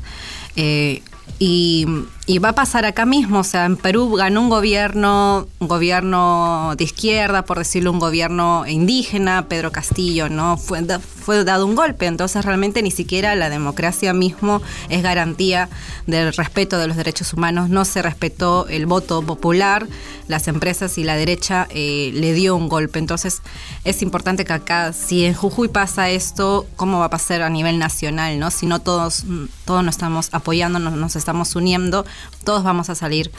eh, 0.58 1.02
y, 1.40 1.86
y 2.26 2.40
va 2.40 2.50
a 2.50 2.56
pasar 2.56 2.86
acá 2.86 3.06
mismo, 3.06 3.40
o 3.40 3.44
sea, 3.44 3.66
en 3.66 3.76
Perú 3.76 4.14
ganó 4.14 4.42
un 4.42 4.50
gobierno, 4.50 5.46
un 5.60 5.68
gobierno 5.68 6.74
de 6.78 6.86
izquierda, 6.86 7.44
por 7.44 7.58
decirlo, 7.58 7.92
un 7.92 8.00
gobierno 8.00 8.66
indígena, 8.66 9.48
Pedro 9.50 9.74
Castillo, 9.74 10.30
¿no? 10.30 10.56
Fue, 10.56 10.82
fue 11.00 11.44
dado 11.44 11.66
un 11.66 11.76
golpe, 11.76 12.06
entonces 12.06 12.46
realmente 12.46 12.82
ni 12.82 12.92
siquiera 12.92 13.36
la 13.36 13.50
democracia 13.50 14.14
mismo 14.14 14.62
es 14.88 15.04
garantía 15.04 15.68
del 16.08 16.32
respeto 16.34 16.78
de 16.78 16.88
los 16.88 16.96
derechos 16.96 17.34
humanos, 17.34 17.70
no 17.70 17.84
se 17.84 18.02
respetó 18.02 18.68
el 18.70 18.86
voto 18.86 19.22
popular, 19.22 19.86
las 20.30 20.48
empresas 20.48 20.98
y 20.98 21.04
la 21.04 21.18
derecha 21.18 21.68
eh, 21.72 22.12
le 22.14 22.32
dio 22.32 22.56
un 22.56 22.70
golpe, 22.70 23.00
entonces 23.00 23.42
es 23.84 24.02
importante 24.02 24.46
que 24.46 24.54
acá, 24.54 24.94
si 24.94 25.26
en 25.26 25.34
Jujuy 25.34 25.68
pasa 25.68 26.10
esto, 26.10 26.68
¿cómo 26.78 27.00
va 27.00 27.06
a 27.06 27.10
pasar 27.10 27.42
a 27.42 27.50
nivel 27.50 27.80
nacional, 27.80 28.40
no? 28.40 28.50
Si 28.50 28.66
no 28.66 28.80
todos, 28.80 29.26
todos 29.66 29.84
nos 29.84 29.96
estamos 29.96 30.30
apoyando, 30.32 30.80
nos, 30.80 30.94
nos 30.94 31.18
estamos 31.18 31.54
uniendo, 31.58 32.06
todos 32.44 32.64
vamos 32.64 32.90
a 32.90 32.96
salir 32.96 33.32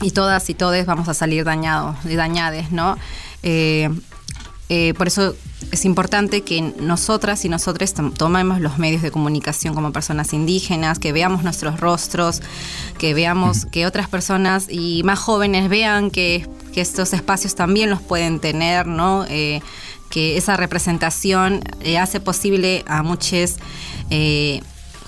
y 0.00 0.10
todas 0.10 0.48
y 0.50 0.54
todes 0.54 0.86
vamos 0.86 1.08
a 1.08 1.14
salir 1.14 1.44
dañados 1.44 1.96
y 2.04 2.14
dañades, 2.14 2.72
¿no? 2.72 2.96
Eh, 3.42 3.88
eh, 4.68 4.94
por 4.96 5.06
eso 5.06 5.34
es 5.70 5.84
importante 5.84 6.40
que 6.42 6.60
nosotras 6.80 7.44
y 7.44 7.48
nosotros 7.48 7.92
tom- 7.92 8.12
tomemos 8.12 8.60
los 8.60 8.78
medios 8.78 9.02
de 9.02 9.10
comunicación 9.10 9.74
como 9.74 9.92
personas 9.92 10.32
indígenas, 10.32 10.98
que 10.98 11.12
veamos 11.12 11.42
nuestros 11.44 11.78
rostros, 11.78 12.40
que 12.98 13.12
veamos 13.12 13.66
que 13.66 13.86
otras 13.86 14.08
personas 14.08 14.66
y 14.70 15.02
más 15.04 15.18
jóvenes 15.18 15.68
vean 15.68 16.10
que, 16.10 16.48
que 16.72 16.80
estos 16.80 17.12
espacios 17.12 17.54
también 17.54 17.90
los 17.90 18.00
pueden 18.00 18.40
tener, 18.40 18.86
¿no? 18.86 19.26
Eh, 19.28 19.60
que 20.08 20.36
esa 20.36 20.56
representación 20.56 21.62
eh, 21.80 21.98
hace 21.98 22.20
posible 22.20 22.82
a 22.86 23.02
muchos 23.02 23.56
eh, 24.10 24.62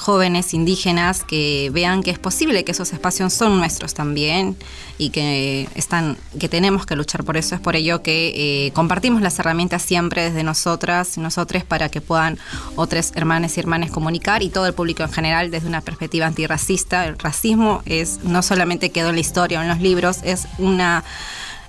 jóvenes 0.05 0.53
indígenas 0.53 1.25
que 1.25 1.71
vean 1.73 2.03
que 2.03 2.11
es 2.11 2.19
posible 2.19 2.63
que 2.63 2.73
esos 2.73 2.93
espacios 2.93 3.33
son 3.33 3.57
nuestros 3.57 3.95
también 3.95 4.55
y 4.99 5.09
que 5.09 5.67
están 5.75 6.19
que 6.39 6.51
tenemos 6.51 6.85
que 6.85 6.95
luchar 6.95 7.25
por 7.25 7.39
eso. 7.39 7.55
Es 7.55 7.61
por 7.63 7.75
ello 7.75 8.03
que 8.03 8.67
eh, 8.67 8.73
compartimos 8.73 9.23
las 9.23 9.39
herramientas 9.39 9.81
siempre 9.81 10.25
desde 10.25 10.43
nosotras 10.43 11.17
y 11.17 11.21
para 11.67 11.89
que 11.89 12.03
puedan 12.03 12.39
otras 12.77 13.13
hermanas 13.15 13.57
y 13.57 13.61
hermanas 13.61 13.91
comunicar 13.91 14.43
y 14.43 14.51
todo 14.51 14.67
el 14.67 14.75
público 14.75 15.03
en 15.03 15.11
general 15.11 15.51
desde 15.51 15.69
una 15.69 15.81
perspectiva 15.81 16.27
antirracista. 16.27 17.07
El 17.07 17.19
racismo 17.19 17.83
es 17.87 18.21
no 18.25 18.43
solamente 18.43 18.91
quedó 18.91 19.09
en 19.09 19.15
la 19.15 19.23
historia 19.23 19.59
o 19.59 19.63
en 19.63 19.69
los 19.69 19.81
libros 19.81 20.19
es 20.23 20.47
una 20.59 21.03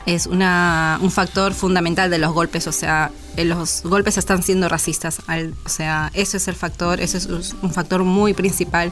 es 0.06 0.28
una, 0.28 1.00
un 1.02 1.10
factor 1.12 1.54
fundamental 1.54 2.10
de 2.12 2.18
los 2.20 2.32
golpes, 2.34 2.68
o 2.68 2.72
sea, 2.72 3.12
eh, 3.38 3.46
los 3.46 3.82
golpes 3.84 4.18
están 4.18 4.44
siendo 4.44 4.70
racistas, 4.70 5.22
al- 5.28 5.54
o 5.66 5.70
sea, 5.70 6.12
eso 6.14 6.38
es 6.38 6.48
el 6.48 6.56
factor, 6.56 7.02
eso 7.02 7.18
es 7.18 7.56
un 7.62 7.72
factor 7.74 8.04
muy 8.04 8.34
principal. 8.34 8.92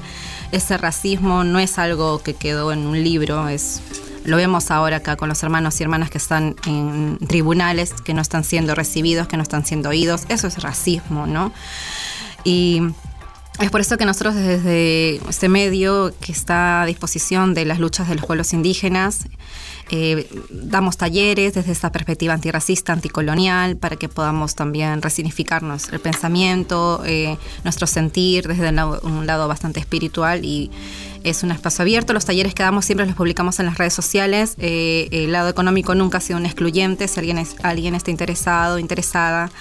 Ese 0.52 0.78
racismo 0.78 1.44
no 1.44 1.60
es 1.60 1.78
algo 1.78 2.22
que 2.24 2.34
quedó 2.34 2.72
en 2.72 2.80
un 2.88 3.04
libro, 3.04 3.48
es 3.48 3.82
lo 4.26 4.38
vemos 4.38 4.72
ahora 4.72 4.98
acá 4.98 5.18
con 5.18 5.28
los 5.28 5.44
hermanos 5.44 5.78
y 5.80 5.84
hermanas 5.84 6.10
que 6.10 6.18
están 6.18 6.56
en 6.66 7.18
tribunales, 7.28 7.92
que 8.06 8.14
no 8.14 8.22
están 8.22 8.46
siendo 8.46 8.74
recibidos, 8.74 9.28
que 9.28 9.36
no 9.36 9.44
están 9.44 9.66
siendo 9.66 9.90
oídos, 9.90 10.22
eso 10.30 10.48
es 10.48 10.62
racismo, 10.64 11.28
¿no? 11.28 11.52
Y 12.46 12.82
es 13.60 13.70
por 13.70 13.82
eso 13.82 13.98
que 13.98 14.06
nosotros 14.06 14.34
desde 14.36 15.18
este 15.30 15.50
medio 15.50 16.14
que 16.22 16.32
está 16.32 16.82
a 16.82 16.86
disposición 16.86 17.54
de 17.54 17.66
las 17.66 17.80
luchas 17.80 18.08
de 18.08 18.16
los 18.16 18.26
pueblos 18.26 18.54
indígenas, 18.54 19.28
eh, 19.90 20.28
damos 20.50 20.98
talleres 20.98 21.54
desde 21.54 21.72
esta 21.72 21.92
perspectiva 21.92 22.34
antirracista, 22.34 22.94
anticolonial, 22.94 23.78
para 23.78 23.96
que 23.96 24.10
podamos 24.10 24.56
también 24.56 25.02
resignificarnos 25.02 25.90
el 25.90 26.00
pensamiento, 26.00 27.04
eh, 27.06 27.38
nuestro 27.64 27.86
sentir 27.88 28.48
desde 28.48 28.70
un 29.04 29.26
lado, 29.26 29.48
bastante 29.48 29.80
espiritual 29.80 30.46
y 30.46 30.72
es 31.24 31.44
un 31.44 31.52
espacio 31.52 31.84
abierto. 31.84 32.14
Los 32.14 32.26
talleres 32.26 32.54
que 32.54 32.64
damos 32.64 32.86
siempre 32.86 33.06
los 33.06 33.16
publicamos 33.16 33.60
en 33.60 33.66
las 33.66 33.78
redes 33.78 33.94
sociales. 33.94 34.56
Eh, 34.58 35.10
el 35.12 35.32
lado 35.32 35.50
económico 35.50 35.96
nunca 35.96 36.18
ha 36.18 36.22
sido 36.22 36.40
un 36.40 36.46
excluyente. 36.46 37.08
Si 37.08 37.20
alguien, 37.20 37.38
es, 37.38 37.56
alguien 37.64 37.96
está 37.96 38.12
interesado, 38.12 38.80
interesada 38.80 39.52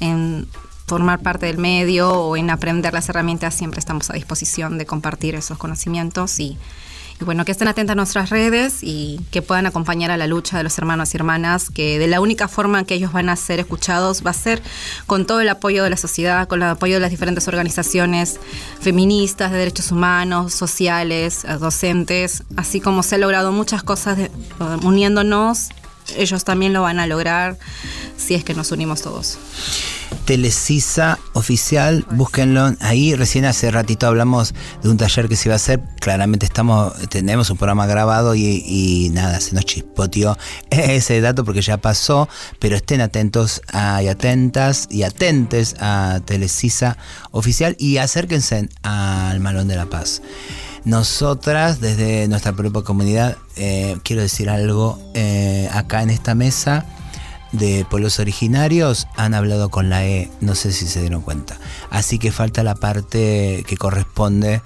en 0.00 0.46
formar 0.86 1.20
parte 1.20 1.46
del 1.46 1.58
medio 1.58 2.10
o 2.10 2.36
en 2.36 2.50
aprender 2.50 2.92
las 2.92 3.08
herramientas, 3.08 3.54
siempre 3.54 3.78
estamos 3.78 4.10
a 4.10 4.14
disposición 4.14 4.78
de 4.78 4.86
compartir 4.86 5.34
esos 5.34 5.58
conocimientos 5.58 6.38
y 6.40 6.58
bueno, 7.24 7.44
que 7.44 7.52
estén 7.52 7.68
atentas 7.68 7.92
a 7.92 7.96
nuestras 7.96 8.30
redes 8.30 8.78
y 8.82 9.20
que 9.30 9.42
puedan 9.42 9.66
acompañar 9.66 10.10
a 10.10 10.16
la 10.16 10.26
lucha 10.26 10.56
de 10.58 10.64
los 10.64 10.76
hermanos 10.78 11.14
y 11.14 11.16
hermanas, 11.16 11.70
que 11.70 11.98
de 11.98 12.06
la 12.06 12.20
única 12.20 12.48
forma 12.48 12.84
que 12.84 12.94
ellos 12.94 13.12
van 13.12 13.28
a 13.28 13.36
ser 13.36 13.60
escuchados 13.60 14.22
va 14.24 14.30
a 14.30 14.34
ser 14.34 14.62
con 15.06 15.26
todo 15.26 15.40
el 15.40 15.48
apoyo 15.48 15.82
de 15.84 15.90
la 15.90 15.96
sociedad, 15.96 16.48
con 16.48 16.62
el 16.62 16.68
apoyo 16.68 16.94
de 16.94 17.00
las 17.00 17.10
diferentes 17.10 17.48
organizaciones 17.48 18.38
feministas, 18.80 19.50
de 19.52 19.58
derechos 19.58 19.92
humanos, 19.92 20.54
sociales, 20.54 21.44
eh, 21.44 21.54
docentes, 21.58 22.42
así 22.56 22.80
como 22.80 23.02
se 23.02 23.14
ha 23.14 23.18
logrado 23.18 23.52
muchas 23.52 23.82
cosas 23.82 24.16
de- 24.16 24.24
eh, 24.24 24.30
uniéndonos, 24.82 25.68
ellos 26.16 26.44
también 26.44 26.72
lo 26.72 26.82
van 26.82 26.98
a 27.00 27.06
lograr 27.06 27.58
si 28.16 28.34
es 28.34 28.44
que 28.44 28.54
nos 28.54 28.70
unimos 28.72 29.02
todos. 29.02 29.38
Telecisa 30.26 31.18
oficial, 31.32 32.04
búsquenlo 32.10 32.74
ahí. 32.80 33.14
Recién 33.14 33.44
hace 33.44 33.70
ratito 33.70 34.06
hablamos 34.06 34.54
de 34.82 34.90
un 34.90 34.96
taller 34.96 35.28
que 35.28 35.36
se 35.36 35.48
iba 35.48 35.54
a 35.54 35.56
hacer. 35.56 35.80
Claramente 36.00 36.44
estamos, 36.46 36.92
tenemos 37.08 37.50
un 37.50 37.56
programa 37.56 37.86
grabado 37.86 38.34
y, 38.34 38.62
y 38.66 39.10
nada, 39.10 39.40
se 39.40 39.54
nos 39.54 39.64
chispoteó 39.64 40.36
ese 40.70 41.20
dato 41.20 41.44
porque 41.44 41.62
ya 41.62 41.78
pasó. 41.78 42.28
Pero 42.58 42.76
estén 42.76 43.00
atentos 43.00 43.62
a- 43.72 44.02
y 44.02 44.08
atentas 44.08 44.86
y 44.90 45.02
atentes 45.02 45.74
a 45.80 46.20
Telecisa 46.24 46.98
oficial 47.30 47.74
y 47.78 47.96
acérquense 47.96 48.68
al 48.82 49.40
Malón 49.40 49.66
de 49.68 49.76
la 49.76 49.86
Paz. 49.86 50.22
Nosotras, 50.84 51.80
desde 51.80 52.26
nuestra 52.28 52.52
propia 52.52 52.82
comunidad, 52.82 53.36
eh, 53.56 53.96
quiero 54.02 54.22
decir 54.22 54.50
algo 54.50 54.98
eh, 55.14 55.68
acá 55.72 56.02
en 56.02 56.10
esta 56.10 56.34
mesa 56.34 56.86
de 57.52 57.86
pueblos 57.88 58.18
originarios 58.18 59.06
han 59.14 59.34
hablado 59.34 59.68
con 59.68 59.90
la 59.90 60.04
E, 60.06 60.30
no 60.40 60.54
sé 60.54 60.72
si 60.72 60.86
se 60.86 61.00
dieron 61.00 61.22
cuenta. 61.22 61.58
Así 61.90 62.18
que 62.18 62.32
falta 62.32 62.62
la 62.62 62.74
parte 62.74 63.64
que 63.66 63.76
corresponde, 63.76 64.62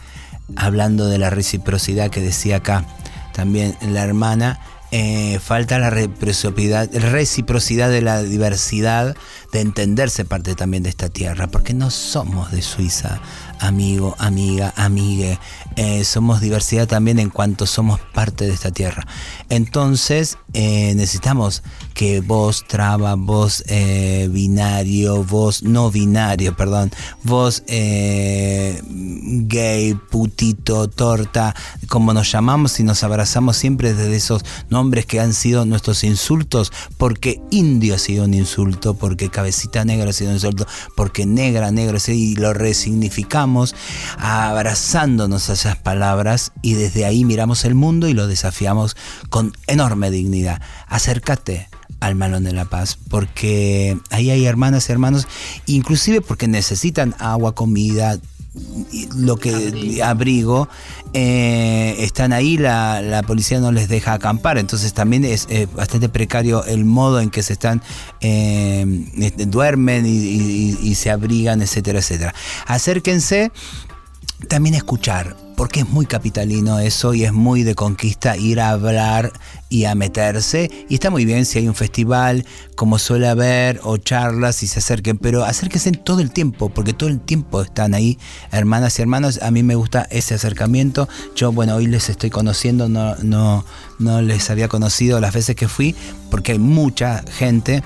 hablando 0.55 1.07
de 1.07 1.19
la 1.19 1.29
reciprocidad 1.29 2.11
que 2.11 2.21
decía 2.21 2.57
acá 2.57 2.87
también 3.35 3.77
la 3.83 4.03
hermana, 4.03 4.61
eh, 4.93 5.41
falta 5.41 5.79
la 5.79 5.91
reciprocidad, 5.91 6.89
reciprocidad 6.95 7.91
de 7.91 8.01
la 8.01 8.23
diversidad, 8.23 9.17
de 9.53 9.61
entenderse 9.61 10.25
parte 10.25 10.55
también 10.55 10.85
de 10.85 10.91
esta 10.91 11.09
tierra, 11.09 11.49
porque 11.49 11.75
no 11.75 11.91
somos 11.91 12.53
de 12.53 12.63
Suiza, 12.63 13.21
amigo, 13.59 14.15
amiga, 14.19 14.73
amigue, 14.77 15.39
eh, 15.77 16.05
somos 16.05 16.41
diversidad 16.41 16.87
también 16.87 17.19
en 17.19 17.31
cuanto 17.31 17.67
somos 17.67 18.01
parte 18.01 18.47
de 18.47 18.53
esta 18.53 18.71
tierra. 18.71 19.07
Entonces 19.49 20.39
eh, 20.53 20.95
necesitamos 20.95 21.63
que 21.97 22.21
vos 22.21 22.65
traba, 22.69 23.15
vos 23.15 23.65
eh, 23.69 24.29
binario, 24.31 25.25
vos 25.25 25.63
no 25.63 25.91
binario, 25.91 26.55
perdón, 26.55 26.93
vos 27.23 27.63
eh, 27.69 28.83
gay, 28.85 29.95
putito, 29.95 30.89
torta, 30.91 31.57
como 31.89 32.13
nos 32.13 32.31
llamamos 32.31 32.79
y 32.81 32.85
nos 32.85 33.03
abrazamos 33.03 33.57
siempre 33.57 33.95
desde 33.95 34.15
esos 34.15 34.45
nombres 34.69 35.07
que 35.07 35.21
han 35.21 35.33
sido 35.33 35.65
nuestros 35.65 36.05
insultos, 36.05 36.71
porque 36.99 37.41
indio 37.51 37.95
ha 37.95 37.99
sido 37.99 38.27
un 38.27 38.35
insulto, 38.35 38.93
porque 38.93 39.31
cabecita 39.31 39.87
negra 39.87 40.11
ha 40.11 40.13
sido 40.13 40.29
un 40.29 40.37
insulto, 40.37 40.67
porque 40.97 41.25
negra, 41.25 41.71
negro, 41.71 41.97
y 42.09 42.37
lo 42.37 42.53
resignificamos 42.53 43.75
abrazándonos 44.19 45.49
a 45.49 45.55
esas 45.55 45.77
palabras 45.77 46.53
y 46.61 46.75
desde 46.75 47.07
ahí 47.07 47.25
miramos 47.25 47.65
el 47.65 47.75
mundo 47.75 48.07
y 48.07 48.13
lo 48.13 48.27
desafiamos 48.27 48.99
con 49.31 49.55
enorme 49.67 50.11
dignidad. 50.11 50.61
Acércate 50.89 51.71
al 52.01 52.15
Malón 52.15 52.45
de 52.45 52.53
la 52.53 52.65
Paz, 52.67 52.99
porque 53.09 53.97
ahí 54.11 54.31
hay 54.31 54.45
hermanas 54.47 54.89
y 54.89 54.93
hermanos, 54.93 55.27
inclusive 55.67 56.21
porque 56.21 56.47
necesitan 56.49 57.15
agua, 57.19 57.55
comida, 57.55 58.19
lo 59.17 59.37
que 59.37 60.01
abrigo, 60.03 60.67
eh, 61.13 61.95
están 61.99 62.33
ahí, 62.33 62.57
la, 62.57 63.03
la 63.03 63.23
policía 63.23 63.61
no 63.61 63.71
les 63.71 63.89
deja 63.89 64.15
acampar, 64.15 64.57
entonces 64.57 64.95
también 64.95 65.25
es 65.27 65.47
eh, 65.51 65.67
bastante 65.75 66.09
precario 66.09 66.65
el 66.65 66.87
modo 66.87 67.21
en 67.21 67.29
que 67.29 67.43
se 67.43 67.53
están, 67.53 67.83
eh, 68.23 69.05
este, 69.19 69.45
duermen 69.45 70.07
y, 70.07 70.09
y- 70.11 70.79
y 70.83 70.95
se 70.95 71.11
abrigan, 71.11 71.61
etcétera, 71.61 71.99
etcétera. 71.99 72.35
Acérquense, 72.67 73.53
también 74.49 74.75
escuchar, 74.75 75.37
porque 75.57 75.81
es 75.81 75.89
muy 75.89 76.05
capitalino 76.05 76.79
eso 76.79 77.15
y 77.15 77.25
es 77.25 77.33
muy 77.33 77.63
de 77.63 77.75
conquista 77.75 78.37
ir 78.37 78.61
a 78.61 78.71
hablar 78.71 79.33
y 79.71 79.85
a 79.85 79.95
meterse. 79.95 80.71
Y 80.89 80.95
está 80.95 81.11
muy 81.11 81.25
bien 81.25 81.47
si 81.47 81.59
hay 81.59 81.69
un 81.69 81.75
festival, 81.75 82.45
como 82.75 82.99
suele 82.99 83.29
haber, 83.29 83.81
o 83.83 83.97
charlas 83.97 84.63
y 84.63 84.67
se 84.67 84.81
acerquen, 84.81 85.17
pero 85.17 85.45
acérquense 85.45 85.91
todo 85.93 86.21
el 86.21 86.31
tiempo, 86.31 86.69
porque 86.69 86.93
todo 86.93 87.09
el 87.09 87.21
tiempo 87.21 87.63
están 87.63 87.95
ahí, 87.95 88.19
hermanas 88.53 88.99
y 88.99 89.03
hermanos. 89.03 89.41
A 89.43 89.51
mí 89.51 89.63
me 89.63 89.75
gusta 89.75 90.07
ese 90.11 90.35
acercamiento. 90.35 91.09
Yo, 91.35 91.51
bueno, 91.53 91.75
hoy 91.77 91.87
les 91.87 92.11
estoy 92.11 92.31
conociendo, 92.31 92.89
no, 92.89 93.17
no, 93.17 93.65
no 93.99 94.21
les 94.21 94.51
había 94.51 94.69
conocido 94.69 95.21
las 95.21 95.33
veces 95.33 95.57
que 95.57 95.69
fui, 95.69 95.97
porque 96.31 96.53
hay 96.53 96.59
mucha 96.59 97.25
gente 97.27 97.83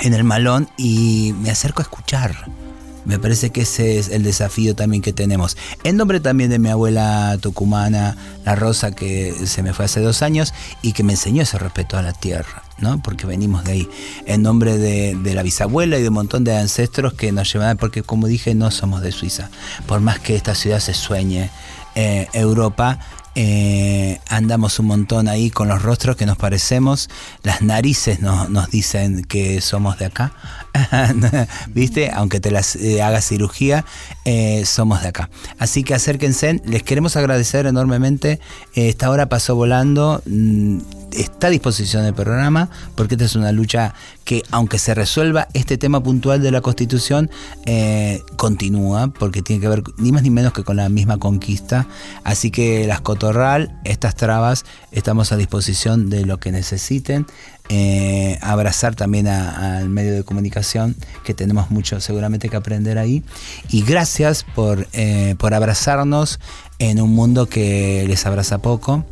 en 0.00 0.14
el 0.14 0.24
malón 0.24 0.68
y 0.76 1.34
me 1.40 1.50
acerco 1.50 1.80
a 1.80 1.84
escuchar. 1.84 2.65
Me 3.06 3.18
parece 3.18 3.50
que 3.50 3.62
ese 3.62 3.98
es 3.98 4.08
el 4.08 4.22
desafío 4.22 4.74
también 4.74 5.00
que 5.00 5.12
tenemos. 5.12 5.56
En 5.84 5.96
nombre 5.96 6.20
también 6.20 6.50
de 6.50 6.58
mi 6.58 6.68
abuela 6.68 7.38
tucumana, 7.40 8.16
la 8.44 8.56
Rosa, 8.56 8.90
que 8.90 9.32
se 9.46 9.62
me 9.62 9.72
fue 9.72 9.84
hace 9.84 10.00
dos 10.00 10.22
años 10.22 10.52
y 10.82 10.92
que 10.92 11.04
me 11.04 11.12
enseñó 11.12 11.42
ese 11.42 11.58
respeto 11.58 11.96
a 11.96 12.02
la 12.02 12.12
tierra, 12.12 12.64
¿no? 12.78 13.00
Porque 13.02 13.26
venimos 13.26 13.64
de 13.64 13.72
ahí. 13.72 13.88
En 14.26 14.42
nombre 14.42 14.76
de, 14.76 15.14
de 15.14 15.34
la 15.34 15.42
bisabuela 15.42 15.98
y 15.98 16.02
de 16.02 16.08
un 16.08 16.14
montón 16.14 16.44
de 16.44 16.56
ancestros 16.56 17.14
que 17.14 17.30
nos 17.32 17.52
llevan, 17.52 17.76
porque 17.76 18.02
como 18.02 18.26
dije, 18.26 18.54
no 18.54 18.70
somos 18.70 19.02
de 19.02 19.12
Suiza. 19.12 19.50
Por 19.86 20.00
más 20.00 20.18
que 20.18 20.34
esta 20.34 20.54
ciudad 20.54 20.80
se 20.80 20.92
sueñe, 20.92 21.50
eh, 21.94 22.28
Europa, 22.34 22.98
eh, 23.36 24.18
andamos 24.28 24.78
un 24.78 24.86
montón 24.86 25.28
ahí 25.28 25.50
con 25.50 25.68
los 25.68 25.82
rostros 25.82 26.16
que 26.16 26.24
nos 26.24 26.38
parecemos, 26.38 27.10
las 27.42 27.60
narices 27.60 28.20
nos, 28.20 28.70
dicen 28.70 29.24
que 29.24 29.60
somos 29.60 29.98
de 29.98 30.06
acá, 30.06 30.32
¿viste? 31.68 32.10
Aunque 32.10 32.40
te 32.40 32.50
las 32.50 32.76
eh, 32.76 33.02
hagas 33.02 33.26
cirugía, 33.26 33.84
eh, 34.24 34.64
somos 34.64 35.02
de 35.02 35.08
acá. 35.08 35.28
Así 35.58 35.84
que 35.84 35.94
acérquense, 35.94 36.62
les 36.64 36.82
queremos 36.82 37.16
agradecer 37.16 37.66
enormemente, 37.66 38.40
Eh, 38.74 38.88
esta 38.88 39.10
hora 39.10 39.28
pasó 39.28 39.54
volando, 39.54 40.22
mm, 40.26 40.78
está 41.16 41.48
a 41.48 41.50
disposición 41.50 42.04
el 42.04 42.14
programa, 42.14 42.68
porque 42.94 43.14
esta 43.14 43.24
es 43.24 43.36
una 43.36 43.52
lucha 43.52 43.94
que, 44.24 44.42
aunque 44.50 44.78
se 44.78 44.94
resuelva 44.94 45.48
este 45.54 45.78
tema 45.78 46.02
puntual 46.02 46.42
de 46.42 46.50
la 46.50 46.60
Constitución, 46.60 47.30
eh, 47.64 48.22
continúa, 48.36 49.08
porque 49.08 49.42
tiene 49.42 49.60
que 49.60 49.68
ver 49.68 49.82
ni 49.98 50.12
más 50.12 50.22
ni 50.22 50.30
menos 50.30 50.52
que 50.52 50.64
con 50.64 50.76
la 50.76 50.88
misma 50.88 51.18
conquista. 51.18 51.86
Así 52.24 52.50
que 52.50 52.86
las 52.86 53.00
cotorral, 53.00 53.78
estas 53.84 54.14
trabas, 54.14 54.64
estamos 54.92 55.32
a 55.32 55.36
disposición 55.36 56.10
de 56.10 56.26
lo 56.26 56.38
que 56.38 56.52
necesiten. 56.52 57.26
Eh, 57.68 58.38
abrazar 58.42 58.94
también 58.94 59.26
al 59.26 59.88
medio 59.88 60.14
de 60.14 60.22
comunicación, 60.22 60.94
que 61.24 61.34
tenemos 61.34 61.70
mucho 61.70 62.00
seguramente 62.00 62.48
que 62.48 62.56
aprender 62.56 62.98
ahí. 62.98 63.24
Y 63.70 63.82
gracias 63.82 64.44
por, 64.54 64.86
eh, 64.92 65.34
por 65.38 65.52
abrazarnos 65.52 66.38
en 66.78 67.00
un 67.00 67.10
mundo 67.10 67.46
que 67.46 68.04
les 68.06 68.24
abraza 68.26 68.58
poco. 68.58 69.04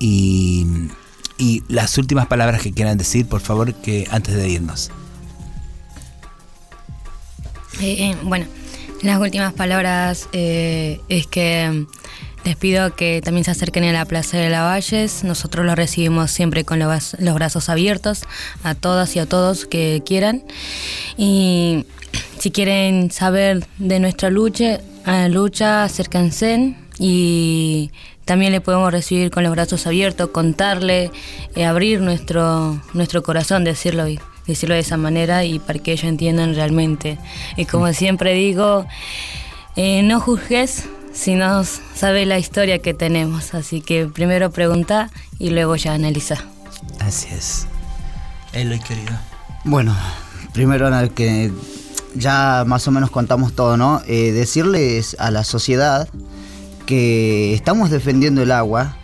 Y, 0.00 0.66
y 1.38 1.62
las 1.68 1.96
últimas 1.96 2.26
palabras 2.26 2.60
que 2.60 2.72
quieran 2.72 2.98
decir, 2.98 3.26
por 3.26 3.40
favor, 3.40 3.72
que 3.74 4.06
antes 4.10 4.34
de 4.34 4.48
irnos. 4.48 4.90
Eh, 7.80 8.10
eh, 8.10 8.16
bueno, 8.24 8.46
las 9.02 9.20
últimas 9.20 9.52
palabras 9.52 10.28
eh, 10.32 11.00
es 11.08 11.28
que 11.28 11.70
mm, 11.70 11.86
les 12.44 12.56
pido 12.56 12.94
que 12.96 13.20
también 13.22 13.44
se 13.44 13.52
acerquen 13.52 13.84
a 13.84 13.92
la 13.92 14.04
Plaza 14.04 14.36
de 14.36 14.50
la 14.50 14.62
Valles. 14.62 15.22
Nosotros 15.22 15.64
los 15.64 15.76
recibimos 15.76 16.32
siempre 16.32 16.64
con 16.64 16.80
los, 16.80 17.16
los 17.20 17.34
brazos 17.34 17.68
abiertos 17.68 18.22
a 18.64 18.74
todas 18.74 19.14
y 19.14 19.20
a 19.20 19.26
todos 19.26 19.64
que 19.64 20.02
quieran. 20.04 20.42
Y 21.16 21.86
si 22.38 22.50
quieren 22.50 23.12
saber 23.12 23.64
de 23.78 24.00
nuestra 24.00 24.30
lucha, 24.30 24.80
lucha 25.28 25.84
acérquense 25.84 26.74
y 26.98 27.92
también 28.28 28.52
le 28.52 28.60
podemos 28.60 28.92
recibir 28.92 29.30
con 29.30 29.42
los 29.42 29.52
brazos 29.52 29.86
abiertos, 29.86 30.28
contarle, 30.28 31.10
eh, 31.54 31.64
abrir 31.64 32.02
nuestro, 32.02 32.78
nuestro 32.92 33.22
corazón, 33.22 33.64
decirlo 33.64 34.04
decirlo 34.46 34.74
de 34.74 34.82
esa 34.82 34.98
manera 34.98 35.44
y 35.44 35.58
para 35.58 35.78
que 35.78 35.92
ellos 35.92 36.04
entiendan 36.04 36.54
realmente. 36.54 37.18
Y 37.56 37.64
como 37.64 37.90
siempre 37.94 38.34
digo, 38.34 38.86
eh, 39.76 40.02
no 40.02 40.20
juzgues 40.20 40.84
si 41.14 41.36
no 41.36 41.64
sabes 41.64 42.26
la 42.26 42.38
historia 42.38 42.80
que 42.80 42.92
tenemos. 42.92 43.54
Así 43.54 43.80
que 43.80 44.04
primero 44.06 44.50
pregunta 44.50 45.10
y 45.38 45.48
luego 45.48 45.76
ya 45.76 45.94
analiza. 45.94 46.36
Así 47.00 47.28
es. 47.32 47.66
Eloy, 48.52 48.78
querido. 48.80 49.16
Bueno, 49.64 49.96
primero 50.52 50.90
que 51.14 51.50
ya 52.14 52.64
más 52.66 52.86
o 52.86 52.90
menos 52.90 53.10
contamos 53.10 53.54
todo, 53.54 53.78
¿no? 53.78 54.02
Eh, 54.06 54.32
decirles 54.32 55.16
a 55.18 55.30
la 55.30 55.44
sociedad 55.44 56.08
que 56.88 57.52
estamos 57.52 57.90
defendiendo 57.90 58.40
el 58.40 58.50
agua. 58.50 58.96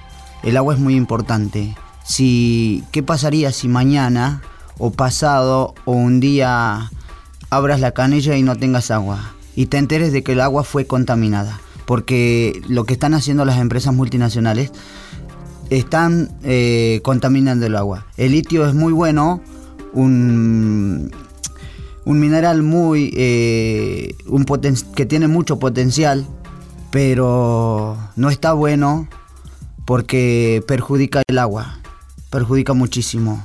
El 0.42 0.56
agua 0.56 0.72
es 0.72 0.80
muy 0.80 0.96
importante. 0.96 1.76
Si, 2.02 2.82
¿Qué 2.92 3.02
pasaría 3.02 3.52
si 3.52 3.68
mañana 3.68 4.40
o 4.78 4.90
pasado 4.90 5.74
o 5.84 5.92
un 5.92 6.18
día 6.18 6.90
abras 7.50 7.80
la 7.80 7.90
canilla 7.92 8.38
y 8.38 8.42
no 8.42 8.56
tengas 8.56 8.90
agua? 8.90 9.34
Y 9.54 9.66
te 9.66 9.76
enteres 9.76 10.12
de 10.12 10.22
que 10.22 10.32
el 10.32 10.40
agua 10.40 10.64
fue 10.64 10.86
contaminada. 10.86 11.60
Porque 11.84 12.62
lo 12.68 12.84
que 12.84 12.94
están 12.94 13.12
haciendo 13.12 13.44
las 13.44 13.58
empresas 13.58 13.94
multinacionales 13.94 14.72
están 15.68 16.30
eh, 16.42 17.00
contaminando 17.02 17.66
el 17.66 17.76
agua. 17.76 18.06
El 18.16 18.32
litio 18.32 18.66
es 18.66 18.72
muy 18.72 18.94
bueno, 18.94 19.42
un, 19.92 21.10
mineral 22.06 22.62
muy 22.62 23.12
eh, 23.14 24.14
un 24.26 24.46
poten- 24.46 24.90
que 24.94 25.04
tiene 25.04 25.28
mucho 25.28 25.58
potencial, 25.58 26.26
pero 26.94 27.98
no 28.14 28.30
está 28.30 28.52
bueno 28.52 29.08
porque 29.84 30.62
perjudica 30.68 31.22
el 31.26 31.40
agua, 31.40 31.80
perjudica 32.30 32.72
muchísimo. 32.72 33.44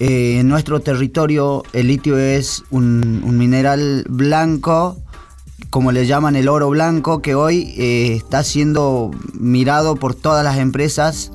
Eh, 0.00 0.38
en 0.40 0.48
nuestro 0.48 0.80
territorio 0.80 1.62
el 1.72 1.86
litio 1.86 2.18
es 2.18 2.64
un, 2.70 3.38
mineral 3.38 4.04
blanco, 4.08 4.96
como 5.70 5.92
le 5.92 6.04
llaman 6.04 6.34
el 6.34 6.48
oro 6.48 6.68
blanco, 6.68 7.22
que 7.22 7.36
hoy 7.36 7.72
eh, 7.78 8.14
está 8.16 8.42
siendo 8.42 9.12
mirado 9.32 9.94
por 9.94 10.16
todas 10.16 10.42
las 10.42 10.58
empresas. 10.58 11.30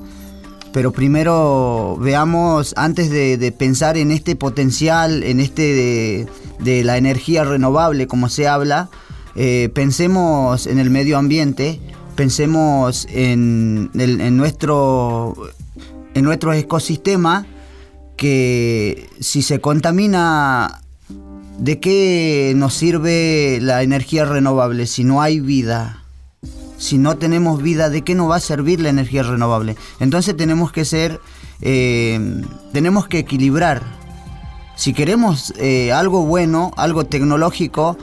Pero 0.73 0.91
primero 0.91 1.95
veamos, 2.01 2.73
antes 2.75 3.09
de, 3.09 3.53
pensar 3.57 3.95
en 3.95 4.11
este 4.11 4.35
potencial, 4.35 5.23
en 5.23 5.39
este 5.39 6.27
de 6.59 6.83
la 6.83 6.97
energía 6.97 7.45
renovable, 7.45 8.07
como 8.07 8.27
se 8.27 8.49
habla, 8.49 8.89
eh, 9.36 9.69
pensemos 9.73 10.67
en 10.67 10.79
el 10.79 10.89
medio 10.89 11.17
ambiente, 11.17 11.79
pensemos 12.15 13.07
en, 13.09 13.89
nuestro, 14.38 15.36
en 16.13 16.25
que 18.17 19.09
si 19.19 19.41
se 19.41 19.59
contamina, 19.59 20.82
¿de 21.57 21.79
qué 21.79 22.53
nos 22.55 22.73
sirve 22.73 23.59
la 23.61 23.82
energía 23.84 24.25
renovable 24.25 24.86
si 24.86 25.03
no 25.03 25.21
hay 25.21 25.39
vida? 25.39 26.03
Si 26.77 26.97
no 26.97 27.17
tenemos 27.17 27.61
vida, 27.61 27.89
¿de 27.89 28.01
qué 28.01 28.15
nos 28.15 28.29
va 28.29 28.38
a 28.38 28.39
servir 28.39 28.79
la 28.79 28.89
energía 28.89 29.23
renovable? 29.23 29.75
Entonces 29.99 30.36
tenemos 30.36 30.71
que 30.71 30.86
ser, 30.86 31.19
eh, 31.61 32.43
tenemos 32.73 33.07
que 33.07 33.19
equilibrar. 33.19 33.84
Si 34.75 34.93
queremos 34.93 35.53
eh, 35.57 35.91
algo 35.91 36.25
bueno, 36.25 36.71
algo 36.77 37.05
tecnológico, 37.05 37.97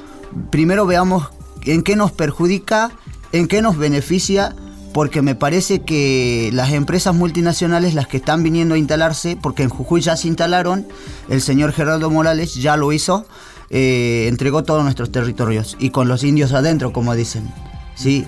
primero 0.51 0.87
veamos 0.87 1.29
en 1.64 1.83
qué 1.83 1.97
nos 1.97 2.12
perjudica, 2.12 2.91
en 3.33 3.49
qué 3.49 3.62
nos 3.62 3.76
beneficia, 3.76 4.55
porque 4.93 5.22
me 5.22 5.35
parece 5.35 5.83
que 5.83 6.51
las 6.53 6.72
empresas 6.72 7.14
multinacionales, 7.14 7.95
las 7.95 8.09
que 8.09 8.16
están 8.16 8.43
viniendo 8.43 8.74
a 8.74 8.79
instalarse, 8.79 9.39
porque 9.41 9.62
en 9.62 9.68
Jujuy 9.68 10.01
ya 10.01 10.16
se 10.16 10.29
instalaron, 10.29 10.87
el 11.29 11.43
señor 11.43 11.72
Gerardo 11.72 12.11
Morales 12.11 12.55
ya 12.55 12.76
lo 12.76 12.93
hizo, 12.93 13.26
eh, 13.70 14.26
entregó 14.29 14.64
todos 14.64 14.83
nuestros 14.83 15.12
territorios 15.12 15.76
y 15.79 15.91
con 15.91 16.09
los 16.09 16.24
indios 16.24 16.53
adentro, 16.53 16.93
como 16.93 17.14
dicen. 17.14 17.53
¿sí? 17.95 18.24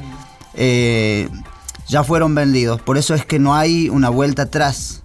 Eh, 0.55 1.28
ya 1.88 2.05
fueron 2.05 2.34
vendidos, 2.34 2.80
por 2.80 2.98
eso 2.98 3.14
es 3.14 3.24
que 3.24 3.38
no 3.38 3.55
hay 3.55 3.88
una 3.88 4.11
vuelta 4.11 4.42
atrás. 4.42 5.03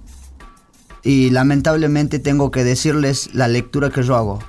Y 1.03 1.29
lamentablemente 1.29 2.19
tengo 2.19 2.49
que 2.49 2.63
decirles 2.63 3.29
la 3.33 3.47
lectura 3.47 3.91
que 3.91 4.03
yo 4.03 4.15
hago. 4.15 4.39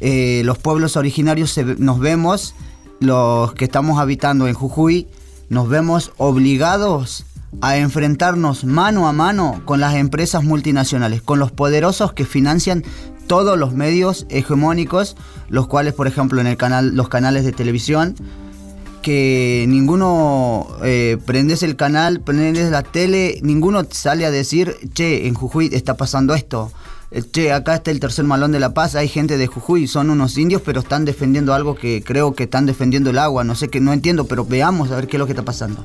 Eh, 0.00 0.42
los 0.44 0.58
pueblos 0.58 0.96
originarios 0.96 1.50
se- 1.50 1.64
nos 1.64 1.98
vemos, 1.98 2.54
los 3.00 3.52
que 3.54 3.64
estamos 3.64 3.98
habitando 3.98 4.46
en 4.48 4.54
Jujuy, 4.54 5.06
nos 5.48 5.68
vemos 5.68 6.12
obligados 6.18 7.24
a 7.62 7.76
enfrentarnos 7.78 8.64
mano 8.64 9.08
a 9.08 9.12
mano 9.12 9.62
con 9.64 9.80
las 9.80 9.94
empresas 9.94 10.44
multinacionales, 10.44 11.22
con 11.22 11.38
los 11.38 11.50
poderosos 11.50 12.12
que 12.12 12.24
financian 12.26 12.84
todos 13.26 13.58
los 13.58 13.72
medios 13.72 14.26
hegemónicos, 14.30 15.16
los 15.48 15.66
cuales, 15.66 15.94
por 15.94 16.06
ejemplo, 16.06 16.40
en 16.40 16.46
el 16.46 16.56
canal, 16.56 16.94
los 16.94 17.08
canales 17.08 17.44
de 17.44 17.52
televisión, 17.52 18.14
que 19.02 19.64
ninguno 19.68 20.66
eh, 20.82 21.18
prendes 21.24 21.62
el 21.62 21.76
canal, 21.76 22.20
prendes 22.20 22.70
la 22.70 22.82
tele, 22.82 23.38
ninguno 23.42 23.82
sale 23.90 24.26
a 24.26 24.30
decir, 24.30 24.76
che, 24.92 25.26
en 25.28 25.34
Jujuy 25.34 25.70
está 25.72 25.96
pasando 25.96 26.34
esto. 26.34 26.70
Eh, 27.10 27.22
Che, 27.22 27.52
acá 27.52 27.76
está 27.76 27.90
el 27.90 28.00
tercer 28.00 28.24
malón 28.24 28.52
de 28.52 28.60
la 28.60 28.74
paz, 28.74 28.94
hay 28.94 29.08
gente 29.08 29.38
de 29.38 29.46
Jujuy, 29.46 29.86
son 29.86 30.10
unos 30.10 30.36
indios, 30.36 30.62
pero 30.62 30.80
están 30.80 31.04
defendiendo 31.04 31.54
algo 31.54 31.74
que 31.74 32.02
creo 32.04 32.34
que 32.34 32.44
están 32.44 32.66
defendiendo 32.66 33.10
el 33.10 33.18
agua, 33.18 33.44
no 33.44 33.54
sé 33.54 33.68
qué, 33.68 33.80
no 33.80 33.92
entiendo, 33.92 34.26
pero 34.26 34.44
veamos 34.44 34.90
a 34.90 34.96
ver 34.96 35.06
qué 35.06 35.16
es 35.16 35.18
lo 35.18 35.26
que 35.26 35.32
está 35.32 35.44
pasando. 35.44 35.84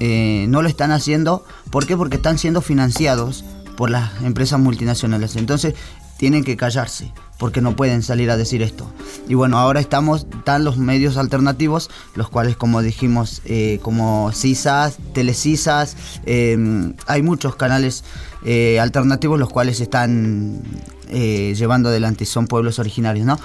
Eh, 0.00 0.46
no 0.48 0.62
lo 0.62 0.68
están 0.68 0.92
haciendo, 0.92 1.44
¿por 1.70 1.86
qué? 1.86 1.96
Porque 1.96 2.16
están 2.16 2.38
siendo 2.38 2.62
financiados 2.62 3.44
por 3.76 3.90
las 3.90 4.22
empresas 4.22 4.58
multinacionales, 4.58 5.36
entonces 5.36 5.74
tienen 6.16 6.44
que 6.44 6.56
callarse, 6.56 7.12
porque 7.38 7.60
no 7.60 7.76
pueden 7.76 8.02
salir 8.02 8.30
a 8.30 8.38
decir 8.38 8.62
esto. 8.62 8.90
Y 9.28 9.34
bueno, 9.34 9.58
ahora 9.58 9.80
estamos, 9.80 10.26
están 10.38 10.64
los 10.64 10.78
medios 10.78 11.18
alternativos, 11.18 11.90
los 12.14 12.30
cuales 12.30 12.56
como 12.56 12.80
dijimos, 12.80 13.42
eh, 13.44 13.78
como 13.82 14.32
CISAS, 14.32 14.96
Telecisas, 15.12 15.96
hay 16.26 17.22
muchos 17.22 17.56
canales 17.56 18.04
eh, 18.46 18.80
alternativos 18.80 19.38
los 19.38 19.50
cuales 19.50 19.80
están 19.80 20.62
eh, 21.10 21.52
llevando 21.56 21.90
adelante, 21.90 22.24
son 22.24 22.46
pueblos 22.46 22.78
originarios, 22.78 23.26
¿no? 23.26 23.38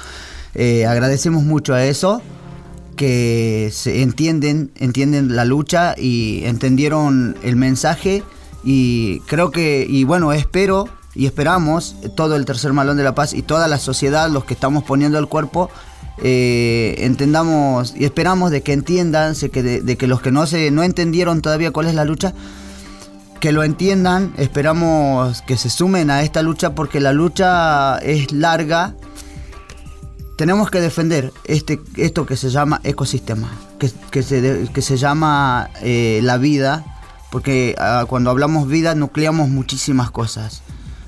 Eh, 0.55 0.85
agradecemos 0.85 1.43
mucho 1.43 1.73
a 1.73 1.83
eso, 1.83 2.21
que 2.95 3.69
se 3.73 4.01
entienden, 4.03 4.71
entienden 4.75 5.35
la 5.35 5.43
lucha 5.43 5.95
y 5.97 6.43
entendieron 6.45 7.35
el 7.43 7.55
mensaje 7.55 8.23
y 8.63 9.19
creo 9.21 9.49
que, 9.51 9.85
y 9.89 10.03
bueno, 10.03 10.33
espero 10.33 10.87
y 11.15 11.25
esperamos 11.25 11.95
todo 12.15 12.35
el 12.35 12.45
tercer 12.45 12.73
malón 12.73 12.97
de 12.97 13.03
la 13.03 13.15
paz 13.15 13.33
y 13.33 13.41
toda 13.41 13.67
la 13.67 13.79
sociedad, 13.79 14.29
los 14.29 14.45
que 14.45 14.53
estamos 14.53 14.83
poniendo 14.83 15.17
el 15.17 15.27
cuerpo, 15.27 15.69
entendamos 16.97 17.93
y 17.97 18.05
esperamos 18.05 18.51
de 18.51 18.61
que 18.61 18.73
entiendan, 18.73 19.35
se- 19.35 19.49
que 19.49 19.63
de, 19.63 19.81
de 19.81 19.95
que 19.97 20.07
los 20.07 20.21
que 20.21 20.31
no 20.31 20.45
se 20.45 20.71
no 20.71 20.83
entendieron 20.83 21.41
todavía 21.41 21.71
cuál 21.71 21.87
es 21.87 21.95
la 21.95 22.05
lucha, 22.05 22.33
que 23.41 23.51
lo 23.51 23.63
entiendan, 23.63 24.33
esperamos 24.37 25.41
que 25.41 25.57
se 25.57 25.71
sumen 25.71 26.11
a 26.11 26.21
esta 26.21 26.43
lucha 26.43 26.75
porque 26.75 26.99
la 26.99 27.11
lucha 27.11 27.97
es 27.97 28.31
larga. 28.31 28.95
Tenemos 30.37 30.69
que 30.69 30.79
defender 30.79 31.33
este, 31.45 31.81
esto 31.97 32.27
que 32.27 32.37
se 32.37 32.51
llama 32.51 32.81
ecosistema, 32.83 33.51
que, 33.79 33.91
que 34.11 34.21
se, 34.21 34.69
que 34.71 34.81
se 34.83 34.95
llama 34.95 35.71
eh, 35.81 36.19
la 36.21 36.37
vida, 36.37 36.85
porque 37.31 37.75
ah, 37.79 38.05
cuando 38.07 38.29
hablamos 38.29 38.67
vida 38.67 38.93
nucleamos 38.93 39.49
muchísimas 39.49 40.11
cosas. 40.11 40.61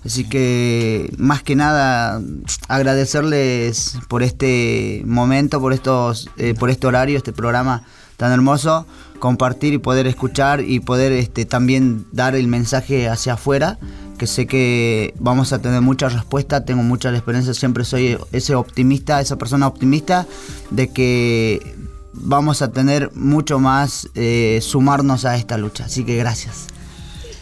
Así 0.04 0.28
que 0.28 1.14
más 1.18 1.44
que 1.44 1.56
nada 1.56 2.20
agradecerles 2.68 4.00
por 4.08 4.24
este 4.24 5.04
momento, 5.06 5.62
por 5.62 5.72
estos, 5.72 6.32
eh, 6.38 6.56
por 6.56 6.72
este 6.72 6.88
horario, 6.88 7.16
este 7.16 7.32
programa 7.32 7.84
tan 8.18 8.32
hermoso, 8.32 8.88
compartir 9.24 9.74
y 9.74 9.78
poder 9.78 10.06
escuchar 10.06 10.60
y 10.60 10.82
poder 10.82 11.14
este, 11.14 11.46
también 11.46 12.06
dar 12.12 12.36
el 12.36 12.50
mensaje 12.50 13.08
hacia 13.08 13.36
afuera, 13.36 13.80
que 14.18 14.28
sé 14.28 14.48
que 14.48 15.14
vamos 15.18 15.54
a 15.54 15.62
tener 15.62 15.80
mucha 15.80 16.10
respuesta, 16.10 16.66
tengo 16.66 16.84
mucha 16.84 17.10
esperanza, 17.16 17.54
siempre 17.54 17.86
soy 17.86 18.18
ese 18.34 18.54
optimista, 18.54 19.22
esa 19.22 19.38
persona 19.38 19.66
optimista 19.66 20.28
de 20.72 20.90
que 20.90 21.74
vamos 22.12 22.62
a 22.62 22.74
tener 22.74 23.12
mucho 23.16 23.60
más 23.60 24.10
eh, 24.14 24.60
sumarnos 24.62 25.24
a 25.24 25.38
esta 25.38 25.58
lucha. 25.58 25.86
Así 25.86 26.04
que 26.04 26.18
gracias. 26.18 26.68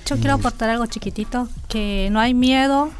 Yo 0.06 0.18
quiero 0.18 0.36
aportar 0.36 0.70
algo 0.70 0.86
chiquitito, 0.86 1.48
que 1.68 2.10
no 2.12 2.20
hay 2.20 2.36
miedo 2.36 2.92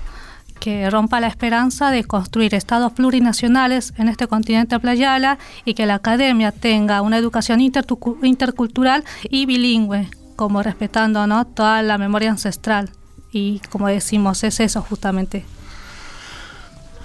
que 0.62 0.88
rompa 0.92 1.20
la 1.20 1.28
esperanza 1.28 1.90
de 1.90 2.04
construir 2.04 2.54
estados 2.54 2.94
plurinacionales 2.94 3.94
en 3.98 4.08
este 4.08 4.28
continente 4.28 4.80
playala 4.80 5.40
y 5.66 5.74
que 5.74 5.88
la 5.88 5.96
academia 5.96 6.52
tenga 6.52 7.02
una 7.02 7.18
educación 7.18 7.60
intercultural 7.62 9.04
y 9.24 9.48
bilingüe, 9.48 10.08
como 10.36 10.62
respetando 10.62 11.26
¿no? 11.26 11.46
toda 11.46 11.82
la 11.82 11.98
memoria 11.98 12.30
ancestral. 12.30 12.92
Y 13.32 13.60
como 13.72 13.88
decimos, 13.88 14.44
es 14.44 14.60
eso 14.60 14.84
justamente. 14.84 15.46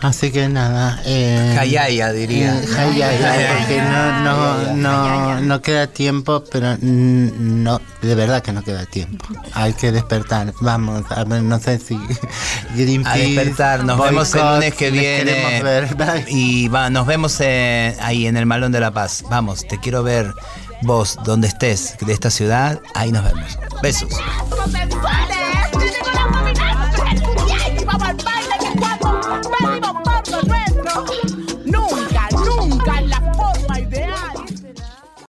Así 0.01 0.31
que 0.31 0.49
nada. 0.49 1.01
Eh, 1.05 1.55
Jayaya, 1.57 2.13
diría. 2.13 2.61
eh, 2.63 2.67
jayaya, 2.67 3.57
porque 3.59 3.83
no, 3.83 4.21
no, 4.23 4.75
no, 4.75 5.41
no 5.41 5.63
queda 5.63 5.87
tiempo, 5.87 6.45
pero 6.53 6.77
no, 6.81 7.81
de 8.03 8.15
verdad 8.15 8.43
que 8.43 8.53
no 8.53 8.63
queda 8.63 8.85
tiempo. 8.87 9.25
Hay 9.55 9.73
que 9.73 9.93
despertar. 9.93 10.53
Vamos, 10.61 11.05
a 11.11 11.25
ver, 11.25 11.43
no 11.43 11.59
sé 11.59 11.79
si 11.79 11.99
Greenpeace. 12.75 13.09
A 13.21 13.27
despertar, 13.27 13.85
nos 13.85 13.99
vemos 13.99 14.35
el 14.35 14.41
lunes 14.43 14.75
que 14.75 14.91
viene. 14.91 15.25
queremos 15.25 15.63
ver. 15.99 16.25
Y 16.29 16.69
va, 16.69 16.91
nos 16.91 17.07
vemos 17.07 17.37
eh, 17.41 17.97
ahí 18.01 18.27
en 18.27 18.37
el 18.37 18.47
Malón 18.47 18.73
de 18.73 18.81
la 18.81 18.91
Paz. 18.91 19.25
Vamos, 19.31 19.67
te 19.67 19.79
quiero 19.81 20.03
ver 20.03 20.33
vos, 20.83 21.19
donde 21.25 21.49
estés, 21.49 21.97
de 22.01 22.13
esta 22.13 22.31
ciudad. 22.31 22.81
Ahí 22.95 23.11
nos 23.13 23.25
vemos. 23.25 23.59
Besos. 23.83 24.11